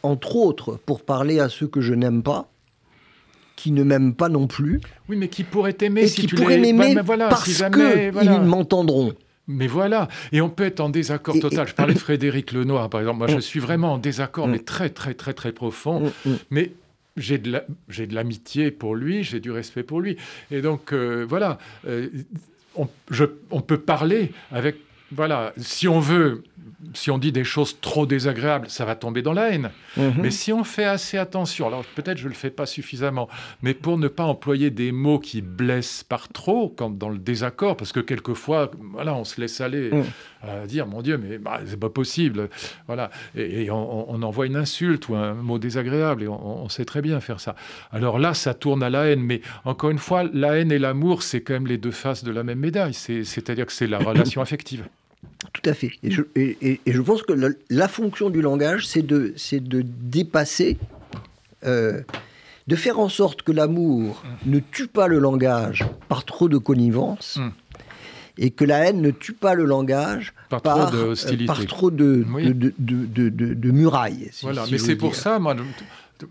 entre 0.01 0.35
autres, 0.35 0.79
pour 0.85 1.01
parler 1.01 1.39
à 1.39 1.49
ceux 1.49 1.67
que 1.67 1.81
je 1.81 1.93
n'aime 1.93 2.21
pas 2.23 2.49
qui 3.55 3.71
ne 3.71 3.83
m'aiment 3.83 4.13
pas 4.13 4.29
non 4.29 4.47
plus. 4.47 4.81
Oui, 5.09 5.15
mais 5.15 5.27
qui 5.27 5.43
pourraient 5.43 5.73
t'aimer 5.73 6.07
si 6.07 6.21
qui 6.21 6.27
tu 6.27 6.35
pourraient 6.35 6.57
m'aimer 6.57 6.95
parce 7.05 7.63
qu'ils 7.63 8.41
m'entendront. 8.45 9.13
Mais 9.47 9.67
voilà, 9.67 10.07
et 10.31 10.39
on 10.39 10.49
peut 10.49 10.63
être 10.63 10.79
en 10.79 10.89
désaccord 10.89 11.37
total. 11.37 11.67
Je 11.67 11.73
parlais 11.73 11.93
de 11.93 11.99
Frédéric 12.07 12.53
Lenoir, 12.53 12.89
par 12.89 13.01
exemple. 13.01 13.19
Moi, 13.19 13.27
je 13.27 13.37
mm. 13.37 13.41
suis 13.41 13.59
vraiment 13.59 13.93
en 13.93 13.97
désaccord, 13.97 14.47
mais 14.47 14.59
mm. 14.59 14.63
très, 14.63 14.89
très, 14.89 15.13
très, 15.13 15.33
très 15.33 15.51
profond. 15.51 16.13
Mm, 16.25 16.31
mais 16.49 16.71
j'ai 17.17 17.37
de 17.37 18.15
l'amitié 18.15 18.71
pour 18.71 18.95
lui, 18.95 19.23
j'ai 19.23 19.41
du 19.41 19.51
respect 19.51 19.83
pour 19.83 19.99
lui. 19.99 20.15
Et 20.49 20.61
donc, 20.61 20.93
euh, 20.93 21.25
voilà, 21.27 21.57
euh, 21.87 22.07
on, 22.75 22.87
on 23.51 23.61
peut 23.61 23.79
parler 23.79 24.31
avec... 24.51 24.77
Voilà, 25.11 25.53
si 25.57 25.87
on 25.87 25.99
veut 25.99 26.43
si 26.93 27.11
on 27.11 27.17
dit 27.17 27.31
des 27.31 27.43
choses 27.43 27.79
trop 27.81 28.05
désagréables, 28.05 28.69
ça 28.69 28.85
va 28.85 28.95
tomber 28.95 29.21
dans 29.21 29.33
la 29.33 29.51
haine. 29.51 29.71
Mhm. 29.97 30.13
Mais 30.17 30.31
si 30.31 30.51
on 30.51 30.63
fait 30.63 30.85
assez 30.85 31.17
attention, 31.17 31.67
alors 31.67 31.83
peut-être 31.95 32.17
je 32.17 32.25
ne 32.25 32.29
le 32.29 32.35
fais 32.35 32.49
pas 32.49 32.65
suffisamment, 32.65 33.27
mais 33.61 33.73
pour 33.73 33.97
ne 33.97 34.07
pas 34.07 34.23
employer 34.23 34.69
des 34.69 34.91
mots 34.91 35.19
qui 35.19 35.41
blessent 35.41 36.03
par 36.03 36.29
trop, 36.29 36.69
comme 36.69 36.97
dans 36.97 37.09
le 37.09 37.17
désaccord, 37.17 37.77
parce 37.77 37.91
que 37.91 37.99
quelquefois, 37.99 38.71
voilà, 38.79 39.13
on 39.15 39.23
se 39.23 39.39
laisse 39.39 39.61
aller 39.61 39.91
mhm. 39.91 40.03
à 40.41 40.67
dire, 40.67 40.87
mon 40.87 41.01
Dieu, 41.01 41.17
mais 41.17 41.37
bah, 41.37 41.61
c'est 41.65 41.79
pas 41.79 41.89
possible, 41.89 42.49
voilà, 42.87 43.09
et, 43.35 43.69
on, 43.71 44.21
envoie 44.23 44.45
une 44.45 44.55
insulte 44.55 45.09
ou 45.09 45.15
un 45.15 45.33
mot 45.33 45.59
désagréable, 45.59 46.23
et 46.23 46.27
on, 46.27 46.69
sait 46.69 46.85
très 46.85 47.01
bien 47.01 47.19
faire 47.19 47.39
ça. 47.39 47.55
Alors 47.91 48.19
là, 48.19 48.33
ça 48.33 48.53
tourne 48.53 48.83
à 48.83 48.89
la 48.89 49.05
haine, 49.05 49.21
mais 49.21 49.41
encore 49.65 49.89
une 49.89 49.97
fois, 49.97 50.23
la 50.33 50.57
haine 50.57 50.71
et 50.71 50.79
l'amour, 50.79 51.23
c'est 51.23 51.41
quand 51.41 51.53
même 51.53 51.67
les 51.67 51.77
deux 51.77 51.91
faces 51.91 52.23
de 52.23 52.31
la 52.31 52.43
même 52.43 52.59
médaille, 52.59 52.93
c'est-à-dire 52.93 53.65
que 53.65 53.73
c'est 53.73 53.87
la 53.87 53.99
relation 53.99 54.41
affective. 54.43 54.85
Tout 55.53 55.69
à 55.69 55.73
fait. 55.73 55.91
Et 56.03 56.11
je, 56.11 56.21
et, 56.35 56.79
je 56.85 57.01
pense 57.01 57.21
que 57.21 57.33
la, 57.69 57.87
fonction 57.87 58.29
du 58.29 58.41
langage, 58.41 58.87
c'est 58.87 59.01
de, 59.01 59.35
de 59.51 59.81
dépasser, 59.81 60.77
euh, 61.65 62.01
de 62.67 62.75
faire 62.75 62.99
en 62.99 63.09
sorte 63.09 63.41
que 63.41 63.51
l'amour 63.51 64.23
ne 64.45 64.59
tue 64.59 64.87
pas 64.87 65.07
le 65.07 65.19
langage 65.19 65.85
par 66.09 66.25
trop 66.25 66.49
de 66.49 66.57
connivence. 66.57 67.37
Mm. 67.37 67.49
Et 68.39 68.49
que 68.49 68.65
la 68.65 68.79
haine 68.79 68.99
ne 68.99 69.11
tue 69.11 69.33
pas 69.33 69.53
le 69.53 69.63
langage 69.63 70.33
par, 70.49 70.63
par 70.63 70.89
trop 70.89 70.97
de, 70.97 71.45
par 71.45 71.65
trop 71.67 71.91
de, 71.91 72.25
de, 72.79 73.29
de, 73.29 73.71
murailles. 73.71 74.31
voilà, 74.41 74.63
mais 74.71 74.79
c'est 74.79 74.95
pour 74.95 75.13
ça, 75.13 75.37
moi, 75.37 75.55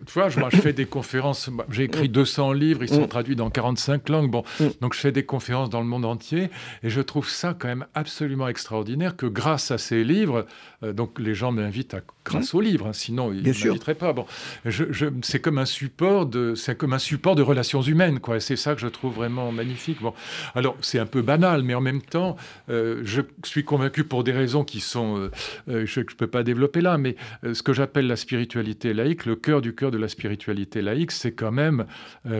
tu 0.06 0.12
vois, 0.14 0.28
moi, 0.36 0.48
je 0.50 0.58
fais 0.58 0.72
des 0.72 0.86
conférences. 0.86 1.50
J'ai 1.70 1.84
écrit 1.84 2.08
200 2.08 2.52
livres, 2.52 2.82
ils 2.82 2.88
sont 2.88 3.02
mm. 3.02 3.08
traduits 3.08 3.36
dans 3.36 3.50
45 3.50 4.08
langues. 4.08 4.30
Bon, 4.30 4.44
mm. 4.60 4.66
donc 4.80 4.94
je 4.94 5.00
fais 5.00 5.12
des 5.12 5.24
conférences 5.24 5.70
dans 5.70 5.80
le 5.80 5.86
monde 5.86 6.04
entier, 6.04 6.50
et 6.82 6.90
je 6.90 7.00
trouve 7.00 7.28
ça 7.28 7.54
quand 7.58 7.68
même 7.68 7.86
absolument 7.94 8.48
extraordinaire 8.48 9.16
que 9.16 9.26
grâce 9.26 9.70
à 9.70 9.78
ces 9.78 10.04
livres, 10.04 10.46
euh, 10.82 10.92
donc 10.92 11.18
les 11.18 11.34
gens 11.34 11.52
m'invitent 11.52 11.94
à, 11.94 12.00
grâce 12.24 12.54
aux 12.54 12.60
livres, 12.60 12.88
hein, 12.88 12.92
sinon 12.92 13.32
ils 13.32 13.42
ne 13.42 13.52
m'inviteraient 13.52 13.94
pas. 13.94 14.12
Bon, 14.12 14.26
je, 14.64 14.84
c'est 15.22 15.40
comme 15.40 15.58
un 15.58 15.64
support 15.64 16.26
de, 16.26 16.54
c'est 16.54 16.76
comme 16.76 16.92
un 16.92 16.98
support 16.98 17.34
de 17.34 17.42
relations 17.42 17.82
humaines, 17.82 18.20
quoi. 18.20 18.40
C'est 18.40 18.56
ça 18.56 18.74
que 18.74 18.80
je 18.80 18.88
trouve 18.88 19.14
vraiment 19.14 19.52
magnifique. 19.52 20.00
Bon, 20.00 20.14
alors 20.54 20.76
c'est 20.80 20.98
un 20.98 21.06
peu 21.06 21.22
banal, 21.22 21.62
mais 21.62 21.74
en 21.74 21.80
même 21.80 22.02
temps, 22.02 22.36
euh, 22.68 23.00
je 23.04 23.22
suis 23.44 23.64
convaincu 23.64 24.04
pour 24.04 24.24
des 24.24 24.32
raisons 24.32 24.64
qui 24.64 24.80
sont, 24.80 25.30
euh, 25.68 25.86
je 25.86 26.00
ne 26.00 26.04
peux 26.04 26.26
pas 26.26 26.42
développer 26.42 26.80
là, 26.80 26.98
mais 26.98 27.16
ce 27.42 27.62
que 27.62 27.72
j'appelle 27.72 28.06
la 28.06 28.16
spiritualité 28.16 28.94
laïque, 28.94 29.26
le 29.26 29.36
cœur 29.36 29.60
du 29.60 29.74
de 29.90 29.98
la 29.98 30.08
spiritualité 30.08 30.82
laïque, 30.82 31.10
c'est 31.10 31.32
quand 31.32 31.52
même, 31.52 31.86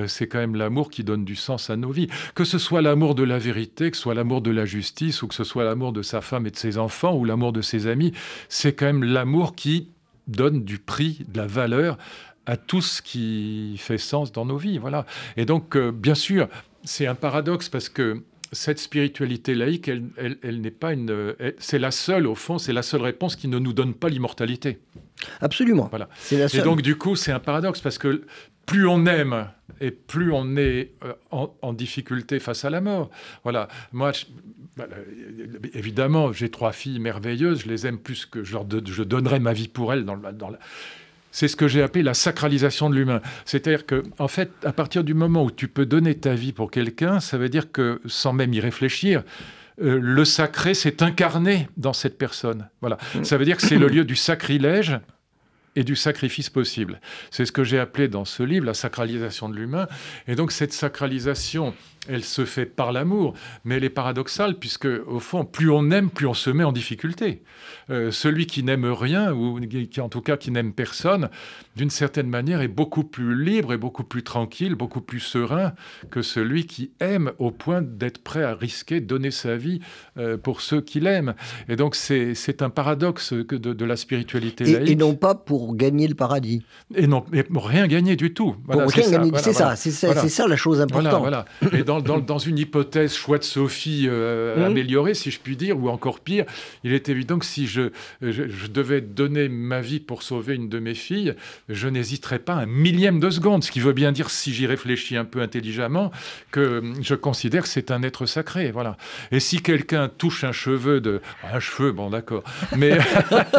c'est 0.07 0.27
quand 0.27 0.39
même 0.39 0.55
l'amour 0.55 0.91
qui 0.91 1.05
donne 1.05 1.25
du 1.25 1.37
sens 1.37 1.71
à 1.71 1.77
nos 1.77 1.91
vies. 1.91 2.09
Que 2.35 2.45
ce 2.45 2.59
soit 2.59 2.83
l'amour 2.83 3.15
de 3.15 3.23
la 3.23 3.39
vérité, 3.39 3.91
que 3.91 3.97
ce 3.97 4.03
soit 4.03 4.15
l'amour 4.15 4.41
de 4.41 4.51
la 4.51 4.65
justice, 4.65 5.23
ou 5.23 5.29
que 5.29 5.35
ce 5.35 5.45
soit 5.45 5.65
l'amour 5.65 5.93
de 5.93 6.03
sa 6.03 6.21
femme 6.21 6.47
et 6.47 6.51
de 6.51 6.57
ses 6.57 6.79
enfants, 6.79 7.15
ou 7.17 7.25
l'amour 7.25 7.53
de 7.53 7.63
ses 7.63 7.87
amis, 7.87 8.13
c'est 8.49 8.75
quand 8.75 8.87
même 8.87 9.05
l'amour 9.05 9.55
qui 9.55 9.89
donne 10.29 10.65
du 10.65 10.79
prix, 10.79 11.25
de 11.29 11.39
la 11.39 11.47
valeur 11.47 11.99
à 12.47 12.57
tout 12.57 12.81
ce 12.81 13.03
qui 13.03 13.77
fait 13.79 13.99
sens 13.99 14.33
dans 14.33 14.45
nos 14.45 14.57
vies. 14.57 14.79
Voilà. 14.79 15.07
Et 15.37 15.45
donc, 15.45 15.77
euh, 15.77 15.93
bien 15.93 16.15
sûr, 16.15 16.49
c'est 16.85 17.07
un 17.07 17.15
paradoxe 17.15 17.69
parce 17.69 17.89
que 17.89 18.23
cette 18.53 18.79
spiritualité 18.79 19.55
laïque, 19.55 19.89
elle, 19.89 20.61
n'est 20.61 20.71
pas 20.71 20.93
une. 20.93 21.35
C'est 21.59 21.79
la 21.79 21.91
seule, 21.91 22.27
au 22.27 22.35
fond, 22.35 22.59
c'est 22.59 22.73
la 22.73 22.83
seule 22.83 23.03
réponse 23.03 23.35
qui 23.35 23.49
ne 23.49 23.59
nous 23.59 23.73
donne 23.73 23.95
pas 23.95 24.09
l'immortalité. 24.09 24.79
Absolument. 25.41 25.89
Voilà. 25.91 26.09
Et 26.31 26.61
donc, 26.63 26.83
du 26.83 26.97
coup, 26.97 27.17
c'est 27.17 27.33
un 27.33 27.41
paradoxe 27.41 27.81
parce 27.81 27.99
que 27.99 28.25
plus 28.67 28.87
on 28.87 29.07
aime 29.07 29.49
et 29.81 29.91
plus 29.91 30.33
on 30.33 30.57
est 30.57 30.93
euh, 31.05 31.15
en, 31.31 31.73
difficulté 31.73 32.39
face 32.39 32.65
à 32.65 32.71
la 32.71 32.81
mort. 32.81 33.11
Voilà. 33.43 33.69
Moi, 33.93 34.13
évidemment, 35.75 36.33
j'ai 36.33 36.51
trois 36.51 36.73
filles 36.73 37.01
merveilleuses, 37.01 37.63
je 37.63 37.69
les 37.69 37.87
aime 37.87 37.99
plus 37.99 38.27
que 38.27 38.45
je, 38.45 38.53
leur 38.53 38.67
je 38.71 39.03
donnerais 39.03 39.41
ma 39.41 39.53
vie 39.53 39.69
pour 39.69 39.93
elles 39.93 40.05
dans, 40.05 40.17
dans 40.17 40.51
c'est 41.33 41.49
ce 41.49 41.57
que 41.57 41.67
j'ai 41.67 41.83
appelé 41.83 42.05
la 42.05 42.15
sacralisation 42.15 42.89
de 42.89 42.95
l'humain. 42.95 43.21
C'est-à-dire 43.45 43.87
que, 43.87 44.05
en 44.19 44.29
fait, 44.29 44.51
à 44.65 44.73
partir 44.73 45.03
du 45.03 45.15
moment 45.15 45.43
où 45.43 45.51
tu 45.51 45.67
peux 45.67 45.87
donner 45.87 46.15
ta 46.15 46.35
vie 46.35 46.53
pour 46.53 46.71
quelqu'un, 46.71 47.19
ça 47.19 47.39
veut 47.39 47.49
dire 47.49 47.73
que, 47.73 48.01
sans 48.07 48.33
même 48.33 48.53
y 48.55 48.61
réfléchir, 48.61 49.25
euh, 49.81 49.99
le 50.01 50.25
sacré 50.25 50.75
s'est 50.75 51.03
incarné 51.03 51.69
dans 51.77 51.95
cette 51.95 52.19
personne. 52.19 52.69
Voilà. 52.83 52.99
Ça 53.23 53.39
veut 53.39 53.45
dire 53.45 53.57
que 53.57 53.67
c'est 53.67 53.79
le 53.79 53.89
lieu 53.89 54.05
du 54.05 54.15
sacrilège 54.15 55.01
et 55.75 55.85
du 55.85 55.97
sacrifice 55.97 56.51
possible. 56.51 57.01
C'est 57.31 57.47
ce 57.47 57.53
que 57.53 57.65
j'ai 57.65 57.79
appelé 57.79 58.09
dans 58.09 58.27
ce 58.27 58.43
livre 58.43 58.67
la 58.67 58.75
sacralisation 58.75 59.49
de 59.49 59.57
l'humain. 59.57 59.89
Et 60.29 60.35
donc 60.35 60.53
cette 60.53 60.75
sacralisation, 60.75 61.75
elle 62.09 62.25
se 62.25 62.45
fait 62.45 62.67
par 62.67 62.91
l'amour, 62.91 63.35
mais 63.65 63.77
elle 63.77 63.85
est 63.85 63.91
paradoxale 63.91 64.59
puisque 64.59 64.89
au 65.07 65.21
fond, 65.21 65.45
plus 65.45 65.71
on 65.71 65.91
aime, 65.91 66.11
plus 66.11 66.27
on 66.27 66.35
se 66.35 66.51
met 66.51 66.65
en 66.65 66.73
difficulté. 66.73 67.43
Euh, 67.91 68.11
celui 68.11 68.47
qui 68.47 68.65
n'aime 68.65 68.87
rien 68.87 69.33
ou 69.33 69.61
qui 69.61 70.01
en 70.01 70.09
tout 70.09 70.21
cas 70.21 70.37
qui 70.37 70.51
n'aime 70.51 70.73
personne, 70.73 71.29
d'une 71.77 71.91
certaine 71.91 72.27
manière, 72.27 72.61
est 72.61 72.69
beaucoup 72.69 73.05
plus 73.05 73.41
libre 73.41 73.73
et 73.73 73.77
beaucoup 73.77 74.03
plus 74.03 74.25
tranquille, 74.25 74.75
beaucoup 74.75 75.01
plus 75.01 75.21
serein 75.21 75.75
que 76.11 76.23
celui 76.23 76.67
qui 76.67 76.91
aime 76.99 77.33
au 77.39 77.53
point 77.53 77.83
d'être 77.83 78.19
prêt 78.19 78.43
à 78.43 78.55
risquer, 78.55 79.01
donner 79.01 79.31
sa 79.31 79.57
vie 79.57 79.81
euh, 80.17 80.37
pour 80.37 80.61
ceux 80.61 80.81
qu'il 80.81 81.07
aime. 81.07 81.35
Et 81.69 81.77
donc 81.77 81.95
c'est 81.95 82.63
un 82.63 82.71
paradoxe 82.71 83.33
de, 83.33 83.57
de 83.57 83.85
la 83.85 83.97
spiritualité 83.97 84.65
laïque. 84.65 84.91
Et, 84.91 84.97
non 84.97 85.15
pas 85.15 85.37
pour 85.37 85.77
gagner 85.77 86.09
le 86.09 86.15
paradis. 86.15 86.65
Et 86.97 87.07
non, 87.07 87.25
pour 87.53 87.67
rien 87.67 87.87
gagner 87.87 88.17
du 88.17 88.35
tout. 88.35 88.57
Voilà, 88.65 88.89
c'est 88.89 89.03
ça, 89.53 89.77
c'est 89.77 89.93
ça, 89.93 90.15
c'est 90.17 90.29
ça, 90.29 90.49
la 90.49 90.57
chose 90.57 90.81
importante. 90.81 91.47
Et 91.73 91.85
dans, 92.01 92.19
dans, 92.19 92.19
dans, 92.19 92.39
une 92.39 92.59
hypothèse 92.59 93.15
choix 93.15 93.39
de 93.39 93.45
Sophie 93.45 94.07
euh, 94.09 94.57
mmh. 94.57 94.63
améliorée, 94.63 95.15
si 95.15 95.31
je 95.31 95.39
puis 95.41 95.57
dire, 95.57 95.79
ou 95.79 95.89
encore 95.89 96.21
pire, 96.21 96.45
il 96.85 96.93
est 96.93 97.09
évident 97.09 97.39
que 97.39 97.45
si 97.45 97.67
je, 97.67 97.91
je, 98.21 98.49
je, 98.49 98.67
devais 98.67 99.01
donner 99.01 99.49
ma 99.49 99.81
vie 99.81 100.01
pour 100.01 100.23
sauver 100.23 100.55
une 100.55 100.69
de 100.69 100.79
mes 100.79 100.95
filles, 100.95 101.35
je 101.69 101.89
n'hésiterais 101.89 102.39
pas 102.39 102.55
un 102.55 102.67
millième 102.67 103.21
de 103.21 103.31
seconde, 103.31 103.65
ce 103.65 103.71
qui 103.71 103.81
veut 103.81 103.93
bien 103.93 104.13
dire, 104.13 104.31
si 104.31 104.53
j'y 104.53 104.67
réfléchis 104.67 105.17
un 105.17 105.25
peu 105.25 105.41
intelligemment, 105.41 106.11
que 106.51 106.83
je 107.01 107.15
considère 107.15 107.63
que 107.63 107.69
c'est 107.69 107.91
un 107.91 108.03
être 108.03 108.27
sacré. 108.27 108.71
Voilà. 108.71 108.97
Et 109.31 109.41
si 109.41 109.61
quelqu'un 109.63 110.09
touche 110.09 110.45
un 110.45 110.53
cheveu 110.53 111.01
de... 111.01 111.21
Un 111.53 111.61
cheveu, 111.61 111.93
bon 111.93 112.11
d'accord. 112.11 112.43
Mais, 112.77 112.99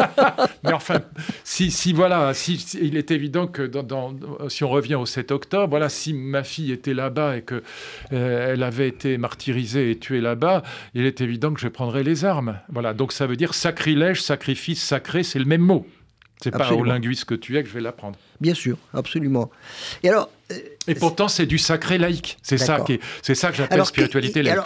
mais 0.64 0.72
enfin, 0.72 1.00
si, 1.44 1.70
si 1.70 1.92
voilà, 1.92 2.34
si, 2.34 2.54
il 2.80 2.96
est 2.96 3.10
évident 3.10 3.46
que 3.46 3.62
dans, 3.62 4.14
si 4.48 4.64
on 4.64 4.68
revient 4.68 4.94
au 4.96 5.06
7 5.06 5.30
octobre, 5.30 5.68
voilà, 5.68 5.88
si 5.88 6.12
ma 6.12 6.44
fille 6.44 6.72
était 6.72 6.94
là-bas 6.94 7.36
et 7.36 7.42
que 7.42 7.62
euh, 8.12 8.23
elle 8.24 8.62
avait 8.62 8.88
été 8.88 9.18
martyrisée 9.18 9.90
et 9.90 9.98
tuée 9.98 10.20
là-bas, 10.20 10.62
il 10.94 11.06
est 11.06 11.20
évident 11.20 11.52
que 11.52 11.60
je 11.60 11.68
prendrais 11.68 12.02
les 12.02 12.24
armes. 12.24 12.58
Voilà. 12.68 12.94
Donc 12.94 13.12
ça 13.12 13.26
veut 13.26 13.36
dire 13.36 13.54
sacrilège, 13.54 14.22
sacrifice, 14.22 14.82
sacré, 14.82 15.22
c'est 15.22 15.38
le 15.38 15.44
même 15.44 15.62
mot. 15.62 15.86
C'est 16.42 16.50
pas 16.50 16.72
au 16.72 16.84
linguiste 16.84 17.24
que 17.24 17.34
tu 17.34 17.56
es 17.56 17.62
que 17.62 17.68
je 17.68 17.74
vais 17.74 17.80
l'apprendre. 17.80 18.18
Bien 18.40 18.54
sûr, 18.54 18.76
absolument. 18.92 19.50
Et 20.02 20.10
alors. 20.10 20.28
Euh, 20.52 20.56
et 20.86 20.94
pourtant, 20.94 21.28
c'est 21.28 21.46
du 21.46 21.56
sacré 21.56 21.96
laïque. 21.96 22.36
C'est 22.42 22.58
ça, 22.58 22.80
qui 22.80 23.00
c'est 23.22 23.34
ça 23.34 23.50
que 23.50 23.56
j'appelle 23.56 23.84
spiritualité 23.86 24.42
laïque. 24.42 24.60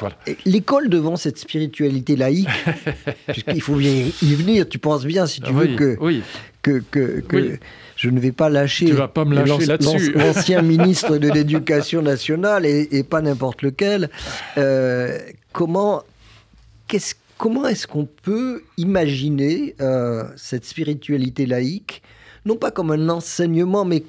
L'école 0.44 0.88
devant 0.88 1.14
cette 1.14 1.38
spiritualité 1.38 2.16
laïque, 2.16 2.48
puisqu'il 3.28 3.60
faut 3.60 3.76
bien 3.76 4.08
y 4.22 4.34
venir, 4.34 4.68
tu 4.68 4.80
penses 4.80 5.04
bien, 5.04 5.26
si 5.26 5.40
tu 5.40 5.52
veux, 5.52 5.76
que, 5.76 5.96
oui. 6.00 6.22
que, 6.62 6.82
que, 6.90 7.20
que 7.20 7.58
je 7.98 8.10
ne 8.10 8.18
vais 8.20 8.32
pas 8.32 8.48
lâcher, 8.48 8.86
tu 8.86 8.92
vas 8.92 9.08
pas 9.08 9.24
me 9.26 9.34
lâcher 9.34 9.66
là-dessus. 9.66 10.12
l'ancien 10.12 10.62
ministre 10.76 11.18
de 11.18 11.28
l'Éducation 11.28 12.00
nationale 12.00 12.64
et, 12.64 12.88
et, 12.92 13.02
pas 13.02 13.20
n'importe 13.20 13.62
lequel. 13.62 14.08
Euh, 14.56 15.18
comment, 15.52 16.02
qu'est-ce 16.86 17.14
Comment 17.38 17.68
est-ce 17.68 17.86
qu'on 17.86 18.04
peut 18.04 18.64
imaginer 18.78 19.76
euh, 19.80 20.24
cette 20.36 20.64
spiritualité 20.64 21.46
laïque, 21.46 22.02
non 22.44 22.56
pas 22.56 22.72
comme 22.72 22.90
un 22.90 23.08
enseignement, 23.08 23.84
mais 23.84 24.02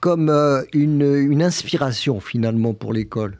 comme 0.00 0.28
euh, 0.28 0.62
une, 0.74 1.42
inspiration 1.42 2.20
finalement 2.20 2.74
pour 2.74 2.92
l'école 2.92 3.38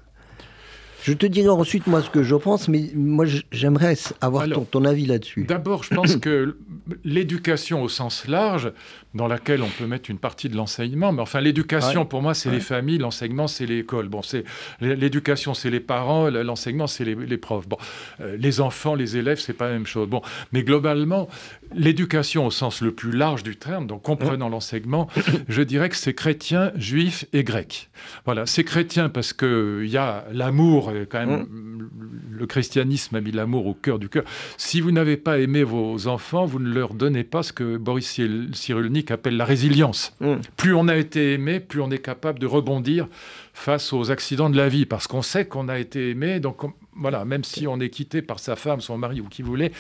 je 1.03 1.13
te 1.13 1.27
dirai 1.27 1.51
ensuite 1.51 1.87
moi 1.87 2.01
ce 2.01 2.09
que 2.09 2.23
je 2.23 2.35
pense, 2.35 2.67
mais 2.67 2.91
moi 2.95 3.27
j'aimerais 3.53 3.95
avoir 4.23 4.47
ton, 4.71 4.87
avis 4.87 5.05
là-dessus. 5.05 5.45
D'abord, 5.45 5.85
je 5.85 5.95
pense 5.95 6.17
que 6.17 6.57
l'éducation 7.05 7.83
au 7.83 7.89
sens 7.89 8.27
large, 8.27 8.73
dans 9.15 9.29
laquelle 9.29 9.63
on 9.63 9.69
peut 9.69 9.87
mettre 9.87 10.11
une 10.11 10.19
partie 10.19 10.49
de 10.49 10.57
l'enseignement. 10.57 11.13
Mais 11.13 11.23
enfin, 11.23 11.41
l'éducation, 11.41 12.05
pour 12.05 12.21
moi, 12.21 12.35
c'est 12.35 12.51
les 12.51 12.61
familles, 12.61 12.99
l'enseignement, 12.99 13.47
c'est 13.47 13.67
l'école. 13.67 14.09
Bon, 14.09 14.23
c'est 14.23 14.45
l'éducation, 14.81 15.55
c'est 15.55 15.71
les 15.71 15.81
parents, 15.81 16.29
l'enseignement, 16.31 16.87
c'est 16.87 17.05
les, 17.05 17.37
profs. 17.37 17.69
Bon, 17.69 17.79
euh, 18.21 18.37
les 18.37 18.61
enfants, 18.61 18.95
les 18.95 19.17
élèves, 19.17 19.39
c'est 19.39 19.53
pas 19.53 19.67
la 19.67 19.75
même 19.75 19.87
chose. 19.87 20.09
Bon, 20.09 20.21
mais 20.53 20.65
globalement, 20.65 21.29
l'éducation 21.75 22.47
au 22.47 22.51
sens 22.51 22.81
le 22.81 22.93
plus 22.93 23.13
large 23.13 23.45
du 23.45 23.57
terme, 23.57 23.87
donc 23.87 24.03
comprenant 24.03 24.49
l'enseignement, 24.49 25.09
je 25.49 25.63
dirais 25.63 25.89
que 25.89 25.97
c'est 25.97 26.15
chrétien, 26.15 26.73
juif 26.75 27.25
et 27.33 27.45
grec. 27.45 27.91
Voilà, 28.25 28.47
c'est 28.47 28.65
chrétien 28.65 29.09
parce 29.09 29.33
que 29.33 29.83
il 29.85 29.91
y 29.91 29.97
a 29.97 30.25
l'amour, 30.33 30.93
quand 31.09 31.25
même. 31.25 31.47
Le 32.31 32.47
christianisme 32.47 33.15
a 33.15 33.21
mis 33.21 33.31
l'amour 33.31 33.67
au 33.67 33.75
cœur 33.75 34.01
du 34.01 34.09
cœur. 34.09 34.25
Si 34.57 34.81
vous 34.81 34.91
n'avez 34.91 35.17
pas 35.17 35.39
aimé 35.39 35.63
vos 35.63 36.09
enfants, 36.09 36.47
vous 36.47 36.59
ne 36.59 36.74
leur 36.75 36.95
donnez 36.95 37.25
pas 37.25 37.43
ce 37.43 37.53
que 37.53 37.77
Boris 37.77 38.21
Cyrulnik 38.53 39.11
appelle 39.11 39.37
la 39.37 39.45
résilience. 39.45 40.15
Mm. 40.21 40.35
Plus 40.57 40.75
on 40.75 40.89
a 40.89 40.97
été 40.97 41.33
aimé, 41.35 41.61
plus 41.61 41.81
on 41.81 41.91
est 41.91 41.99
capable 41.99 42.39
de 42.39 42.47
rebondir 42.47 43.09
face 43.53 43.93
aux 43.93 44.11
accidents 44.11 44.51
de 44.51 44.57
la 44.57 44.69
vie, 44.69 44.85
parce 44.85 45.07
qu'on 45.07 45.23
sait 45.23 45.47
qu'on 45.47 45.69
a 45.69 45.79
été 45.79 46.11
aimé, 46.11 46.41
donc 46.41 46.63
voilà, 46.97 47.25
même 47.25 47.45
si 47.45 47.67
on 47.67 47.81
est 47.81 47.91
quitté 47.91 48.23
par 48.23 48.39
sa 48.39 48.57
femme, 48.57 48.81
son 48.81 48.99
mari 48.99 49.21
ou 49.21 49.29
qui 49.29 49.43
voulait, 49.43 49.73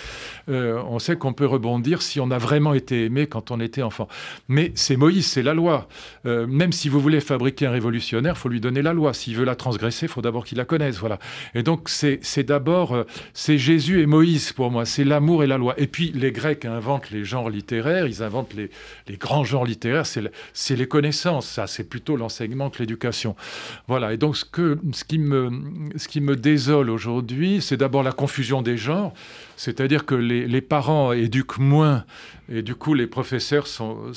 euh, 0.49 0.83
on 0.89 0.99
sait 0.99 1.17
qu'on 1.17 1.33
peut 1.33 1.47
rebondir 1.47 2.03
si 2.03 2.21
on 2.21 2.31
a 2.31 2.39
vraiment 2.39 2.75
été 2.75 3.05
aimé 3.05 3.27
quand 3.27 3.51
on 3.51 3.61
était 3.61 3.83
enfant. 3.83 4.09
Mais 4.49 4.73
c'est 4.75 4.97
Moïse, 4.97 5.27
c'est 5.27 5.43
la 5.43 5.55
loi. 5.55 5.89
Euh, 6.27 6.47
même 6.47 6.73
si 6.73 6.89
vous 6.89 7.01
voulez 7.01 7.21
fabriquer 7.21 7.67
un 7.67 7.71
révolutionnaire, 7.71 8.37
faut 8.37 8.49
lui 8.49 8.61
donner 8.61 8.83
la 8.83 8.93
loi. 8.93 9.15
S'il 9.15 9.37
veut 9.37 9.45
la 9.45 9.55
transgresser, 9.55 10.07
il 10.07 10.09
faut 10.09 10.23
d'abord 10.23 10.45
qu'il 10.45 10.59
la 10.59 10.65
connaisse. 10.65 10.99
Voilà. 10.99 11.19
Et 11.55 11.63
donc 11.63 11.89
c'est 11.89 12.43
d'abord 12.43 12.95
euh, 12.95 13.05
c'est 13.33 13.59
Jésus 13.59 14.01
et 14.01 14.07
Moïse 14.07 14.53
pour 14.53 14.71
moi. 14.71 14.85
C'est 14.85 15.05
l'amour 15.05 15.45
et 15.45 15.47
la 15.47 15.59
loi. 15.59 15.75
Et 15.79 15.87
puis 15.87 16.13
les 16.15 16.33
Grecs 16.33 16.65
inventent 16.65 17.11
les 17.11 17.25
genres 17.25 17.51
littéraires, 17.51 18.07
ils 18.07 18.23
inventent 18.23 18.55
les, 18.55 18.71
les 19.07 19.17
grands 19.17 19.45
genres 19.45 19.65
littéraires. 19.65 20.07
C'est 20.07 20.77
les 20.77 20.89
connaissances. 20.89 21.47
Ça, 21.47 21.67
c'est 21.67 21.85
plutôt 21.85 22.17
l'enseignement 22.17 22.71
que 22.71 22.81
l'éducation. 22.81 23.37
Voilà. 23.87 24.13
Et 24.13 24.17
donc 24.17 24.37
ce 24.37 24.45
que 24.45 24.79
ce 24.93 25.05
qui 25.05 25.19
me 25.19 25.51
ce 25.97 26.09
qui 26.09 26.21
me 26.21 26.37
désole 26.37 26.91
aujourd'hui 26.91 27.04
aujourd'hui, 27.05 27.61
c'est 27.61 27.77
d'abord 27.77 28.03
la 28.03 28.13
confusion 28.13 28.63
des 28.63 28.79
genres, 28.79 29.13
c'est-à-dire 29.57 30.07
que 30.07 30.15
les, 30.15 30.61
parents 30.61 31.13
éduquent 31.13 31.59
moins 31.59 32.05
et 32.51 32.63
du 32.63 32.75
coup 32.75 32.95
les 32.95 33.07
professeurs 33.07 33.67
sont, 33.67 34.13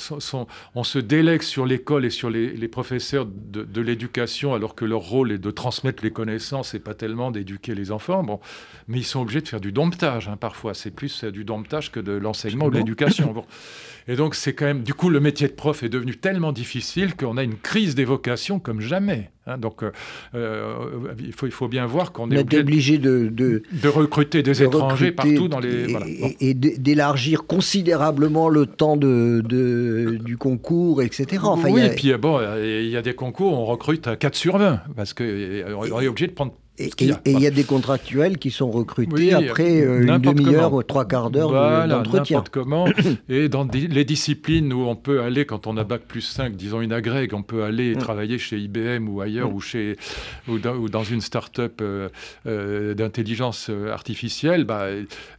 on 0.74 0.84
se 0.84 0.98
délègue 0.98 1.42
sur 1.42 1.66
l'école 1.66 2.04
et 2.04 2.10
sur 2.10 2.30
les, 2.30 2.68
professeurs 2.68 3.26
de, 3.26 3.80
l'éducation 3.80 4.54
alors 4.54 4.74
que 4.74 4.84
leur 4.84 5.00
rôle 5.00 5.32
est 5.32 5.38
de 5.38 5.50
transmettre 5.50 6.02
les 6.02 6.10
connaissances 6.10 6.74
et 6.74 6.78
pas 6.78 6.94
tellement 6.94 7.30
d'éduquer 7.30 7.74
les 7.74 7.90
enfants. 7.90 8.22
Bon, 8.22 8.40
mais 8.86 8.98
ils 8.98 9.04
sont 9.04 9.20
obligés 9.20 9.40
de 9.40 9.48
faire 9.48 9.60
du 9.60 9.72
domptage 9.72 10.28
hein, 10.28 10.36
parfois. 10.36 10.74
C'est 10.74 10.90
plus 10.90 11.24
du 11.24 11.44
domptage 11.44 11.90
que 11.90 12.00
de 12.00 12.12
l'enseignement 12.12 12.66
ou 12.66 12.70
de 12.70 12.76
l'éducation. 12.76 13.32
Bon. 13.38 13.44
Et 14.08 14.16
donc 14.16 14.34
c'est 14.34 14.54
quand 14.54 14.64
même, 14.64 14.82
du 14.82 14.94
coup, 14.94 15.10
le 15.10 15.20
métier 15.20 15.48
de 15.48 15.52
prof 15.52 15.82
est 15.82 15.90
devenu 15.90 16.16
tellement 16.16 16.52
difficile 16.52 17.14
qu'on 17.14 17.36
a 17.36 17.42
une 17.42 17.56
crise 17.56 17.94
des 17.94 18.06
vocations 18.06 18.58
comme 18.58 18.80
jamais. 18.80 19.30
Hein. 19.46 19.58
donc 19.58 19.82
euh, 19.82 19.92
euh, 20.34 21.14
il, 21.18 21.32
faut, 21.32 21.46
il 21.46 21.52
faut 21.52 21.68
bien 21.68 21.86
voir 21.86 22.12
qu'on 22.12 22.30
est 22.30 22.38
obligé, 22.38 22.98
de, 22.98 23.28
de, 23.28 23.88
recruter 23.88 24.42
des 24.42 24.62
étrangers 24.62 25.12
partout 25.30 25.48
dans 25.48 25.60
les... 25.60 25.86
Et, 26.40 26.54
d'élargir 26.54 27.46
considérablement 27.46 28.48
le 28.48 28.66
temps 28.66 28.96
de, 28.96 29.42
du 30.24 30.36
concours, 30.36 31.02
etc. 31.02 31.42
Enfin, 31.42 31.68
oui, 31.70 31.82
et 31.82 31.90
puis 31.90 32.12
bon, 32.14 32.40
il 32.62 32.88
y 32.88 32.96
a 32.96 33.02
des 33.02 33.14
concours, 33.14 33.52
on 33.52 33.64
recrute 33.64 34.06
à 34.06 34.16
4 34.16 34.34
sur 34.34 34.58
20, 34.58 34.80
parce 34.96 35.14
qu'on 35.14 35.24
est 35.24 36.08
obligé 36.08 36.26
de 36.26 36.32
prendre 36.32 36.52
et 36.78 36.90
il 37.26 37.40
y 37.40 37.46
a 37.46 37.50
des 37.50 37.64
contractuels 37.64 38.38
qui 38.38 38.50
sont 38.50 38.70
recrutés 38.70 39.34
après 39.34 39.80
euh, 39.80 40.02
une 40.02 40.18
demi-heure 40.18 40.72
ou 40.72 40.82
trois 40.82 41.06
quarts 41.06 41.30
d'heure 41.30 41.50
d'entretien. 41.88 42.38
N'importe 42.38 42.50
comment. 42.50 42.86
et 43.28 43.48
dans 43.48 43.66
les 43.72 44.04
disciplines 44.04 44.72
où 44.72 44.82
on 44.82 44.94
peut 44.94 45.22
aller, 45.22 45.44
quand 45.44 45.66
on 45.66 45.76
a 45.76 45.84
bac 45.84 46.02
plus 46.06 46.20
5, 46.20 46.54
disons 46.54 46.80
une 46.80 46.92
agrègue, 46.92 47.34
on 47.34 47.42
peut 47.42 47.64
aller 47.64 47.94
mm. 47.94 47.98
travailler 47.98 48.38
chez 48.38 48.58
IBM 48.58 49.08
ou 49.08 49.20
ailleurs, 49.20 49.50
mm. 49.50 49.54
ou, 49.54 49.60
chez, 49.60 49.96
ou, 50.46 50.58
dans, 50.58 51.04
une 51.04 51.20
start-up 51.20 51.80
euh, 51.80 52.08
euh, 52.46 52.94
d'intelligence 52.94 53.70
artificielle, 53.92 54.64
bah, 54.64 54.86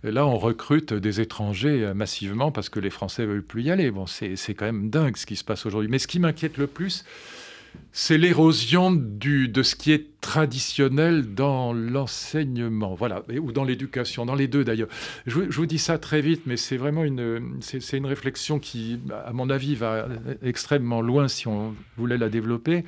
là 0.04 0.28
on 0.28 0.38
recrute 0.38 0.94
des 0.94 1.22
étrangers 1.22 1.94
massivement 1.96 2.52
parce 2.52 2.70
que 2.70 2.80
les 2.80 2.90
Français 2.90 3.22
ne 3.22 3.28
veulent 3.28 3.44
plus 3.44 3.64
y 3.64 3.72
aller. 3.72 3.92
Bon, 3.92 4.06
c'est 4.08 4.36
quand 4.54 4.66
même 4.66 4.90
dingue 4.90 5.16
ce 5.16 5.26
qui 5.26 5.38
se 5.38 5.44
passe 5.44 5.66
aujourd'hui. 5.66 5.90
Mais 5.90 6.00
ce 6.00 6.08
qui 6.08 6.20
m'inquiète 6.20 6.58
le 6.58 6.68
plus, 6.68 7.06
c'est 7.92 8.18
l'érosion 8.18 8.92
de 8.92 9.64
ce 9.64 9.76
qui 9.76 9.92
est 9.92 10.20
traditionnel 10.22 11.34
dans 11.34 11.74
l'enseignement, 11.74 12.94
voilà, 12.94 13.24
ou 13.42 13.52
dans 13.52 13.64
l'éducation, 13.64 14.26
dans 14.26 14.36
les 14.36 14.48
deux 14.48 14.64
d'ailleurs. 14.64 14.90
Je, 15.26 15.40
vous 15.40 15.66
dis 15.66 15.80
ça 15.80 15.98
très 15.98 16.22
vite, 16.22 16.44
mais 16.46 16.56
c'est 16.56 16.78
vraiment 16.78 17.04
une, 17.04 17.60
une 17.94 18.06
réflexion 18.06 18.60
qui, 18.60 19.00
à 19.26 19.34
mon 19.34 19.50
avis, 19.50 19.76
va 19.76 20.08
extrêmement 20.44 21.02
loin 21.02 21.28
si 21.28 21.48
on 21.48 21.76
voulait 21.98 22.18
la 22.18 22.30
développer. 22.30 22.86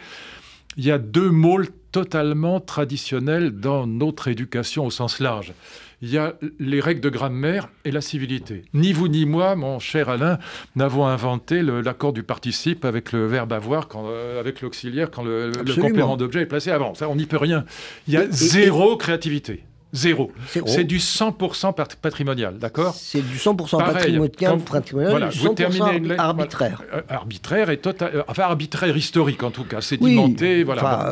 Il 0.77 0.85
y 0.85 0.91
a 0.91 0.97
deux 0.97 1.29
mots 1.29 1.63
totalement 1.91 2.59
traditionnels 2.59 3.51
dans 3.51 3.87
notre 3.87 4.27
éducation 4.27 4.85
au 4.85 4.91
sens 4.91 5.19
large 5.19 5.53
il 6.01 6.09
y 6.09 6.17
a 6.17 6.33
les 6.59 6.79
règles 6.79 7.01
de 7.01 7.09
grammaire 7.09 7.69
et 7.85 7.91
la 7.91 8.01
civilité. 8.01 8.63
Ni 8.73 8.91
vous 8.91 9.07
ni 9.07 9.25
moi, 9.25 9.55
mon 9.55 9.79
cher 9.79 10.09
Alain, 10.09 10.39
n'avons 10.75 11.05
inventé 11.05 11.61
l'accord 11.61 12.11
du 12.11 12.23
participe 12.23 12.85
avec 12.85 13.11
le 13.11 13.25
verbe 13.27 13.53
avoir, 13.53 13.87
quand, 13.87 14.05
euh, 14.07 14.39
avec 14.39 14.61
l'auxiliaire, 14.61 15.11
quand 15.11 15.23
le, 15.23 15.51
complément 15.79 16.17
d'objet 16.17 16.41
est 16.41 16.45
placé 16.47 16.71
avant. 16.71 16.95
Ça, 16.95 17.07
on 17.07 17.15
n'y 17.15 17.25
peut 17.25 17.37
rien. 17.37 17.65
Il 18.07 18.13
y 18.13 18.17
a 18.17 18.25
zéro 18.29 18.97
créativité. 18.97 19.63
Zéro. 19.93 20.31
C'est 20.65 20.83
du 20.83 20.97
100% 20.97 21.73
patrimonial, 22.01 22.57
d'accord 22.57 22.93
C'est 22.95 23.21
du 23.21 23.37
100% 23.37 23.77
patrimonial, 23.77 25.09
voilà, 25.09 25.27
du 25.27 25.37
100% 25.37 26.17
arbitraire. 26.17 26.81
Euh, 26.93 27.01
arbitraire 27.09 27.69
et 27.69 27.77
total, 27.77 28.11
euh, 28.15 28.23
enfin 28.27 28.43
arbitraire 28.43 28.95
historique 28.95 29.43
en 29.43 29.51
tout 29.51 29.65
cas, 29.65 29.81
sédimenté, 29.81 30.63
voilà. 30.63 31.09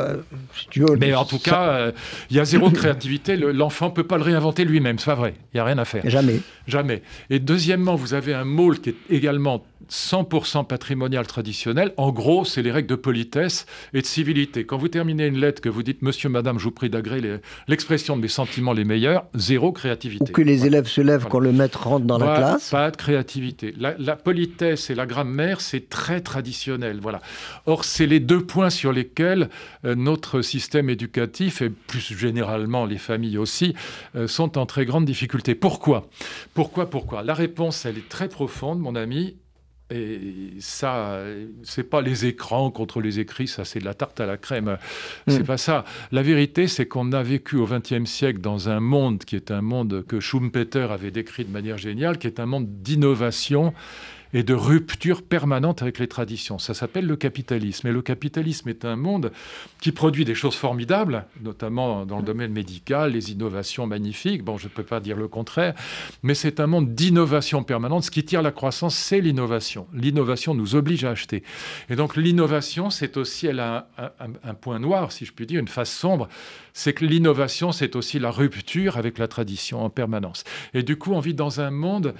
Euh, 0.76 0.96
Mais 0.98 1.14
en 1.14 1.24
tout 1.24 1.38
cas, 1.38 1.92
il 2.30 2.36
y 2.36 2.40
a 2.40 2.44
zéro 2.44 2.70
créativité. 2.70 3.36
L'enfant 3.36 3.86
ne 3.86 3.92
peut 3.92 4.04
pas 4.04 4.16
le 4.16 4.24
réinventer 4.24 4.64
lui-même, 4.64 4.98
c'est 4.98 5.06
pas 5.06 5.14
vrai. 5.14 5.34
Il 5.52 5.56
n'y 5.56 5.60
a 5.60 5.64
rien 5.64 5.78
à 5.78 5.84
faire. 5.84 6.02
Jamais. 6.08 6.40
Jamais. 6.66 7.02
Et 7.28 7.38
deuxièmement, 7.38 7.96
vous 7.96 8.14
avez 8.14 8.34
un 8.34 8.44
môle 8.44 8.80
qui 8.80 8.90
est 8.90 8.96
également 9.10 9.64
100% 9.88 10.66
patrimonial 10.66 11.26
traditionnel. 11.26 11.92
En 11.96 12.10
gros, 12.12 12.44
c'est 12.44 12.62
les 12.62 12.70
règles 12.70 12.88
de 12.88 12.94
politesse 12.94 13.66
et 13.94 14.02
de 14.02 14.06
civilité. 14.06 14.64
Quand 14.64 14.76
vous 14.76 14.88
terminez 14.88 15.26
une 15.26 15.38
lettre, 15.38 15.60
que 15.60 15.68
vous 15.68 15.82
dites 15.82 16.02
Monsieur, 16.02 16.28
Madame, 16.28 16.58
je 16.58 16.64
vous 16.64 16.70
prie 16.70 16.90
d'agréer 16.90 17.40
l'expression 17.68 18.16
de 18.16 18.22
mes 18.22 18.28
sentiments 18.28 18.72
les 18.72 18.84
meilleurs, 18.84 19.24
zéro 19.34 19.72
créativité. 19.72 20.24
Ou 20.30 20.32
que 20.32 20.42
les 20.42 20.66
élèves 20.66 20.86
se 20.86 21.00
lèvent 21.00 21.26
quand 21.28 21.38
le 21.38 21.52
maître 21.52 21.86
rentre 21.86 22.06
dans 22.06 22.18
la 22.18 22.36
classe. 22.36 22.70
Pas 22.70 22.90
de 22.90 22.96
créativité. 22.96 23.74
La, 23.78 24.16
politesse 24.16 24.90
et 24.90 24.94
la 24.94 25.06
grammaire, 25.06 25.60
c'est 25.60 25.88
très 25.88 26.20
traditionnel. 26.20 26.98
Voilà. 27.00 27.20
Or, 27.66 27.84
c'est 27.84 28.06
les 28.06 28.20
deux 28.20 28.44
points 28.44 28.70
sur 28.70 28.92
lesquels 28.92 29.48
euh, 29.84 29.94
notre 29.94 30.42
système 30.42 30.90
éducatif 30.90 31.62
et 31.62 31.70
plus 31.70 32.16
généralement 32.16 32.86
les 32.86 32.98
familles 32.98 33.38
aussi 33.38 33.74
euh, 34.16 34.28
sont 34.28 34.58
en 34.58 34.66
très 34.66 34.84
grande 34.84 35.04
difficulté. 35.04 35.54
Pourquoi? 35.54 36.08
Pourquoi? 36.54 36.88
Pourquoi? 36.88 37.22
La 37.22 37.34
réponse, 37.34 37.84
elle 37.86 37.98
est 37.98 38.08
très 38.08 38.28
profonde, 38.28 38.80
mon 38.80 38.94
ami. 38.94 39.36
Et 39.90 40.50
ça, 40.60 41.18
c'est 41.62 41.88
pas 41.88 42.00
les 42.00 42.26
écrans 42.26 42.70
contre 42.70 43.00
les 43.00 43.18
écrits, 43.18 43.48
ça 43.48 43.64
c'est 43.64 43.80
de 43.80 43.84
la 43.84 43.94
tarte 43.94 44.20
à 44.20 44.26
la 44.26 44.36
crème. 44.36 44.78
C'est 45.26 45.40
mm. 45.40 45.46
pas 45.46 45.58
ça. 45.58 45.84
La 46.12 46.22
vérité, 46.22 46.68
c'est 46.68 46.86
qu'on 46.86 47.12
a 47.12 47.22
vécu 47.22 47.56
au 47.56 47.66
XXe 47.66 48.08
siècle 48.08 48.40
dans 48.40 48.68
un 48.68 48.80
monde 48.80 49.24
qui 49.24 49.36
est 49.36 49.50
un 49.50 49.62
monde 49.62 50.04
que 50.06 50.20
Schumpeter 50.20 50.88
avait 50.90 51.10
décrit 51.10 51.44
de 51.44 51.52
manière 51.52 51.78
géniale, 51.78 52.18
qui 52.18 52.26
est 52.26 52.40
un 52.40 52.46
monde 52.46 52.66
d'innovation 52.82 53.72
et 54.32 54.42
de 54.42 54.54
rupture 54.54 55.22
permanente 55.22 55.82
avec 55.82 55.98
les 55.98 56.08
traditions. 56.08 56.58
Ça 56.58 56.74
s'appelle 56.74 57.06
le 57.06 57.16
capitalisme. 57.16 57.88
Et 57.88 57.92
le 57.92 58.02
capitalisme 58.02 58.68
est 58.68 58.84
un 58.84 58.96
monde 58.96 59.32
qui 59.80 59.92
produit 59.92 60.24
des 60.24 60.34
choses 60.34 60.54
formidables, 60.54 61.24
notamment 61.42 62.06
dans 62.06 62.18
le 62.18 62.22
domaine 62.22 62.52
médical, 62.52 63.12
les 63.12 63.32
innovations 63.32 63.86
magnifiques. 63.86 64.44
Bon, 64.44 64.58
je 64.58 64.64
ne 64.64 64.70
peux 64.70 64.82
pas 64.82 65.00
dire 65.00 65.16
le 65.16 65.28
contraire, 65.28 65.74
mais 66.22 66.34
c'est 66.34 66.60
un 66.60 66.66
monde 66.66 66.94
d'innovation 66.94 67.64
permanente. 67.64 68.04
Ce 68.04 68.10
qui 68.10 68.24
tire 68.24 68.42
la 68.42 68.52
croissance, 68.52 68.96
c'est 68.96 69.20
l'innovation. 69.20 69.86
L'innovation 69.92 70.54
nous 70.54 70.74
oblige 70.74 71.04
à 71.04 71.10
acheter. 71.10 71.42
Et 71.88 71.96
donc 71.96 72.16
l'innovation, 72.16 72.90
c'est 72.90 73.16
aussi, 73.16 73.46
elle 73.46 73.60
a 73.60 73.88
un, 74.44 74.54
point 74.54 74.78
noir, 74.78 75.12
si 75.12 75.24
je 75.24 75.32
puis 75.32 75.46
dire, 75.46 75.60
une 75.60 75.68
face 75.68 75.90
sombre 75.90 76.28
c'est 76.72 76.92
que 76.92 77.04
l'innovation, 77.04 77.72
c'est 77.72 77.96
aussi 77.96 78.18
la 78.18 78.30
rupture 78.30 78.96
avec 78.96 79.18
la 79.18 79.28
tradition 79.28 79.84
en 79.84 79.90
permanence. 79.90 80.44
Et 80.74 80.82
du 80.82 80.96
coup, 80.96 81.12
on 81.12 81.20
vit 81.20 81.34
dans 81.34 81.60
un 81.60 81.70
monde 81.70 82.14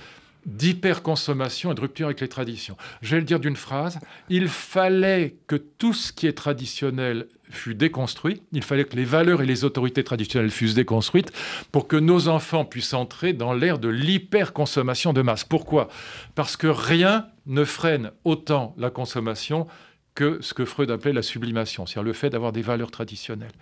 d'hyperconsommation 0.47 1.72
et 1.72 1.74
de 1.74 1.80
rupture 1.80 2.07
avec 2.07 2.20
les 2.20 2.28
traditions. 2.28 2.76
Je 3.03 3.16
vais 3.16 3.20
le 3.20 3.26
dire 3.26 3.41
d'une 3.41 3.57
phrase, 3.57 3.99
il 4.28 4.49
fallait 4.49 5.36
que 5.47 5.57
tout 5.57 5.93
ce 5.93 6.12
qui 6.12 6.26
est 6.26 6.32
traditionnel 6.32 7.26
fût 7.51 7.74
déconstruit, 7.74 8.43
il 8.53 8.62
fallait 8.62 8.84
que 8.84 8.97
les 8.97 9.05
valeurs 9.05 9.43
et 9.43 9.47
les 9.47 9.64
autorités 9.64 10.05
traditionnelles 10.05 10.51
fussent 10.51 10.74
déconstruites 10.74 11.32
pour 11.72 11.88
que 11.88 11.97
nos 11.97 12.28
enfants 12.28 12.64
puissent 12.64 12.95
entrer 12.95 13.32
dans 13.32 13.53
l'ère 13.53 13.78
de 13.78 13.88
l'hyperconsommation 13.88 15.12
de 15.12 15.22
masse. 15.22 15.45
Pourquoi? 15.45 15.88
Parce 16.34 16.57
que 16.57 16.68
rien 16.68 17.26
ne 17.47 17.64
freine 17.64 18.12
autant 18.24 18.74
la 18.78 18.91
consommation 18.91 19.66
que 20.15 20.39
ce 20.41 20.55
que 20.55 20.65
Freud 20.65 20.91
appelait 20.91 21.13
la 21.13 21.23
sublimation, 21.23 21.87
c'est-à-dire 21.87 22.07
le 22.07 22.13
fait 22.13 22.31
d'avoir 22.31 22.53
des 22.53 22.63
valeurs 22.63 22.91
traditionnelles. 22.91 23.53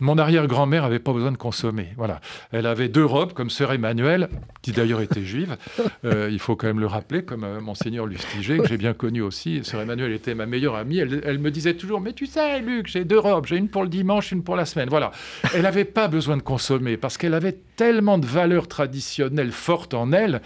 Mon 0.00 0.18
arrière-grand-mère 0.18 0.82
n'avait 0.82 0.98
pas 0.98 1.12
besoin 1.12 1.32
de 1.32 1.36
consommer. 1.36 1.88
Voilà. 1.96 2.20
Elle 2.50 2.66
avait 2.66 2.88
deux 2.88 3.04
robes, 3.04 3.32
comme 3.32 3.50
sœur 3.50 3.72
Emmanuel, 3.72 4.28
qui 4.62 4.72
d'ailleurs 4.72 5.00
était 5.00 5.24
juive. 5.24 5.56
Euh, 6.04 6.28
il 6.32 6.38
faut 6.40 6.56
quand 6.56 6.66
même 6.66 6.80
le 6.80 6.86
rappeler, 6.86 7.22
comme 7.22 7.44
euh, 7.44 7.60
monseigneur 7.60 8.06
Lustiger, 8.06 8.58
que 8.58 8.66
j'ai 8.66 8.76
bien 8.76 8.92
connu 8.92 9.20
aussi. 9.20 9.62
Sœur 9.62 9.80
Emmanuel 9.80 10.12
était 10.12 10.34
ma 10.34 10.46
meilleure 10.46 10.74
amie. 10.74 10.98
Elle, 10.98 11.38
me 11.38 11.50
disait 11.50 11.74
toujours, 11.74 12.00
mais 12.00 12.12
tu 12.12 12.26
sais, 12.26 12.60
Luc, 12.60 12.88
j'ai 12.88 13.04
deux 13.04 13.18
robes, 13.18 13.46
j'ai 13.46 13.56
une 13.56 13.68
pour 13.68 13.82
le 13.82 13.88
dimanche, 13.88 14.32
une 14.32 14.42
pour 14.42 14.56
la 14.56 14.64
semaine. 14.64 14.88
Voilà. 14.88 15.12
Elle 15.54 15.62
n'avait 15.62 15.84
pas 15.84 16.08
besoin 16.08 16.36
de 16.36 16.42
consommer 16.42 16.96
parce 16.96 17.18
qu'elle 17.18 17.34
avait 17.34 17.56
tellement 17.76 18.18
de 18.18 18.26
valeurs 18.26 18.68
traditionnelles 18.68 19.52
fortes 19.52 19.94
en 19.94 20.12
elle 20.12 20.40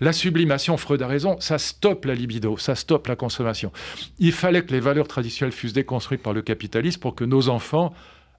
la 0.00 0.12
sublimation, 0.12 0.76
Freud 0.76 1.02
a 1.02 1.08
raison, 1.08 1.36
ça 1.40 1.58
stoppe 1.58 2.04
la 2.04 2.14
libido, 2.14 2.56
ça 2.56 2.74
stoppe 2.76 3.08
la 3.08 3.16
consommation. 3.16 3.72
Il 4.18 4.32
fallait 4.32 4.62
que 4.62 4.72
les 4.72 4.80
valeurs 4.80 5.08
traditionnelles 5.08 5.52
fussent 5.52 5.72
déconstruites 5.72 6.22
par 6.22 6.32
le 6.32 6.42
capitalisme 6.42 7.00
pour 7.00 7.14
que 7.14 7.24
nos 7.24 7.48
enfants 7.48 7.92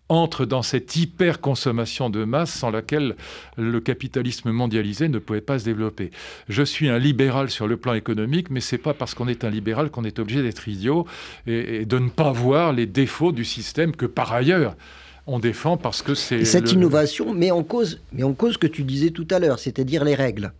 entrent 0.09 0.45
dans 0.45 0.63
cette 0.63 0.95
hyper-consommation 0.95 2.09
de 2.09 2.23
masse 2.23 2.51
sans 2.51 2.71
laquelle 2.71 3.15
le 3.57 3.79
capitalisme 3.79 4.51
mondialisé 4.51 5.07
ne 5.07 5.19
pouvait 5.19 5.41
pas 5.41 5.59
se 5.59 5.65
développer. 5.65 6.09
Je 6.47 6.63
suis 6.63 6.89
un 6.89 6.97
libéral 6.97 7.49
sur 7.51 7.67
le 7.67 7.77
plan 7.77 7.93
économique, 7.93 8.49
mais 8.49 8.59
c'est 8.59 8.79
pas 8.79 8.95
parce 8.95 9.13
qu'on 9.13 9.27
est 9.27 9.43
un 9.43 9.51
libéral 9.51 9.91
qu'on 9.91 10.03
est 10.03 10.17
obligé 10.17 10.41
d'être 10.41 10.67
idiot 10.67 11.05
et, 11.45 11.85
de 11.85 11.99
ne 11.99 12.09
pas 12.09 12.31
voir 12.31 12.73
les 12.73 12.87
défauts 12.87 13.31
du 13.31 13.45
système 13.45 13.95
que 13.95 14.07
par 14.07 14.33
ailleurs 14.33 14.75
on 15.29 15.39
défend 15.39 15.77
parce 15.77 16.01
que 16.01 16.15
c'est... 16.15 16.43
Cette 16.43 16.71
innovation 16.71 17.33
met 17.33 17.51
en, 17.51 17.63
cause, 17.63 18.01
met 18.11 18.23
en 18.23 18.33
cause 18.33 18.53
ce 18.53 18.57
que 18.57 18.67
tu 18.67 18.83
disais 18.83 19.11
tout 19.11 19.27
à 19.29 19.39
l'heure, 19.39 19.59
c'est-à-dire 19.59 20.03
les 20.03 20.15
règles. 20.15 20.51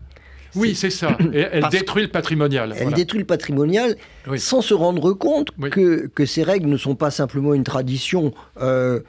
Oui, 0.56 0.76
c'est 0.76 0.90
ça. 0.92 1.18
elle 1.34 1.68
détruit 1.72 2.04
le 2.04 2.10
patrimonial. 2.10 2.76
Elle 2.78 2.94
détruit 2.94 3.20
le 3.20 3.26
patrimonial 3.26 3.96
sans 4.38 4.62
se 4.62 4.74
rendre 4.74 5.14
compte 5.14 5.50
que, 5.72 6.08
que, 6.08 6.26
ces 6.26 6.44
règles 6.44 6.70
ne 6.70 6.78
sont 6.78 6.96
pas 6.96 7.12
simplement 7.12 7.54
une 7.54 7.64
tradition 7.64 8.34
euh, 8.62 9.00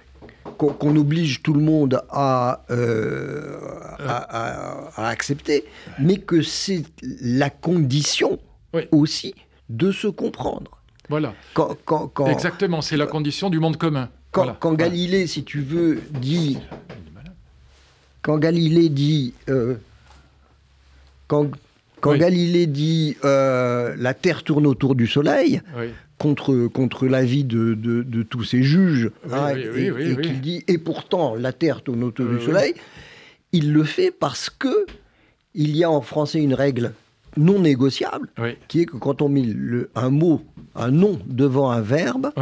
qu'on 0.56 0.96
oblige 0.96 1.42
tout 1.42 1.54
le 1.54 1.60
monde 1.60 2.02
à, 2.10 2.64
euh, 2.70 3.58
à, 3.98 5.08
accepter, 5.08 5.64
mais 5.98 6.16
que 6.16 6.42
c'est 6.42 6.84
la 7.22 7.50
condition 7.50 8.38
aussi 8.92 9.34
de 9.68 9.92
se 9.92 10.08
comprendre. 10.08 10.82
Voilà. 11.08 11.34
Exactement, 12.28 12.80
c'est 12.82 12.96
la 12.96 13.06
condition 13.06 13.50
du 13.50 13.58
monde 13.58 13.76
commun. 13.76 14.08
Quand, 14.32 14.74
Galilée, 14.74 15.26
si 15.26 15.44
tu 15.44 15.60
veux, 15.60 16.00
dit... 16.10 16.58
Quand 18.22 18.38
Galilée 18.38 18.88
dit... 18.88 19.34
Euh, 19.48 19.76
quand, 21.26 21.50
Galilée 22.02 22.66
dit 22.66 23.16
euh, 23.24 23.94
la 23.98 24.14
Terre 24.14 24.42
tourne 24.42 24.66
autour 24.66 24.94
du 24.94 25.06
Soleil, 25.06 25.60
contre, 26.18 26.66
contre 26.66 27.06
l'avis 27.06 27.44
de, 27.44 27.74
de, 27.74 28.22
tous 28.22 28.44
ces 28.44 28.62
juges, 28.62 29.10
hein, 29.30 29.54
et, 29.56 30.20
qu'il 30.20 30.40
dit 30.40 30.64
et 30.68 30.78
pourtant 30.78 31.34
la 31.34 31.52
Terre 31.52 31.82
tourne 31.82 32.02
autour 32.02 32.26
du 32.26 32.40
Soleil, 32.40 32.74
il 33.52 33.72
le 33.72 33.84
fait 33.84 34.10
parce 34.10 34.50
que 34.50 34.86
il 35.54 35.76
y 35.76 35.84
a 35.84 35.90
en 35.90 36.00
français 36.00 36.40
une 36.40 36.54
règle 36.54 36.92
non 37.36 37.60
négociable, 37.60 38.28
qui 38.68 38.80
est 38.80 38.86
que 38.86 38.96
quand 38.96 39.22
on 39.22 39.28
met 39.28 39.42
le, 39.42 39.90
un 39.94 40.10
mot, 40.10 40.42
un 40.74 40.90
nom 40.90 41.18
devant 41.26 41.70
un 41.70 41.80
verbe, 41.80 42.32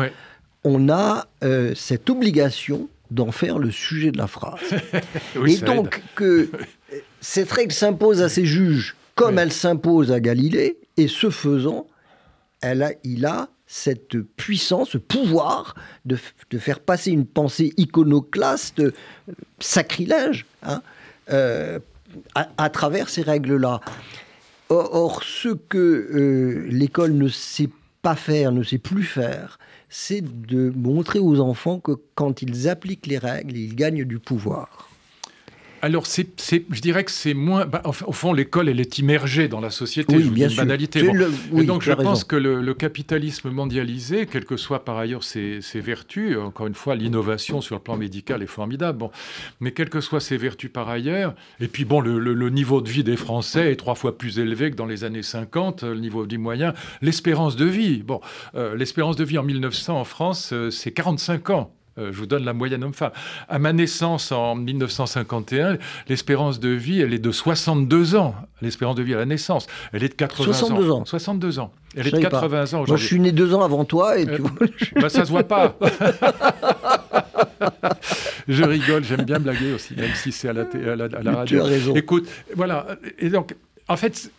on 0.69 0.91
a 0.91 1.27
euh, 1.43 1.75
cette 1.75 2.11
obligation 2.11 2.89
d'en 3.11 3.33
faire 3.33 3.59
le 3.59 3.71
sujet 3.71 4.11
de 4.11 4.19
la 4.19 4.27
phrase. 4.27 4.61
et 5.47 5.57
donc 5.57 6.03
que 6.15 6.51
cette 7.23 7.51
règle 7.51 7.73
s'impose 7.73 8.21
à 8.21 8.29
ses 8.29 8.45
juges 8.45 8.95
comme 9.15 9.41
elle 9.41 9.53
s'impose 9.53 10.13
à 10.13 10.21
Galilée, 10.21 10.79
et 10.97 11.09
ce 11.09 11.29
faisant, 11.29 11.89
elle 12.61 12.85
a, 12.85 12.93
il 13.03 13.27
a 13.27 13.49
cette 13.67 14.17
puissance, 14.21 14.91
ce 14.91 14.99
pouvoir 14.99 15.75
de, 16.05 16.17
faire 16.57 16.79
passer 16.79 17.11
une 17.11 17.27
pensée 17.27 17.73
iconoclaste, 17.77 18.81
sacrilège, 19.59 20.47
hein, 20.63 20.83
euh, 21.33 21.81
à, 22.37 22.71
travers 22.71 23.09
ces 23.09 23.23
règles-là. 23.23 23.81
Or, 24.69 25.25
ce 25.25 25.49
que 25.49 25.79
euh, 25.79 26.69
l'école 26.71 27.13
ne 27.15 27.29
sait 27.29 27.71
faire, 28.15 28.53
ne 28.53 28.63
sait 28.63 28.79
plus 28.79 29.05
faire, 29.05 29.59
c'est 29.89 30.21
de 30.21 30.71
montrer 30.77 31.19
aux 31.19 31.41
enfants 31.41 31.81
que 31.81 31.93
quand 32.15 32.43
ils 32.43 32.69
appliquent 32.69 33.07
les 33.07 33.19
règles, 33.19 33.57
ils 33.57 33.75
gagnent 33.75 34.05
du 34.05 34.19
pouvoir. 34.19 34.89
Alors, 35.83 36.07
c'est, 36.07 36.29
je 36.71 36.81
dirais 36.81 37.05
que 37.05 37.11
c'est 37.11 37.35
moins. 37.35 37.65
Bah, 37.67 37.83
au 37.85 38.13
fond, 38.13 38.33
l'école, 38.33 38.69
elle 38.69 38.81
est 38.81 38.99
immergée 38.99 39.49
dans 39.49 39.61
la 39.61 39.71
société. 39.71 40.17
Oui, 40.17 40.29
bien 40.31 40.49
sûr. 40.49 40.63
banalité. 40.65 41.03
donc, 41.53 41.83
je 41.83 41.93
pense 41.93 42.25
que 42.25 42.37
le, 42.37 42.75
capitalisme 42.75 43.51
mondialisé, 43.51 44.27
quelles 44.27 44.45
que 44.45 44.57
soient 44.57 44.85
par 44.85 44.99
ailleurs 44.99 45.25
ses, 45.25 45.61
vertus, 45.75 46.37
encore 46.37 46.67
une 46.67 46.75
fois, 46.75 46.95
l'innovation 46.95 47.61
sur 47.61 47.77
le 47.77 47.81
plan 47.81 47.97
médical 47.97 48.43
est 48.43 48.47
formidable. 48.47 48.99
Bon, 48.99 49.11
mais 49.61 49.73
quelles 49.73 49.91
que 49.91 50.01
soient 50.01 50.21
ses 50.21 50.37
vertus 50.37 50.71
par 50.73 50.89
ailleurs, 50.89 51.35
et 51.61 51.69
puis 51.69 51.85
bon, 51.85 52.01
le, 52.01 52.51
niveau 52.51 52.81
de 52.81 52.89
vie 52.89 53.05
des 53.05 53.17
Français 53.17 53.73
est 53.73 53.77
trois 53.77 53.95
fois 53.95 54.17
plus 54.17 54.39
élevé 54.39 54.71
que 54.71 54.77
dans 54.77 54.87
les 54.87 55.05
années 55.05 55.23
50, 55.23 55.83
le 55.83 55.99
niveau 55.99 56.25
de 56.25 56.31
vie 56.31 56.39
moyen. 56.39 56.73
L'espérance 57.03 57.57
de 57.57 57.65
vie, 57.65 58.03
bon, 58.03 58.21
euh, 58.55 58.77
l'espérance 58.77 59.17
de 59.17 59.25
vie 59.25 59.39
en 59.39 59.43
1900 59.43 60.01
en 60.01 60.05
France, 60.05 60.51
euh, 60.53 60.71
c'est 60.71 60.93
45 60.93 61.51
ans. 61.51 61.78
Euh, 61.99 62.13
je 62.13 62.19
vous 62.19 62.27
donne 62.27 62.45
la 62.45 62.53
moyenne 62.53 62.85
homme-femme. 62.85 63.11
À 63.49 63.59
ma 63.59 63.73
naissance 63.73 64.33
en 64.33 64.55
1951, 64.55 65.79
l'espérance 66.09 66.61
de 66.61 66.69
vie, 66.69 67.01
elle 67.01 67.13
est 67.13 67.19
de 67.19 67.33
62 67.33 68.15
ans. 68.15 68.35
L'espérance 68.63 68.97
de 68.97 69.03
vie 69.03 69.15
à 69.15 69.19
la 69.19 69.27
naissance, 69.27 69.67
elle 69.93 70.05
est 70.05 70.09
de 70.09 70.15
80 70.15 70.45
62 70.45 70.91
ans. 70.91 71.05
62 71.05 71.59
ans. 71.59 71.73
Elle 71.97 72.09
est 72.09 72.11
de 72.13 72.19
80 72.19 72.61
ans 72.61 72.63
aujourd'hui. 72.83 72.91
Moi, 72.91 72.97
je 72.97 73.07
suis 73.07 73.21
né 73.21 73.33
deux 73.33 73.55
ans 73.55 73.63
avant 73.63 73.85
toi 73.85 74.19
et 74.19 74.29
euh, 74.29 74.39
bah, 74.97 75.09
ça 75.09 75.25
se 75.25 75.31
voit 75.31 75.45
pas. 75.45 75.77
je 78.49 78.63
rigole, 78.63 79.05
j'aime 79.05 79.23
bien 79.23 79.41
blaguer 79.41 79.73
aussi, 79.73 79.95
même 79.97 80.15
si 80.15 80.33
c'est 80.33 80.49
à 80.49 80.53
la, 80.53 80.63
à 80.63 80.97
la, 80.97 81.05
à 81.05 81.23
la 81.23 81.33
radio. 81.33 81.59
Tu 81.59 81.65
as 81.65 81.65
raison. 81.69 81.95
Écoute, 81.95 82.29
voilà. 82.55 82.87
Et 83.19 83.31
donc, 83.31 83.55
en 83.89 83.97
fait, 83.97 84.31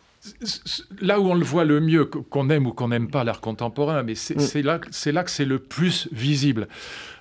là 1.01 1.19
où 1.19 1.29
on 1.29 1.33
le 1.33 1.45
voit 1.45 1.65
le 1.65 1.79
mieux, 1.79 2.05
qu'on 2.05 2.49
aime 2.49 2.67
ou 2.67 2.73
qu'on 2.73 2.89
n'aime 2.89 3.09
pas 3.09 3.23
l'art 3.23 3.41
contemporain, 3.41 4.03
mais 4.03 4.15
c'est 4.15 4.35
mm. 4.35 4.65
là, 4.65 4.79
là 5.05 5.23
que 5.23 5.31
c'est 5.31 5.45
le 5.45 5.59
plus 5.59 6.07
visible. 6.11 6.67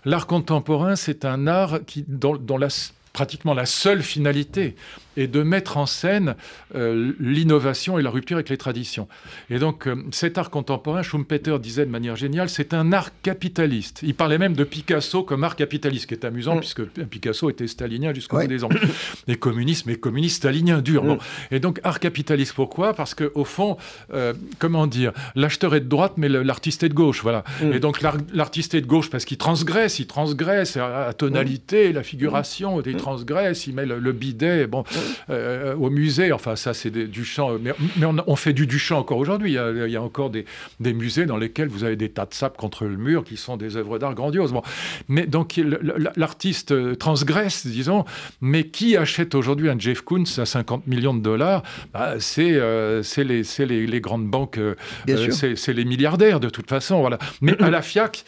L'art 0.04 0.26
contemporain, 0.26 0.96
c'est 0.96 1.24
un 1.24 1.46
art 1.46 1.80
qui, 1.86 2.04
dont, 2.06 2.56
la 2.56 2.68
pratiquement 3.12 3.54
la 3.54 3.66
seule 3.66 4.02
finalité 4.02 4.76
et 5.18 5.26
de 5.26 5.42
mettre 5.42 5.76
en 5.76 5.86
scène 5.86 6.36
euh, 6.76 7.12
l'innovation 7.18 7.98
et 7.98 8.02
la 8.02 8.10
rupture 8.10 8.36
avec 8.36 8.48
les 8.48 8.56
traditions. 8.56 9.08
Et 9.50 9.58
donc, 9.58 9.88
euh, 9.88 9.96
cet 10.12 10.38
art 10.38 10.48
contemporain, 10.48 11.02
Schumpeter 11.02 11.58
disait 11.58 11.84
de 11.84 11.90
manière 11.90 12.14
géniale, 12.14 12.48
c'est 12.48 12.72
un 12.72 12.92
art 12.92 13.10
capitaliste. 13.22 13.98
Il 14.04 14.14
parlait 14.14 14.38
même 14.38 14.54
de 14.54 14.62
Picasso 14.62 15.24
comme 15.24 15.42
art 15.42 15.56
capitaliste, 15.56 16.02
ce 16.02 16.06
qui 16.06 16.14
est 16.14 16.24
amusant, 16.24 16.54
mm. 16.54 16.60
puisque 16.60 16.84
Picasso 16.84 17.50
était 17.50 17.66
stalinien 17.66 18.14
jusqu'au 18.14 18.38
bout 18.38 18.46
des 18.46 18.62
ans. 18.62 18.68
Et 19.26 19.34
communiste, 19.34 19.86
mais 19.86 19.96
communiste 19.96 20.36
stalinien 20.36 20.80
dur. 20.80 21.02
Mm. 21.02 21.18
Et 21.50 21.58
donc, 21.58 21.80
art 21.82 21.98
capitaliste, 21.98 22.52
pourquoi? 22.54 22.94
Parce 22.94 23.14
qu'au 23.16 23.44
fond, 23.44 23.76
euh, 24.14 24.34
comment 24.60 24.86
dire, 24.86 25.12
l'acheteur 25.34 25.74
est 25.74 25.80
de 25.80 25.88
droite, 25.88 26.12
mais 26.16 26.28
l'artiste 26.28 26.84
est 26.84 26.90
de 26.90 26.94
gauche. 26.94 27.22
Voilà. 27.24 27.42
Mm. 27.60 27.72
Et 27.72 27.80
donc, 27.80 28.02
l'artiste 28.32 28.74
est 28.74 28.82
de 28.82 28.86
gauche 28.86 29.10
parce 29.10 29.24
qu'il 29.24 29.38
transgresse, 29.38 29.98
il 29.98 30.06
transgresse 30.06 30.76
la 30.76 31.12
tonalité, 31.12 31.92
la 31.92 32.04
figuration, 32.04 32.80
il 32.80 32.96
transgresse, 32.96 33.66
il 33.66 33.74
met 33.74 33.84
le, 33.84 33.98
le 33.98 34.12
bidet. 34.12 34.68
Bon, 34.68 34.84
euh, 35.30 35.74
au 35.74 35.90
musée. 35.90 36.32
Enfin, 36.32 36.56
ça, 36.56 36.74
c'est 36.74 36.90
du 36.90 37.24
chant. 37.24 37.56
Mais, 37.60 37.72
on, 38.26 38.36
fait 38.36 38.52
du 38.52 38.66
Duchamp 38.66 38.98
encore 38.98 39.18
aujourd'hui. 39.18 39.52
Il, 39.52 39.90
y 39.90 39.96
a 39.96 40.02
encore 40.02 40.30
des, 40.30 40.44
musées 40.80 41.26
dans 41.26 41.36
lesquels 41.36 41.68
vous 41.68 41.84
avez 41.84 41.96
des 41.96 42.08
tas 42.08 42.26
de 42.26 42.34
sable 42.34 42.56
contre 42.56 42.84
le 42.84 42.96
mur 42.96 43.24
qui 43.24 43.36
sont 43.36 43.56
des 43.56 43.76
œuvres 43.76 43.98
d'art 43.98 44.14
grandioses. 44.14 44.52
Bon. 44.52 44.62
Mais 45.08 45.26
donc, 45.26 45.60
l'artiste 46.16 46.72
euh, 46.72 46.94
transgresse, 46.94 47.66
disons. 47.66 48.04
Mais 48.40 48.64
qui 48.64 48.96
achète 48.96 49.34
aujourd'hui 49.34 49.68
un 49.68 49.78
Jeff 49.78 50.02
Koons 50.02 50.24
à 50.38 50.46
50 50.46 50.86
millions 50.86 51.14
de 51.14 51.22
dollars 51.22 51.62
bah, 51.92 52.14
C'est 52.18 52.52
euh, 52.52 53.02
les, 53.16 53.42
les, 53.58 53.86
les, 53.86 54.00
grandes 54.00 54.28
banques, 54.28 54.58
c'est 55.06 55.72
les 55.72 55.84
milliardaires 55.84 56.40
de 56.40 56.48
toute 56.48 56.68
façon. 56.68 57.00
Voilà. 57.00 57.18
Mais 57.40 57.60
à 57.62 57.70
la 57.70 57.82
FIAC, 57.82 58.24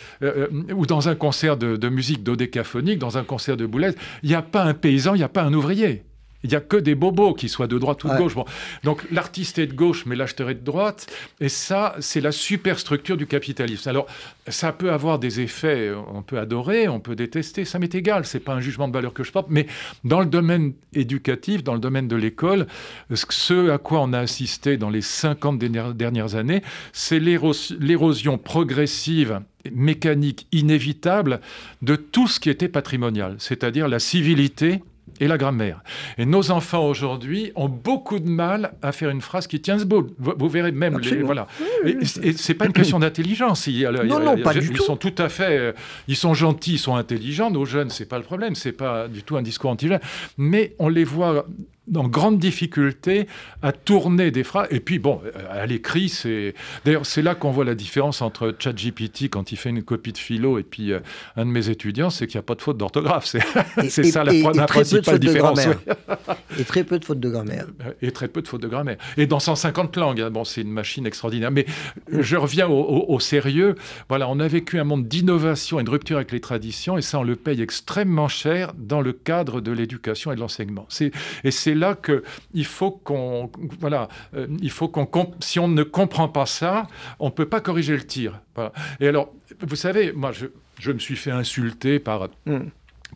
ou 0.75 0.87
dans 0.87 1.09
un 1.09 1.15
concert 1.15 1.57
de, 1.57 1.77
de 1.77 1.89
musique 1.89 2.23
dodécaphonique, 2.23 2.99
dans 2.99 3.19
un 3.19 3.25
concert 3.25 3.57
de 3.57 3.67
boulettes, 3.67 3.97
il 4.23 4.29
n'y 4.29 4.35
a 4.35 4.43
pas 4.43 4.65
un 4.65 4.75
paysan, 4.75 5.15
il 5.15 5.19
n'y 5.19 5.25
a 5.25 5.29
pas 5.29 5.43
un 5.43 5.55
ouvrier. 5.55 6.03
Il 6.43 6.51
n'y 6.51 6.57
a 6.57 6.61
que 6.61 6.77
des 6.77 6.95
bobos 6.95 7.35
qui 7.35 7.49
soient 7.49 7.67
de 7.67 7.79
droite 7.79 8.03
ou 8.05 8.09
de 8.09 8.17
gauche. 8.17 8.35
Donc 8.83 9.05
l'artiste 9.11 9.59
est 9.59 9.67
de 9.67 9.75
gauche, 9.75 10.07
mais 10.07 10.17
l'acheteur 10.17 10.49
est 10.51 10.55
de 10.55 10.65
droite. 10.65 11.07
Et 11.41 11.49
ça, 11.49 11.95
c'est 12.01 12.21
la 12.21 12.33
superstructure 12.33 13.17
du 13.17 13.27
capitalisme. 13.27 13.89
Alors, 13.89 14.07
ça 14.49 14.73
peut 14.73 14.91
avoir 14.91 15.19
des 15.19 15.41
effets, 15.41 15.93
on 16.13 16.23
peut 16.23 16.39
adorer, 16.39 16.89
on 16.89 16.99
peut 16.99 17.15
détester, 17.15 17.65
ça 17.65 17.79
m'est 17.79 17.95
égal, 17.95 18.25
c'est 18.25 18.41
pas 18.41 18.55
un 18.55 18.61
jugement 18.61 18.89
de 18.89 18.93
valeur 18.93 19.13
que 19.13 19.23
je 19.23 19.33
porte. 19.33 19.49
Mais 19.51 19.67
dans 20.05 20.21
le 20.21 20.27
domaine 20.27 20.73
éducatif, 20.95 21.63
dans 21.63 21.75
le 21.75 21.81
domaine 21.81 22.09
de 22.09 22.17
l'école, 22.17 22.67
ce 23.13 23.71
à 23.71 23.79
quoi 23.79 24.01
on 24.01 24.13
a 24.13 24.19
assisté 24.19 24.77
dans 24.77 24.91
les 24.91 25.03
50 25.03 25.59
dernières 25.59 26.35
années, 26.35 26.63
c'est 26.93 27.21
l'érosion 27.21 28.39
progressive 28.39 29.41
mécanique 29.73 30.47
inévitable 30.53 31.41
de 31.83 31.97
tout 31.97 32.27
ce 32.27 32.41
qui 32.41 32.49
était 32.49 32.69
patrimonial, 32.69 33.37
c'est-à-dire 33.39 33.89
la 33.89 33.99
civilité, 33.99 34.83
et 35.21 35.29
la 35.29 35.39
grammaire. 35.39 35.83
Et 36.19 36.27
nos 36.27 36.51
enfants 36.51 36.87
aujourd'hui 36.87 37.53
ont 37.55 37.69
beaucoup 37.69 38.19
de 38.19 38.29
mal 38.29 38.73
à 38.83 38.93
faire 38.93 39.11
une 39.11 39.21
phrase 39.21 39.47
qui 39.47 39.61
tient 39.61 39.79
ce 39.79 39.85
bout. 39.85 40.11
Vous, 40.19 40.49
verrez 40.49 40.73
même 40.73 40.99
les, 40.99 41.23
voilà. 41.23 41.47
Et, 41.85 41.97
et 42.23 42.33
c'est 42.33 42.55
pas 42.55 42.67
une 42.67 42.73
question 42.73 42.99
d'intelligence. 42.99 43.69
non, 43.69 44.19
non, 44.19 44.37
pas 44.43 44.55
du 44.55 44.69
tout. 44.69 44.75
Ils 44.81 44.85
sont 44.85 44.97
tout 44.97 45.15
à 45.19 45.29
fait, 45.29 45.59
euh, 45.59 45.73
ils 46.09 46.17
sont 46.17 46.35
gentils, 46.35 46.75
ils 46.75 46.79
sont 46.79 46.97
intelligents. 46.97 47.51
Nos 47.51 47.67
jeunes, 47.67 47.91
c'est 47.91 48.07
pas 48.07 48.19
le 48.19 48.25
problème. 48.25 48.55
C'est 48.55 48.73
pas 48.73 49.09
du 49.09 49.23
tout 49.23 49.37
un 49.37 49.43
discours 49.43 49.71
anti-jeune. 49.71 50.01
Mais 50.39 50.75
on 50.79 50.89
les 50.89 51.05
voit 51.05 51.47
en 51.95 52.09
grande 52.09 52.39
difficulté 52.39 53.27
à 53.63 53.73
tourner 53.73 54.31
des 54.31 54.45
phrases. 54.45 54.69
Et 54.71 54.81
puis, 54.81 54.99
bon, 54.99 55.21
à 55.51 55.67
l'écrit, 55.67 56.09
c'est. 56.09 56.55
D'ailleurs, 56.85 57.07
c'est 57.07 57.23
là 57.23 57.35
qu'on 57.35 57.51
voit 57.51 57.65
la 57.65 57.75
différence 57.75 58.23
entre 58.23 58.55
ChatGPT 58.59 59.29
quand 59.31 59.53
il 59.53 59.57
fait 59.57 59.71
une 59.71 59.83
copie 59.83 60.13
de 60.13 60.19
philo 60.19 60.59
et 60.59 60.63
puis 60.63 60.93
euh, 60.93 61.01
un 61.37 61.47
de 61.47 61.51
mes 61.51 61.69
étudiants, 61.69 62.11
c'est 62.11 62.27
qu'il 62.27 62.39
n'y 62.39 62.41
a 62.41 62.47
pas 62.47 62.55
de 62.55 62.63
faute 62.63 62.77
d'orthographe. 62.77 63.27
C'est 63.27 64.03
ça 64.05 64.25
la, 64.25 64.33
la 64.33 64.67
principale 64.67 65.19
différence. 65.19 65.61
et 66.59 66.65
très 66.65 66.85
peu 66.85 66.99
de 66.99 67.05
fautes 67.05 67.21
de 67.21 67.29
grammaire. 67.29 67.67
Et 68.03 68.11
très 68.11 68.29
peu 68.29 68.43
de 68.43 68.49
fautes 68.49 68.63
de 68.63 68.69
grammaire. 68.69 68.97
Et 69.17 69.27
dans 69.27 69.41
150 69.41 69.97
langues. 69.97 70.21
Hein. 70.21 70.31
Bon, 70.31 70.45
c'est 70.45 70.63
une 70.63 70.73
machine 70.73 71.07
extraordinaire. 71.07 71.51
Mais 71.51 71.67
je 72.11 72.37
reviens 72.37 72.69
au, 72.69 73.21
sérieux. 73.21 73.75
Voilà, 74.09 74.29
on 74.29 74.41
a 74.41 74.49
vécu 74.49 74.79
un 74.79 74.85
monde 74.85 75.07
d'innovation 75.07 75.81
et 75.81 75.85
de 75.85 75.91
rupture 75.91 76.17
avec 76.17 76.33
les 76.33 76.41
traditions, 76.41 76.97
et 76.97 77.03
ça, 77.03 77.19
on 77.19 77.23
le 77.23 77.37
paye 77.37 77.61
extrêmement 77.61 78.29
cher 78.29 78.73
dans 78.77 79.01
le 79.01 79.13
cadre 79.13 79.61
de 79.61 79.73
l'éducation 79.73 80.33
et 80.33 80.35
de 80.35 80.41
l'enseignement. 80.41 80.87
Et 81.45 81.51
c'est 81.51 81.75
là 81.81 81.97
qu'il 81.97 82.65
faut 82.65 82.93
qu'on, 82.93 83.51
voilà, 83.81 84.09
euh, 84.35 84.47
il 84.61 84.71
faut 84.71 84.89
qu'on, 84.89 85.33
si 85.41 85.59
on 85.59 85.69
ne 85.69 85.83
comprend 85.83 86.29
pas 86.29 86.47
ça, 86.47 86.87
on 87.19 87.31
peut 87.31 87.49
pas 87.49 87.61
corriger 87.61 87.95
le 87.97 88.07
tir. 88.07 88.41
Et 89.01 89.09
alors, 89.09 89.33
vous 89.61 89.77
savez, 89.77 90.13
moi, 90.13 90.33
je, 90.33 90.47
je 90.79 90.93
me 90.93 90.99
suis 90.99 91.17
fait 91.17 91.31
insulter 91.31 91.99
par. 91.99 92.29
Hmm 92.47 92.69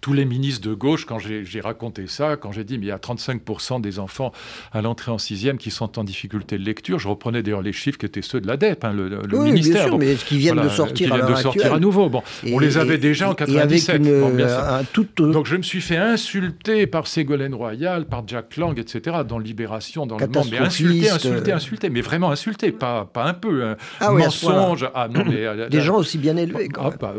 tous 0.04 0.12
les 0.12 0.26
ministres 0.26 0.68
de 0.68 0.74
gauche, 0.74 1.06
quand 1.06 1.18
j'ai 1.18 1.60
raconté 1.62 2.06
ça, 2.08 2.36
quand 2.36 2.52
j'ai 2.52 2.62
dit 2.62 2.76
mais 2.76 2.84
il 2.84 2.88
y 2.88 2.92
a 2.92 2.98
35% 2.98 3.80
des 3.80 3.98
enfants 3.98 4.32
à 4.70 4.82
l'entrée 4.82 5.10
en 5.10 5.16
sixième 5.16 5.56
qui 5.56 5.70
sont 5.70 5.98
en 5.98 6.04
difficulté 6.04 6.58
de 6.58 6.62
lecture, 6.62 6.98
je 6.98 7.08
reprenais 7.08 7.42
d'ailleurs 7.42 7.62
les 7.62 7.72
chiffres 7.72 7.96
qui 7.96 8.04
étaient 8.04 8.20
ceux 8.20 8.42
de 8.42 8.46
l'ADEP, 8.46 8.84
hein, 8.84 8.92
le, 8.92 9.08
le 9.08 9.18
oui, 9.32 9.52
ministère. 9.52 9.76
Bien 9.76 9.86
sûr, 9.86 9.98
mais 9.98 10.14
qui 10.16 10.36
viennent 10.36 10.60
de 10.60 10.68
sortir, 10.68 11.14
à, 11.14 11.22
de 11.22 11.34
sortir 11.36 11.72
à 11.72 11.80
nouveau. 11.80 12.10
Bon, 12.10 12.22
on 12.52 12.58
les 12.58 12.76
avait 12.76 12.98
déjà 12.98 13.30
en 13.30 13.34
97. 13.34 14.02
Euh, 14.04 14.82
Donc 15.16 15.46
je 15.46 15.56
me 15.56 15.62
suis 15.62 15.80
fait 15.80 15.96
insulter 15.96 16.86
par 16.86 17.06
Ségolène 17.06 17.54
Royal, 17.54 18.04
par 18.04 18.24
Jack 18.28 18.58
Lang, 18.58 18.78
etc. 18.78 19.20
dans 19.26 19.38
Libération, 19.38 20.04
dans 20.04 20.18
le 20.18 20.26
Monde, 20.26 20.48
mais 20.50 20.58
insulter, 20.58 21.08
insulter, 21.08 21.52
euh. 21.52 21.56
insulter, 21.56 21.88
mais 21.88 22.02
vraiment 22.02 22.30
insulter, 22.30 22.72
pas, 22.72 23.08
pas 23.10 23.24
un 23.24 23.32
peu. 23.32 23.64
Un 23.64 23.76
ah 24.00 24.10
mensonge. 24.10 24.86
Ah, 24.94 25.08
non, 25.08 25.24
mais, 25.26 25.36
euh, 25.46 25.70
des 25.70 25.80
gens 25.80 25.96
aussi 25.96 26.18
bien 26.18 26.36
élevés. 26.36 26.68
Quand 26.68 26.90
ah, 26.92 26.96
bah, 27.00 27.14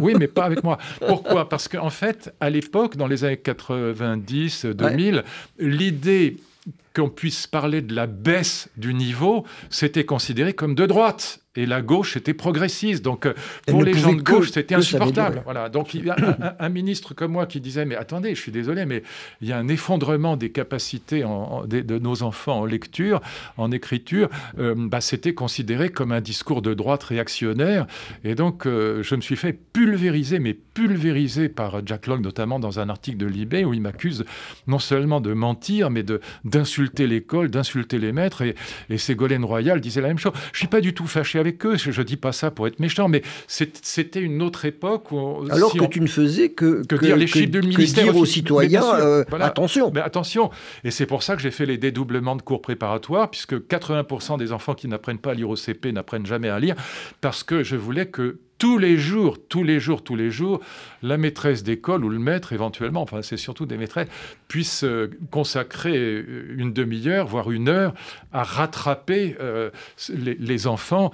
oui, 0.00 0.14
mais 0.16 0.28
pas 0.28 0.44
avec 0.44 0.62
moi. 0.62 0.78
Pourquoi? 1.04 1.48
Parce 1.48 1.66
qu'en 1.66 1.90
fait, 1.90 2.27
à 2.40 2.50
l'époque, 2.50 2.96
dans 2.96 3.06
les 3.06 3.24
années 3.24 3.36
90, 3.36 4.66
2000, 4.66 5.24
l'idée 5.58 6.36
qu'on 6.94 7.08
puisse 7.08 7.46
parler 7.46 7.80
de 7.80 7.94
la 7.94 8.06
baisse 8.06 8.68
du 8.76 8.94
niveau, 8.94 9.44
c'était 9.70 10.04
considéré 10.04 10.52
comme 10.52 10.74
de 10.74 10.86
droite 10.86 11.40
et 11.58 11.66
la 11.66 11.82
gauche 11.82 12.16
était 12.16 12.34
progressiste. 12.34 13.04
Donc 13.04 13.26
euh, 13.26 13.34
pour 13.66 13.82
les 13.82 13.92
gens 13.92 14.14
de 14.14 14.22
gauche, 14.22 14.52
c'était 14.52 14.76
insupportable. 14.76 15.42
Voilà. 15.44 15.68
Donc 15.68 15.92
il 15.92 16.06
y 16.06 16.10
a 16.10 16.16
un, 16.60 16.68
ministre 16.68 17.14
comme 17.14 17.32
moi 17.32 17.46
qui 17.46 17.60
disait 17.60 17.84
mais 17.84 17.96
attendez, 17.96 18.34
je 18.36 18.40
suis 18.40 18.52
désolé, 18.52 18.86
mais 18.86 19.02
il 19.40 19.48
y 19.48 19.52
a 19.52 19.58
un 19.58 19.66
effondrement 19.66 20.36
des 20.36 20.50
capacités 20.50 21.24
de, 21.66 21.98
nos 21.98 22.22
enfants 22.22 22.60
en 22.60 22.64
lecture, 22.64 23.20
en 23.56 23.72
écriture. 23.72 24.28
Euh, 24.58 24.74
bah, 24.76 25.00
c'était 25.00 25.34
considéré 25.34 25.88
comme 25.88 26.12
un 26.12 26.20
discours 26.20 26.62
de 26.62 26.74
droite 26.74 27.02
réactionnaire. 27.02 27.86
Et 28.22 28.36
donc 28.36 28.64
euh, 28.64 29.02
je 29.02 29.16
me 29.16 29.20
suis 29.20 29.36
fait 29.36 29.52
pulvériser, 29.52 30.38
mais 30.38 30.54
pulvériser 30.54 31.48
par 31.48 31.84
Jack 31.84 32.06
Long 32.06 32.18
notamment 32.18 32.60
dans 32.60 32.78
un 32.78 32.88
article 32.88 33.16
de 33.18 33.26
Libé 33.26 33.64
où 33.64 33.74
il 33.74 33.80
m'accuse 33.80 34.24
non 34.68 34.78
seulement 34.78 35.20
de 35.20 35.32
mentir, 35.32 35.90
mais 35.90 36.04
de 36.04 36.20
d'insulter 36.44 37.08
l'école, 37.08 37.50
d'insulter 37.50 37.98
les 37.98 38.12
maîtres. 38.12 38.42
Et, 38.42 38.54
et 38.90 38.98
Ségolène 38.98 39.44
Royal 39.44 39.80
disait 39.80 40.00
la 40.00 40.08
même 40.08 40.18
chose. 40.18 40.32
Je 40.52 40.58
suis 40.58 40.68
pas 40.68 40.80
du 40.80 40.94
tout 40.94 41.06
fâché 41.08 41.40
avec 41.40 41.47
Je 41.76 41.98
ne 41.98 42.04
dis 42.04 42.16
pas 42.16 42.32
ça 42.32 42.50
pour 42.50 42.66
être 42.66 42.80
méchant, 42.80 43.08
mais 43.08 43.22
c'était 43.46 44.20
une 44.20 44.42
autre 44.42 44.64
époque. 44.64 45.12
Où, 45.12 45.46
Alors 45.50 45.72
que 45.72 45.86
tu 45.86 46.00
ne 46.00 46.06
faisais 46.06 46.50
que, 46.50 46.84
que, 46.86 46.96
dire 46.96 47.16
les 47.16 47.26
chiffres 47.26 47.50
du 47.50 47.60
ministère. 47.60 48.04
dire 48.04 48.16
aux 48.16 48.24
citoyens, 48.24 48.84
euh, 48.94 49.24
attention. 49.40 49.90
Mais 49.94 50.00
attention. 50.00 50.50
Et 50.84 50.90
c'est 50.90 51.06
pour 51.06 51.22
ça 51.22 51.36
que 51.36 51.42
j'ai 51.42 51.50
fait 51.50 51.66
les 51.66 51.78
dédoublements 51.78 52.36
de 52.36 52.42
cours 52.42 52.62
préparatoires, 52.62 53.30
puisque 53.30 53.54
80% 53.54 54.38
des 54.38 54.52
enfants 54.52 54.74
qui 54.74 54.88
n'apprennent 54.88 55.18
pas 55.18 55.32
à 55.32 55.34
lire 55.34 55.50
au 55.50 55.56
CP 55.56 55.92
n'apprennent 55.92 56.26
jamais 56.26 56.48
à 56.48 56.58
lire, 56.58 56.74
parce 57.20 57.42
que 57.42 57.62
je 57.62 57.76
voulais 57.76 58.06
que 58.06 58.38
tous 58.58 58.76
les 58.76 58.98
jours, 58.98 59.38
tous 59.48 59.62
les 59.62 59.78
jours, 59.78 60.02
tous 60.02 60.16
les 60.16 60.30
jours, 60.30 60.60
la 61.02 61.16
maîtresse 61.16 61.62
d'école 61.62 62.04
ou 62.04 62.08
le 62.08 62.18
maître 62.18 62.52
éventuellement, 62.52 63.02
enfin 63.02 63.22
c'est 63.22 63.36
surtout 63.36 63.66
des 63.66 63.76
maîtresses, 63.76 64.08
puissent 64.48 64.84
euh, 64.84 65.10
consacrer 65.30 65.96
euh, 65.96 66.54
une 66.56 66.72
demi-heure, 66.72 67.28
voire 67.28 67.52
une 67.52 67.68
heure, 67.68 67.94
à 68.32 68.42
rattraper 68.42 69.36
euh, 69.40 69.70
les, 70.08 70.66
enfants 70.66 71.12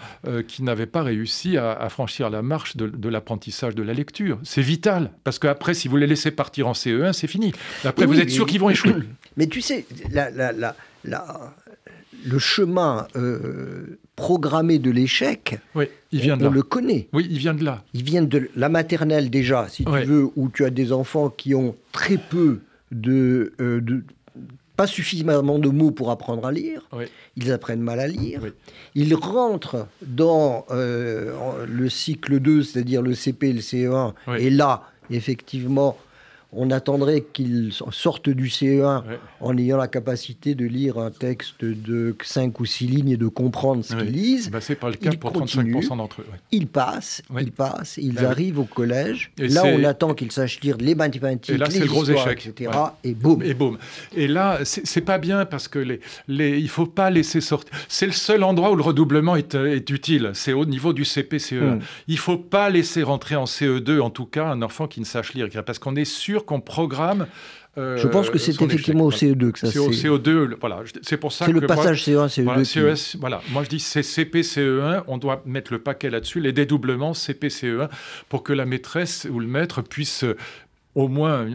qui 0.49 0.63
n'avaient 0.63 0.87
pas 0.87 1.03
réussi 1.03 1.59
à, 1.59 1.89
franchir 1.91 2.31
la 2.31 2.41
marche 2.41 2.77
de, 2.77 3.09
l'apprentissage 3.09 3.75
de 3.75 3.83
la 3.83 3.93
lecture. 3.93 4.39
C'est 4.43 4.63
vital, 4.63 5.11
parce 5.23 5.39
qu'après, 5.39 5.75
si 5.75 5.87
vous 5.87 5.99
les 5.99 6.07
laissez 6.07 6.31
partir 6.31 6.67
en 6.67 6.73
CE1, 6.73 7.13
c'est 7.13 7.27
fini. 7.27 7.53
Après, 7.85 8.07
vous 8.07 8.19
êtes 8.19 8.31
sûr 8.31 8.47
qu'ils 8.47 8.61
vont 8.61 8.71
échouer. 8.71 8.95
Mais 9.37 9.47
tu 9.47 9.61
sais, 9.61 9.85
la, 10.11 10.75
le 12.25 12.39
chemin 12.39 13.07
programmé 14.17 14.79
de 14.79 14.91
l'échec, 14.91 15.59
oui, 15.75 15.87
il 16.13 16.21
vient 16.21 16.37
de 16.37 16.47
on 16.47 16.51
le 16.51 16.63
connaît. 16.63 17.09
Oui, 17.13 17.27
il 17.31 17.39
vient 17.39 17.55
de 17.55 17.65
là. 17.65 17.83
Il 17.95 18.05
vient 18.05 18.23
de 18.23 18.49
la 18.55 18.69
maternelle 18.69 19.31
déjà, 19.31 19.69
si 19.69 19.85
tu 19.85 19.91
veux, 20.05 20.31
où 20.37 20.49
tu 20.49 20.65
as 20.65 20.71
des 20.71 20.93
enfants 20.93 21.31
qui 21.31 21.55
ont 21.55 21.75
très 21.93 22.17
peu 22.17 22.61
de, 22.93 23.53
euh, 23.61 23.81
de 23.81 24.05
pas 24.77 24.87
suffisamment 24.87 25.59
de 25.59 25.69
mots 25.69 25.91
pour 25.91 26.11
apprendre 26.11 26.47
à 26.47 26.53
lire. 26.53 26.89
Ils 27.37 27.53
apprennent 27.53 27.81
mal 27.81 28.01
à 28.01 28.09
lire. 28.09 28.41
Ils 28.95 29.15
rentrent 29.15 29.87
dans 30.03 30.67
euh, 30.71 31.65
le 31.67 31.89
cycle 31.89 32.41
2, 32.41 32.63
c'est-à-dire 32.63 33.03
le 33.03 33.15
CP, 33.15 33.53
le 33.53 33.61
CE1. 33.61 34.15
Et 34.39 34.51
là, 34.51 34.83
effectivement, 35.11 35.97
on 36.57 36.71
attendrait 36.71 37.25
qu'ils 37.33 37.73
sortent 37.91 38.29
du 38.29 38.49
CE1 38.49 39.03
en 39.41 39.59
ayant 39.59 39.77
la 39.77 39.89
capacité 39.89 40.55
de 40.55 40.65
lire 40.65 40.99
un 40.99 41.11
texte 41.11 41.65
de 41.65 42.17
5 42.23 42.59
ou 42.61 42.65
6 42.65 42.87
lignes 42.87 43.11
et 43.11 43.17
de 43.17 43.29
comprendre 43.29 43.85
ce 43.85 43.95
qu'ils 43.97 44.11
lisent. 44.11 44.51
Ben, 44.51 44.61
c'est 44.61 44.75
pas 44.77 44.89
le 44.89 44.97
cas 44.97 45.13
pour 45.13 45.33
35% 45.33 45.97
d'entre 45.97 46.23
eux. 46.23 46.27
Ils 46.53 46.67
passent, 46.67 47.23
ils 47.39 47.53
passent, 47.53 47.97
ils 47.97 48.15
ben 48.15 48.27
arrivent 48.27 48.59
au 48.59 48.65
collège. 48.65 49.31
là, 49.39 49.63
on 49.65 49.85
attend 49.85 50.15
qu'ils 50.15 50.33
sachent 50.33 50.61
lire 50.61 50.77
les 50.79 50.95
mathématiques, 50.95 51.55
et 51.55 51.59
là, 51.59 51.67
les 51.67 51.81
le 51.81 51.87
gros 51.87 52.05
échec. 52.05 52.47
etc. 52.47 52.71
Et 53.03 53.15
boum. 53.15 53.43
Et 53.43 53.55
boum. 53.55 53.79
Et 54.15 54.29
là, 54.29 54.61
c'est 54.65 55.01
pas 55.01 55.19
bien 55.19 55.45
parce 55.45 55.69
que 55.69 55.79
les, 55.79 56.01
les, 56.29 56.59
il 56.59 56.69
faut 56.69 56.87
pas 56.87 57.11
laisser 57.11 57.41
sortir. 57.41 57.71
C'est 57.89 58.07
le 58.07 58.13
seul 58.13 58.43
endroit 58.43 58.71
où 58.71 58.77
le 58.77 58.83
redoublement 58.83 59.37
est, 59.37 59.55
est 59.55 59.91
utile. 59.91 60.31
C'est 60.35 60.53
au 60.53 60.65
niveau 60.65 60.93
du 60.93 61.05
CP, 61.05 61.39
CE1. 61.39 61.77
Hmm. 61.77 61.81
Il 62.09 62.19
faut 62.19 62.39
pas 62.39 62.71
laisser 62.71 63.03
rentrer 63.03 63.37
en 63.37 63.45
CE2, 63.45 64.01
en 64.01 64.11
tout 64.11 64.27
cas, 64.27 64.47
un 64.47 64.63
enfant 64.63 64.87
qui 64.87 65.01
ne 65.01 65.05
sache 65.05 65.35
lire, 65.35 65.49
parce 65.65 65.79
qu'on 65.79 65.97
est 65.97 66.05
sûr 66.05 66.44
qu'on 66.45 66.61
programme. 66.61 67.27
Euh, 67.77 67.97
je 67.97 68.07
pense 68.07 68.31
que 68.31 68.39
c'est 68.39 68.61
effectivement 68.63 69.05
au 69.05 69.11
CE2 69.11 69.51
que 69.51 69.59
ça 69.59 69.67
c'est. 69.71 69.79
au 69.81 69.91
CE2, 69.91 70.55
voilà. 70.61 70.83
C'est 71.03 71.17
pour 71.17 71.33
ça 71.33 71.45
que. 71.45 71.53
C'est 71.53 71.61
le 71.61 71.67
passage 71.67 72.05
CE1, 72.05 72.29
CE2. 72.29 72.43
Voilà, 72.45 72.65
CES, 72.65 73.17
voilà. 73.19 73.43
Moi, 73.51 73.65
je 73.65 73.69
dis 73.69 73.81
c'est 73.81 74.05
CP, 74.05 74.43
CE1. 74.43 75.03
On 75.09 75.19
doit 75.19 75.43
mettre 75.45 75.73
le 75.73 75.81
paquet 75.81 76.09
là-dessus, 76.09 76.41
les 76.41 76.53
dédoublements 76.53 77.15
CP, 77.15 77.49
CE1, 77.49 77.89
pour 78.29 78.45
que 78.45 78.53
la 78.53 78.65
maîtresse 78.65 79.27
ou 79.29 79.41
le 79.41 79.49
maître 79.49 79.83
puisse 79.83 80.25
au 80.95 81.09
moins 81.09 81.49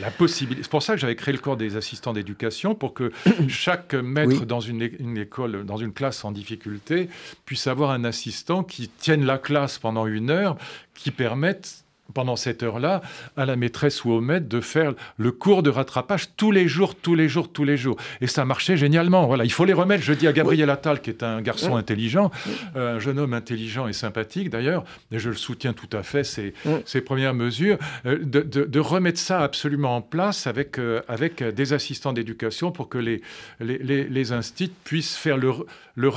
la 0.00 0.10
possibilité. 0.10 0.62
C'est 0.62 0.70
pour 0.70 0.82
ça 0.82 0.94
que 0.94 1.00
j'avais 1.00 1.16
créé 1.16 1.32
le 1.32 1.40
corps 1.40 1.56
des 1.56 1.76
assistants 1.76 2.12
d'éducation 2.12 2.74
pour 2.74 2.94
que 2.94 3.12
chaque 3.48 3.94
maître 3.94 4.46
dans 4.46 4.60
une, 4.60 4.88
une, 4.98 5.18
école, 5.18 5.64
dans 5.64 5.76
une 5.76 5.92
classe 5.92 6.24
en 6.24 6.32
difficulté, 6.32 7.08
puisse 7.44 7.66
avoir 7.66 7.90
un 7.90 8.04
assistant 8.04 8.62
qui 8.62 8.88
tienne 8.88 9.24
la 9.24 9.38
classe 9.38 9.78
pendant 9.78 10.06
une 10.06 10.30
heure, 10.30 10.56
qui 10.94 11.10
permette 11.10 11.84
pendant 12.14 12.36
cette 12.36 12.62
heure-là, 12.62 13.02
à 13.36 13.46
la 13.46 13.56
maîtresse 13.56 14.04
ou 14.04 14.10
au 14.10 14.20
maître 14.20 14.48
de 14.48 14.60
faire 14.60 14.94
le 15.18 15.32
cours 15.32 15.62
de 15.62 15.70
rattrapage 15.70 16.28
tous 16.36 16.50
les 16.50 16.68
jours, 16.68 16.94
tous 16.94 17.14
les 17.14 17.28
jours, 17.28 17.52
tous 17.52 17.64
les 17.64 17.76
jours. 17.76 17.96
Et 18.20 18.26
ça 18.26 18.44
marchait 18.44 18.76
génialement. 18.76 19.26
Voilà, 19.26 19.44
il 19.44 19.52
faut 19.52 19.64
les 19.64 19.72
remettre. 19.72 20.02
Je 20.02 20.12
dis 20.12 20.26
à 20.26 20.32
Gabriel 20.32 20.70
Attal, 20.70 21.00
qui 21.00 21.10
est 21.10 21.22
un 21.22 21.40
garçon 21.42 21.76
intelligent, 21.76 22.30
euh, 22.76 22.96
un 22.96 22.98
jeune 22.98 23.18
homme 23.18 23.34
intelligent 23.34 23.86
et 23.88 23.92
sympathique 23.92 24.50
d'ailleurs, 24.50 24.84
et 25.12 25.18
je 25.18 25.30
le 25.30 25.36
soutiens 25.36 25.72
tout 25.72 25.94
à 25.96 26.02
fait, 26.02 26.24
ses, 26.24 26.54
ses 26.84 27.00
premières 27.00 27.34
mesures, 27.34 27.78
euh, 28.06 28.18
de, 28.22 28.40
de, 28.42 28.80
remettre 28.80 29.18
ça 29.18 29.40
absolument 29.40 29.96
en 29.96 30.02
place 30.02 30.46
avec, 30.46 30.78
euh, 30.78 31.02
avec 31.08 31.42
des 31.42 31.72
assistants 31.72 32.12
d'éducation 32.12 32.70
pour 32.70 32.88
que 32.88 32.98
les, 32.98 33.20
les, 33.60 33.78
les, 33.78 34.04
les 34.04 34.32
instituts 34.32 34.72
puissent 34.84 35.16
faire 35.16 35.36
le, 35.36 35.52
le 35.94 36.10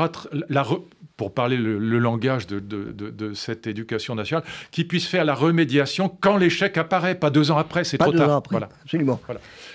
la, 0.49 0.65
pour 1.19 1.33
parler 1.33 1.57
le, 1.57 1.99
langage 1.99 2.47
de, 2.47 2.61
de, 2.61 2.93
de, 2.93 3.33
cette 3.33 3.67
éducation 3.67 4.15
nationale, 4.15 4.45
qui 4.71 4.85
puissent 4.85 5.05
faire 5.05 5.25
la 5.25 5.33
remédiation 5.33 6.07
quand 6.07 6.37
l'échec 6.37 6.77
apparaît, 6.77 7.13
pas 7.13 7.29
deux 7.29 7.51
ans 7.51 7.57
après, 7.57 7.83
c'est 7.83 7.97
trop 7.97 8.13
tard. 8.13 8.31
Après, 8.31 8.53
voilà. 8.53 8.69
Absolument. 8.83 9.19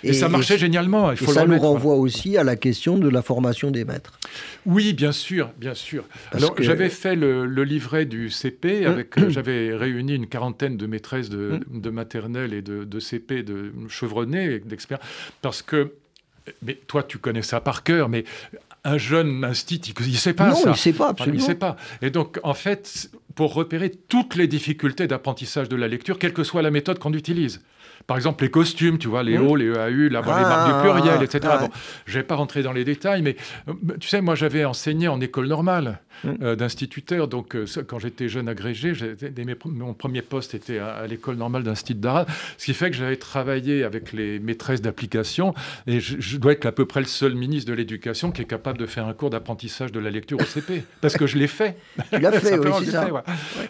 Et, 0.03 0.14
ça 0.14 0.30
marchait 0.30 0.57
génialement. 0.57 1.11
Il 1.11 1.18
faut 1.18 1.32
et 1.32 1.34
ça 1.34 1.45
nous 1.45 1.59
renvoie 1.59 1.97
aussi 1.97 2.38
à 2.38 2.45
la 2.45 2.57
question 2.57 2.97
de 2.97 3.11
la 3.11 3.20
formation 3.20 3.70
des 3.70 3.84
maîtres. 3.84 4.18
Oui, 4.64 4.95
bien 4.95 5.12
sûr, 5.12 5.51
bien 5.59 5.74
sûr. 5.74 6.05
Alors, 6.32 6.55
j'avais 6.59 6.88
fait 6.88 7.14
le, 7.14 7.45
livret 7.62 8.07
du 8.07 8.30
CP, 8.30 8.86
avec, 8.86 9.18
euh, 9.18 9.28
j'avais 9.28 9.74
réuni 9.74 10.14
une 10.14 10.28
quarantaine 10.28 10.78
de 10.78 10.86
maîtresses 10.86 11.28
de, 11.28 11.61
mm. 11.70 11.90
maternelle 11.90 12.55
et 12.55 12.62
de, 12.62 12.84
de 12.84 13.01
CP 13.01 13.42
de 13.42 13.70
chevronnés, 13.90 14.61
d'experts, 14.61 15.01
parce 15.42 15.61
que 15.61 15.92
mais 16.62 16.78
toi, 16.86 17.03
tu 17.03 17.18
connais 17.18 17.42
ça 17.42 17.61
par 17.61 17.82
cœur, 17.82 18.09
mais 18.09 18.24
un 18.85 18.99
jeune 18.99 19.45
institut, 19.45 19.95
il 20.01 20.12
ne 20.12 20.16
sait 20.16 20.35
pas 20.35 20.51
non, 20.51 20.55
ça. 20.55 20.62
il 20.66 20.72
ne 20.72 20.76
sait 20.76 20.93
pas, 20.93 21.09
absolument. 21.09 21.39
il 21.39 21.43
sait 21.43 21.55
pas. 21.55 21.76
Et 22.03 22.11
donc, 22.11 22.39
en 22.43 22.55
fait, 22.55 23.11
pour 23.35 23.55
repérer 23.55 23.91
toutes 23.91 24.37
les 24.37 24.47
difficultés 24.47 25.07
d'apprentissage 25.07 25.68
de 25.68 25.76
la 25.76 25.89
lecture, 25.89 26.18
quelle 26.18 26.35
que 26.35 26.45
soit 26.45 26.62
la 26.62 26.70
méthode 26.70 26.99
qu'on 26.99 27.12
utilise. 27.14 27.62
Par 28.07 28.18
exemple, 28.18 28.44
les 28.44 28.50
costumes, 28.50 28.98
tu 28.98 29.09
vois, 29.09 29.22
les 29.22 29.38
O, 29.38 29.57
les 29.57 29.66
EAU, 29.66 30.09
la, 30.11 30.20
les 30.20 30.26
marques 30.26 30.74
du 30.74 30.80
pluriel, 30.82 31.22
etc. 31.22 31.55
Bon, 31.61 31.70
je 32.05 32.12
ne 32.12 32.18
vais 32.18 32.26
pas 32.26 32.34
rentrer 32.34 32.62
dans 32.62 32.72
les 32.72 32.84
détails, 32.84 33.22
mais 33.22 33.36
euh, 33.68 33.72
tu 33.98 34.09
sais, 34.09 34.20
moi, 34.20 34.34
j'avais 34.34 34.64
enseigné 34.64 35.09
en 35.09 35.20
école 35.20 35.46
normale 35.46 36.00
mm. 36.22 36.30
euh, 36.42 36.57
d'instituteur. 36.57 37.28
Donc, 37.28 37.57
euh, 37.57 37.64
quand 37.86 37.98
j'étais 37.98 38.28
jeune 38.28 38.48
agrégé, 38.48 38.92
mon 39.64 39.94
premier 39.94 40.20
poste 40.20 40.55
était 40.55 40.78
à, 40.78 41.07
l'école 41.07 41.36
normale 41.36 41.62
d'institut 41.62 41.94
d'art, 41.94 42.26
ce 42.59 42.66
qui 42.66 42.74
fait 42.74 42.90
que 42.90 42.96
j'avais 42.96 43.16
travaillé 43.16 43.84
avec 43.84 44.12
les 44.12 44.38
maîtresses 44.38 44.82
d'application. 44.82 45.55
Et 45.86 46.00
je, 46.00 46.36
dois 46.36 46.52
être 46.52 46.66
à 46.66 46.72
peu 46.72 46.84
près 46.84 47.00
le 47.00 47.07
seul 47.07 47.34
ministre 47.34 47.70
de 47.70 47.74
l'Éducation 47.76 48.32
qui 48.32 48.42
est 48.42 48.46
capable 48.46 48.78
de 48.78 48.86
faire 48.86 49.07
un 49.07 49.14
cours 49.14 49.30
d'apprentissage 49.30 49.92
de 49.92 50.00
la 50.00 50.11
lecture 50.11 50.38
au 50.38 50.44
CP. 50.44 50.84
parce 51.00 51.16
que 51.16 51.26
je 51.26 51.38
l'ai 51.38 51.46
fait. 51.46 51.78
Tu 52.12 52.18
l'as 52.18 52.32
fait, 52.32 52.59
oui, 52.59 52.70
c'est 52.84 52.90
ça. 52.90 53.09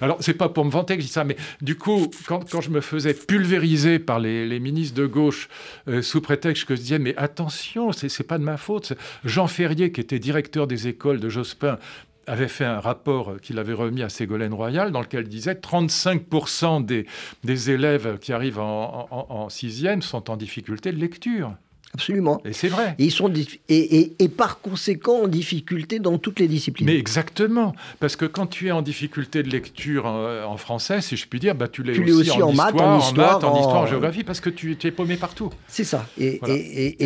Alors, 0.00 0.16
c'est 0.20 0.34
pas 0.34 0.48
pour 0.48 0.64
me 0.64 0.70
vanter 0.70 0.96
que 0.96 1.02
je 1.02 1.06
dis 1.06 1.12
ça, 1.12 1.22
mais 1.22 1.36
du 1.60 1.76
coup, 1.76 2.10
quand, 2.26 2.50
quand 2.50 2.60
je 2.60 2.70
me 2.70 2.80
faisais 2.80 3.14
pulvériser 3.14 4.00
par 4.00 4.18
les, 4.24 4.60
ministres 4.60 4.96
de 4.96 5.06
gauche 5.06 5.48
euh, 5.88 6.02
sous 6.02 6.20
prétexte 6.20 6.64
que 6.64 6.74
je 6.74 6.80
disais 6.80 6.98
mais 6.98 7.16
attention, 7.16 7.92
c'est 7.92 8.26
pas 8.26 8.38
de 8.38 8.44
ma 8.44 8.56
faute. 8.56 8.92
Jean 9.24 9.46
Ferrier, 9.46 9.92
qui 9.92 10.00
était 10.00 10.18
directeur 10.18 10.66
des 10.66 10.88
écoles 10.88 11.20
de 11.20 11.28
Jospin, 11.28 11.78
avait 12.26 12.48
fait 12.48 12.64
un 12.64 12.80
rapport 12.80 13.38
qu'il 13.40 13.58
avait 13.58 13.74
remis 13.74 14.02
à 14.02 14.08
Ségolène 14.08 14.54
Royal 14.54 14.90
dans 14.90 15.02
lequel 15.02 15.24
il 15.24 15.28
disait 15.28 15.54
35% 15.54 16.84
des, 16.84 17.06
des 17.44 17.70
élèves 17.70 18.18
qui 18.18 18.32
arrivent 18.32 18.60
en, 18.60 19.08
en 19.10 19.48
sixième 19.50 20.00
sont 20.00 20.30
en 20.30 20.36
difficulté 20.36 20.90
de 20.90 20.98
lecture. 20.98 21.54
Absolument. 21.94 22.42
Et 22.44 22.52
c'est 22.52 22.68
vrai. 22.68 22.96
Et, 22.98 23.04
ils 23.04 23.12
sont 23.12 23.32
et, 23.68 24.12
et, 24.18 24.28
par 24.28 24.60
conséquent 24.60 25.22
en 25.22 25.28
difficulté 25.28 26.00
dans 26.00 26.18
toutes 26.18 26.40
les 26.40 26.48
disciplines. 26.48 26.86
Mais 26.86 26.98
exactement. 26.98 27.74
Parce 28.00 28.16
que 28.16 28.24
quand 28.24 28.46
tu 28.46 28.66
es 28.66 28.72
en 28.72 28.82
difficulté 28.82 29.44
de 29.44 29.50
lecture 29.50 30.06
en, 30.06 30.56
français, 30.56 31.00
si 31.00 31.16
je 31.16 31.26
puis 31.28 31.38
dire, 31.38 31.54
bah, 31.54 31.68
tu 31.68 31.84
l'es 31.84 32.12
aussi, 32.12 32.42
en, 32.42 32.52
maths, 32.52 32.80
en, 32.80 32.98
histoire, 32.98 33.36
en, 33.44 33.58
histoire, 33.58 33.82
en 33.82 33.86
géographie, 33.86 34.24
parce 34.24 34.40
que 34.40 34.50
tu, 34.50 34.76
es 34.82 34.90
paumé 34.90 35.16
partout. 35.16 35.50
C'est 35.68 35.84
ça. 35.84 36.06
Et, 36.18 36.40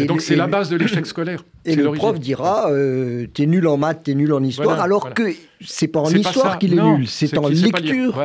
donc 0.07 0.23
c'est 0.23 0.37
la 0.37 0.47
base 0.47 0.71
de 0.71 0.77
l'échec 0.77 1.07
scolaire. 1.07 1.45
Et 1.67 1.77
le 1.77 1.91
prof 1.93 2.19
dira, 2.19 2.71
euh, 2.71 3.27
t'es 3.27 3.45
nul 3.45 3.67
en 3.67 3.77
maths, 3.77 4.05
t'es 4.05 4.15
nul 4.15 4.33
en 4.33 4.43
histoire, 4.43 4.81
alors 4.81 5.13
que 5.13 5.35
c'est 5.61 5.89
pas 5.89 6.01
en 6.01 6.11
histoire 6.11 6.59
qu'il 6.59 6.73
est 6.73 6.83
nul, 6.83 7.07
c'est 7.07 7.37
en 7.37 7.49
lecture 7.49 8.19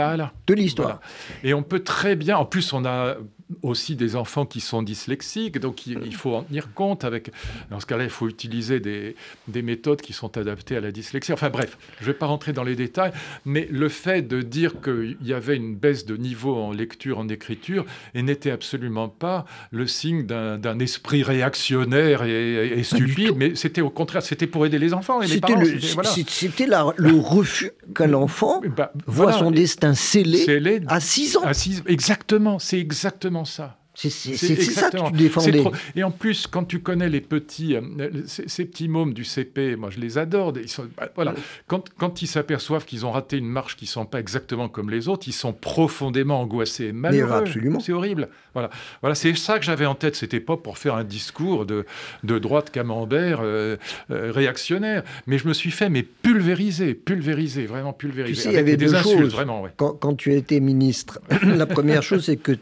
de 0.47 0.53
l'histoire. 0.53 1.01
Et 1.43 1.53
on 1.53 1.63
peut 1.63 1.81
très 1.81 2.15
bien, 2.15 2.37
en 2.37 2.45
plus 2.45 2.71
on 2.71 2.85
a 2.85 3.15
aussi 3.61 3.95
des 3.95 4.15
enfants 4.15 4.45
qui 4.45 4.59
sont 4.59 4.81
dyslexiques, 4.81 5.59
donc 5.59 5.87
il, 5.87 6.15
faut 6.15 6.35
en 6.35 6.43
tenir 6.43 6.73
compte. 6.73 7.03
Avec, 7.03 7.31
dans 7.69 7.79
ce 7.79 7.85
cas-là, 7.85 8.03
il 8.03 8.09
faut 8.09 8.27
utiliser 8.27 8.79
des, 8.79 9.15
des, 9.47 9.61
méthodes 9.61 10.01
qui 10.01 10.13
sont 10.13 10.37
adaptées 10.37 10.75
à 10.75 10.81
la 10.81 10.91
dyslexie. 10.91 11.33
Enfin 11.33 11.49
bref, 11.49 11.77
je 11.99 12.03
ne 12.03 12.07
vais 12.07 12.17
pas 12.17 12.25
rentrer 12.25 12.53
dans 12.53 12.63
les 12.63 12.75
détails, 12.75 13.11
mais 13.45 13.67
le 13.71 13.89
fait 13.89 14.21
de 14.21 14.41
dire 14.41 14.81
qu'il 14.81 15.17
y 15.21 15.33
avait 15.33 15.55
une 15.55 15.75
baisse 15.75 16.05
de 16.05 16.17
niveau 16.17 16.55
en 16.55 16.71
lecture, 16.71 17.19
en 17.19 17.27
écriture, 17.29 17.85
et 18.13 18.21
n'était 18.21 18.51
absolument 18.51 19.09
pas 19.09 19.45
le 19.71 19.87
signe 19.87 20.25
d'un 20.25 20.79
esprit 20.79 21.23
réactionnaire 21.23 22.23
et, 22.23 22.83
stupide, 22.83 23.33
mais 23.35 23.55
c'était 23.55 23.81
au 23.81 23.89
contraire, 23.89 24.23
c'était 24.23 24.47
pour 24.47 24.65
aider 24.65 24.79
les 24.79 24.93
enfants 24.93 25.21
et 25.21 25.27
les 25.27 25.39
parents. 25.39 25.63
C'était 26.03 26.67
le 26.67 27.19
refus 27.19 27.71
qu'un 27.95 28.13
enfant 28.13 28.61
bah, 28.75 28.91
voit 29.05 29.33
son 29.33 29.51
destin 29.51 29.93
scellé, 29.93 30.81
à 30.87 30.99
6 30.99 31.37
ans. 31.37 31.43
À 31.43 31.51
exactement, 31.87 32.59
c'est 32.59 32.79
exactement 32.79 33.42
ça. 33.45 33.77
C'est 33.95 34.09
ça 34.09 34.89
que 34.89 35.09
tu 35.09 35.13
défendais. 35.13 35.63
Et 35.95 36.03
en 36.03 36.11
plus, 36.11 36.47
quand 36.47 36.63
tu 36.63 36.79
connais 36.79 37.09
les 37.09 37.21
petits, 37.21 37.75
euh, 37.75 38.23
ces, 38.25 38.65
petits 38.65 38.87
mômes 38.87 39.13
du 39.13 39.23
CP, 39.23 39.75
moi 39.75 39.89
je 39.91 39.99
les 39.99 40.17
adore. 40.17 40.53
Ils 40.57 40.67
sont, 40.67 40.87
bah, 40.97 41.09
voilà. 41.15 41.35
quand, 41.67 41.89
quand 41.97 42.21
ils 42.21 42.27
s'aperçoivent 42.27 42.85
qu'ils 42.85 43.05
ont 43.05 43.11
raté 43.11 43.37
une 43.37 43.47
marche 43.47 43.75
qui 43.75 43.85
ne 43.85 43.89
sont 43.89 44.05
pas 44.05 44.19
exactement 44.19 44.67
comme 44.67 44.89
les 44.89 45.07
autres, 45.07 45.27
ils 45.27 45.33
sont 45.33 45.53
profondément 45.53 46.41
angoissés, 46.41 46.91
malheureux. 46.91 47.31
absolument. 47.31 47.79
C'est 47.79 47.93
horrible. 47.93 48.29
Voilà, 48.53 48.71
voilà 49.01 49.15
c'est 49.15 49.35
ça 49.35 49.59
que 49.59 49.65
j'avais 49.65 49.85
en 49.85 49.95
tête. 49.95 50.15
C'était 50.15 50.39
pas 50.39 50.57
pour 50.57 50.79
faire 50.79 50.95
un 50.95 51.03
discours 51.03 51.65
de, 51.65 51.85
de 52.23 52.39
droite 52.39 52.71
camembert 52.71 53.41
euh, 53.41 53.77
euh, 54.09 54.31
réactionnaire, 54.31 55.03
mais 55.27 55.37
je 55.37 55.47
me 55.47 55.53
suis 55.53 55.71
fait 55.71 55.89
mais 55.89 56.01
pulvériser, 56.01 56.95
pulvériser, 56.95 57.67
vraiment 57.67 57.93
pulvériser. 57.93 58.35
Tu 58.35 58.41
sais, 58.41 58.49
il 58.49 58.55
y 58.55 58.57
avait 58.57 58.77
des 58.77 58.95
insultes, 58.95 59.31
vraiment. 59.31 59.67
Quand, 59.77 59.93
quand 59.93 60.15
tu 60.15 60.33
étais 60.33 60.59
ministre, 60.59 61.19
la 61.43 61.67
première 61.67 62.01
chose 62.01 62.25
c'est 62.25 62.37
que 62.37 62.57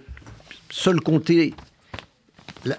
seul 0.71 0.99
compter 1.01 1.53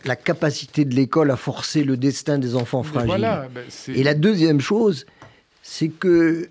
la, 0.04 0.16
capacité 0.16 0.84
de 0.84 0.94
l'école 0.94 1.30
à 1.30 1.36
forcer 1.36 1.84
le 1.84 1.96
destin 1.96 2.38
des 2.38 2.54
enfants 2.56 2.82
fragiles. 2.82 3.48
Ben, 3.54 3.64
et 3.88 4.02
la 4.02 4.14
deuxième 4.14 4.60
chose, 4.60 5.06
c'est 5.62 5.88
que 5.88 6.48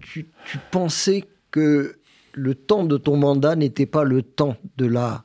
tu, 0.00 0.26
tu, 0.46 0.58
pensais 0.70 1.24
que 1.50 1.96
le 2.32 2.54
temps 2.54 2.84
de 2.84 2.96
ton 2.96 3.16
mandat 3.16 3.56
n'était 3.56 3.86
pas 3.86 4.04
le 4.04 4.22
temps 4.22 4.56
de 4.76 4.86
la 4.86 5.24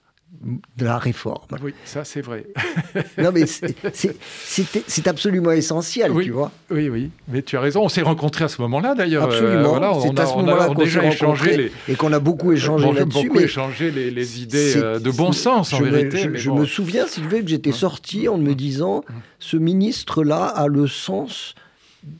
de 0.77 0.85
la 0.85 0.97
réforme. 0.97 1.47
Oui, 1.63 1.73
ça 1.83 2.03
c'est 2.03 2.21
vrai. 2.21 2.45
non 3.17 3.31
mais 3.33 3.45
c'est 3.45 5.07
absolument 5.07 5.51
essentiel, 5.51 6.11
oui, 6.11 6.25
tu 6.25 6.31
vois. 6.31 6.51
Oui, 6.69 6.89
oui, 6.89 7.11
mais 7.27 7.41
tu 7.41 7.57
as 7.57 7.61
raison. 7.61 7.83
On 7.83 7.89
s'est 7.89 8.01
rencontrés 8.01 8.45
à 8.45 8.47
ce 8.47 8.61
moment-là 8.61 8.95
d'ailleurs. 8.95 9.23
Absolument. 9.23 9.81
Euh, 9.81 9.99
c'est 10.01 10.19
à 10.19 10.25
ce 10.25 10.35
moment-là 10.35 10.67
qu'on 10.73 10.85
s'est 10.85 10.99
rencontrés 10.99 11.57
les... 11.57 11.71
et 11.87 11.95
qu'on 11.95 12.13
a 12.13 12.19
beaucoup 12.19 12.51
échangé 12.51 12.91
là-dessus. 12.91 13.27
Beaucoup 13.27 13.39
échangé 13.39 13.91
les, 13.91 14.11
les 14.11 14.41
idées 14.41 14.77
euh, 14.77 14.99
de 14.99 15.11
bon 15.11 15.31
sens 15.31 15.73
en 15.73 15.81
vérité. 15.81 16.29
je, 16.33 16.51
me 16.51 16.65
souviens, 16.65 17.07
Sylvain, 17.07 17.41
que 17.41 17.47
j'étais 17.47 17.71
sorti 17.71 18.27
en 18.27 18.37
me 18.37 18.53
disant, 18.53 19.03
ce 19.39 19.57
ministre-là 19.57 20.45
a 20.45 20.67
le 20.67 20.87
sens 20.87 21.55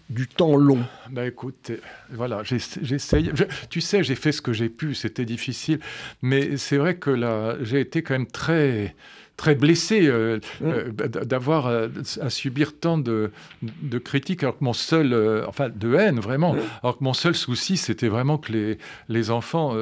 du 0.09 0.27
temps 0.27 0.55
long 0.55 0.79
Ben 1.09 1.25
écoute, 1.25 1.71
voilà, 2.11 2.43
j'essaye. 2.43 3.31
Tu 3.69 3.81
sais, 3.81 4.03
j'ai 4.03 4.15
fait 4.15 4.31
ce 4.31 4.41
que 4.41 4.53
j'ai 4.53 4.69
pu, 4.69 4.95
c'était 4.95 5.25
difficile, 5.25 5.79
mais 6.21 6.57
c'est 6.57 6.77
vrai 6.77 6.95
que 6.95 7.09
là, 7.09 7.55
j'ai 7.61 7.79
été 7.81 8.01
quand 8.03 8.13
même 8.13 8.27
très 8.27 8.95
très 9.37 9.53
blessé 9.53 10.07
euh, 10.07 10.39
mm. 10.59 10.65
euh, 10.65 10.91
d'avoir 11.07 11.67
euh, 11.67 11.87
à 12.21 12.29
subir 12.29 12.77
tant 12.77 12.97
de, 12.97 13.31
de, 13.61 13.97
critiques, 13.99 14.43
alors 14.43 14.57
que 14.57 14.63
mon 14.63 14.73
seul, 14.73 15.15
enfin 15.47 15.69
de 15.73 15.93
haine 15.95 16.19
vraiment, 16.19 16.53
mm. 16.53 16.59
alors 16.83 16.97
que 16.97 17.03
mon 17.03 17.13
seul 17.13 17.35
souci, 17.35 17.77
c'était 17.77 18.09
vraiment 18.09 18.39
que 18.39 18.51
les, 18.51 18.77
les 19.07 19.31
enfants 19.31 19.75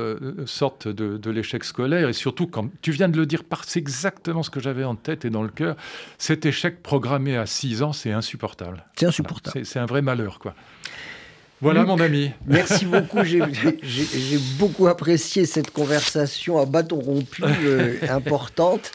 sortent 0.46 0.88
de, 0.88 1.18
de 1.18 1.32
l'échec 1.32 1.64
scolaire, 1.64 2.10
et 2.10 2.14
surtout 2.14 2.48
quand 2.48 2.70
tu 2.82 2.92
viens 2.92 3.10
de 3.10 3.18
le 3.18 3.26
dire, 3.26 3.42
c'est 3.66 3.80
exactement 3.80 4.44
ce 4.44 4.50
que 4.50 4.60
j'avais 4.60 4.84
en 4.84 4.96
tête 4.96 5.24
et 5.24 5.30
dans 5.30 5.42
le 5.42 5.50
cœur, 5.50 5.78
cet 6.18 6.46
échec 6.46 6.84
programmé 6.84 7.38
à 7.38 7.46
6 7.46 7.82
ans, 7.82 7.94
c'est 7.94 8.12
insupportable. 8.12 8.86
C'est 8.98 9.06
insupportable. 9.06 9.66
c'est 9.66 9.80
un 9.80 9.86
vrai 9.86 10.02
malheur, 10.02 10.40
quoi. 10.40 10.54
Voilà 11.62 11.86
mon 11.86 12.00
ami. 12.02 12.32
Merci 12.46 12.86
beaucoup. 12.86 13.24
J'ai 13.24 14.38
beaucoup 14.60 14.88
apprécié 14.88 15.46
cette 15.46 15.72
conversation 15.72 16.60
à 16.60 16.66
bâton 16.66 17.00
rompu 17.00 17.44
importante. 18.10 18.92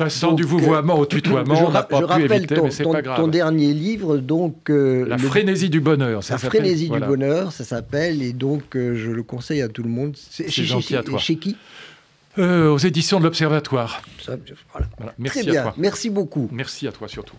Passant 0.00 0.32
du 0.32 0.44
vouvoiement 0.44 0.98
au 0.98 1.04
tutoiement, 1.04 1.66
on 1.68 1.70
n'a 1.70 1.82
pas 1.82 2.00
pu 2.16 2.22
éviter, 2.24 2.58
mais 2.62 2.70
c'est 2.70 2.84
pas 2.84 3.02
grave. 3.02 3.18
Ton 3.18 3.28
dernier 3.28 3.74
livre, 3.74 4.16
donc... 4.16 4.70
Euh, 4.70 5.06
la 5.06 5.18
frénésie 5.18 5.68
du 5.68 5.80
bonheur, 5.80 6.24
ça 6.24 6.34
La 6.34 6.38
frénésie 6.38 6.88
du 6.88 7.00
bonheur, 7.00 7.52
ça 7.52 7.64
s'appelle, 7.64 8.22
et 8.22 8.32
donc 8.32 8.76
euh, 8.76 8.94
je 8.96 9.10
le 9.10 9.22
conseille 9.22 9.60
à 9.60 9.68
tout 9.68 9.82
le 9.82 9.90
monde. 9.90 10.16
C'est 10.16 10.48
gentil 10.64 10.96
à 10.96 11.02
toi. 11.02 11.18
Chez 11.18 11.36
qui? 11.36 11.54
Euh, 12.38 12.70
Aux 12.70 12.78
éditions 12.78 13.18
de 13.18 13.24
l'Observatoire. 13.24 14.00
Voilà. 14.72 15.12
Merci 15.18 15.40
Très 15.42 15.50
bien, 15.50 15.60
à 15.60 15.62
toi. 15.64 15.74
merci 15.76 16.08
beaucoup. 16.08 16.48
Merci 16.50 16.88
à 16.88 16.92
toi 16.92 17.06
surtout. 17.06 17.36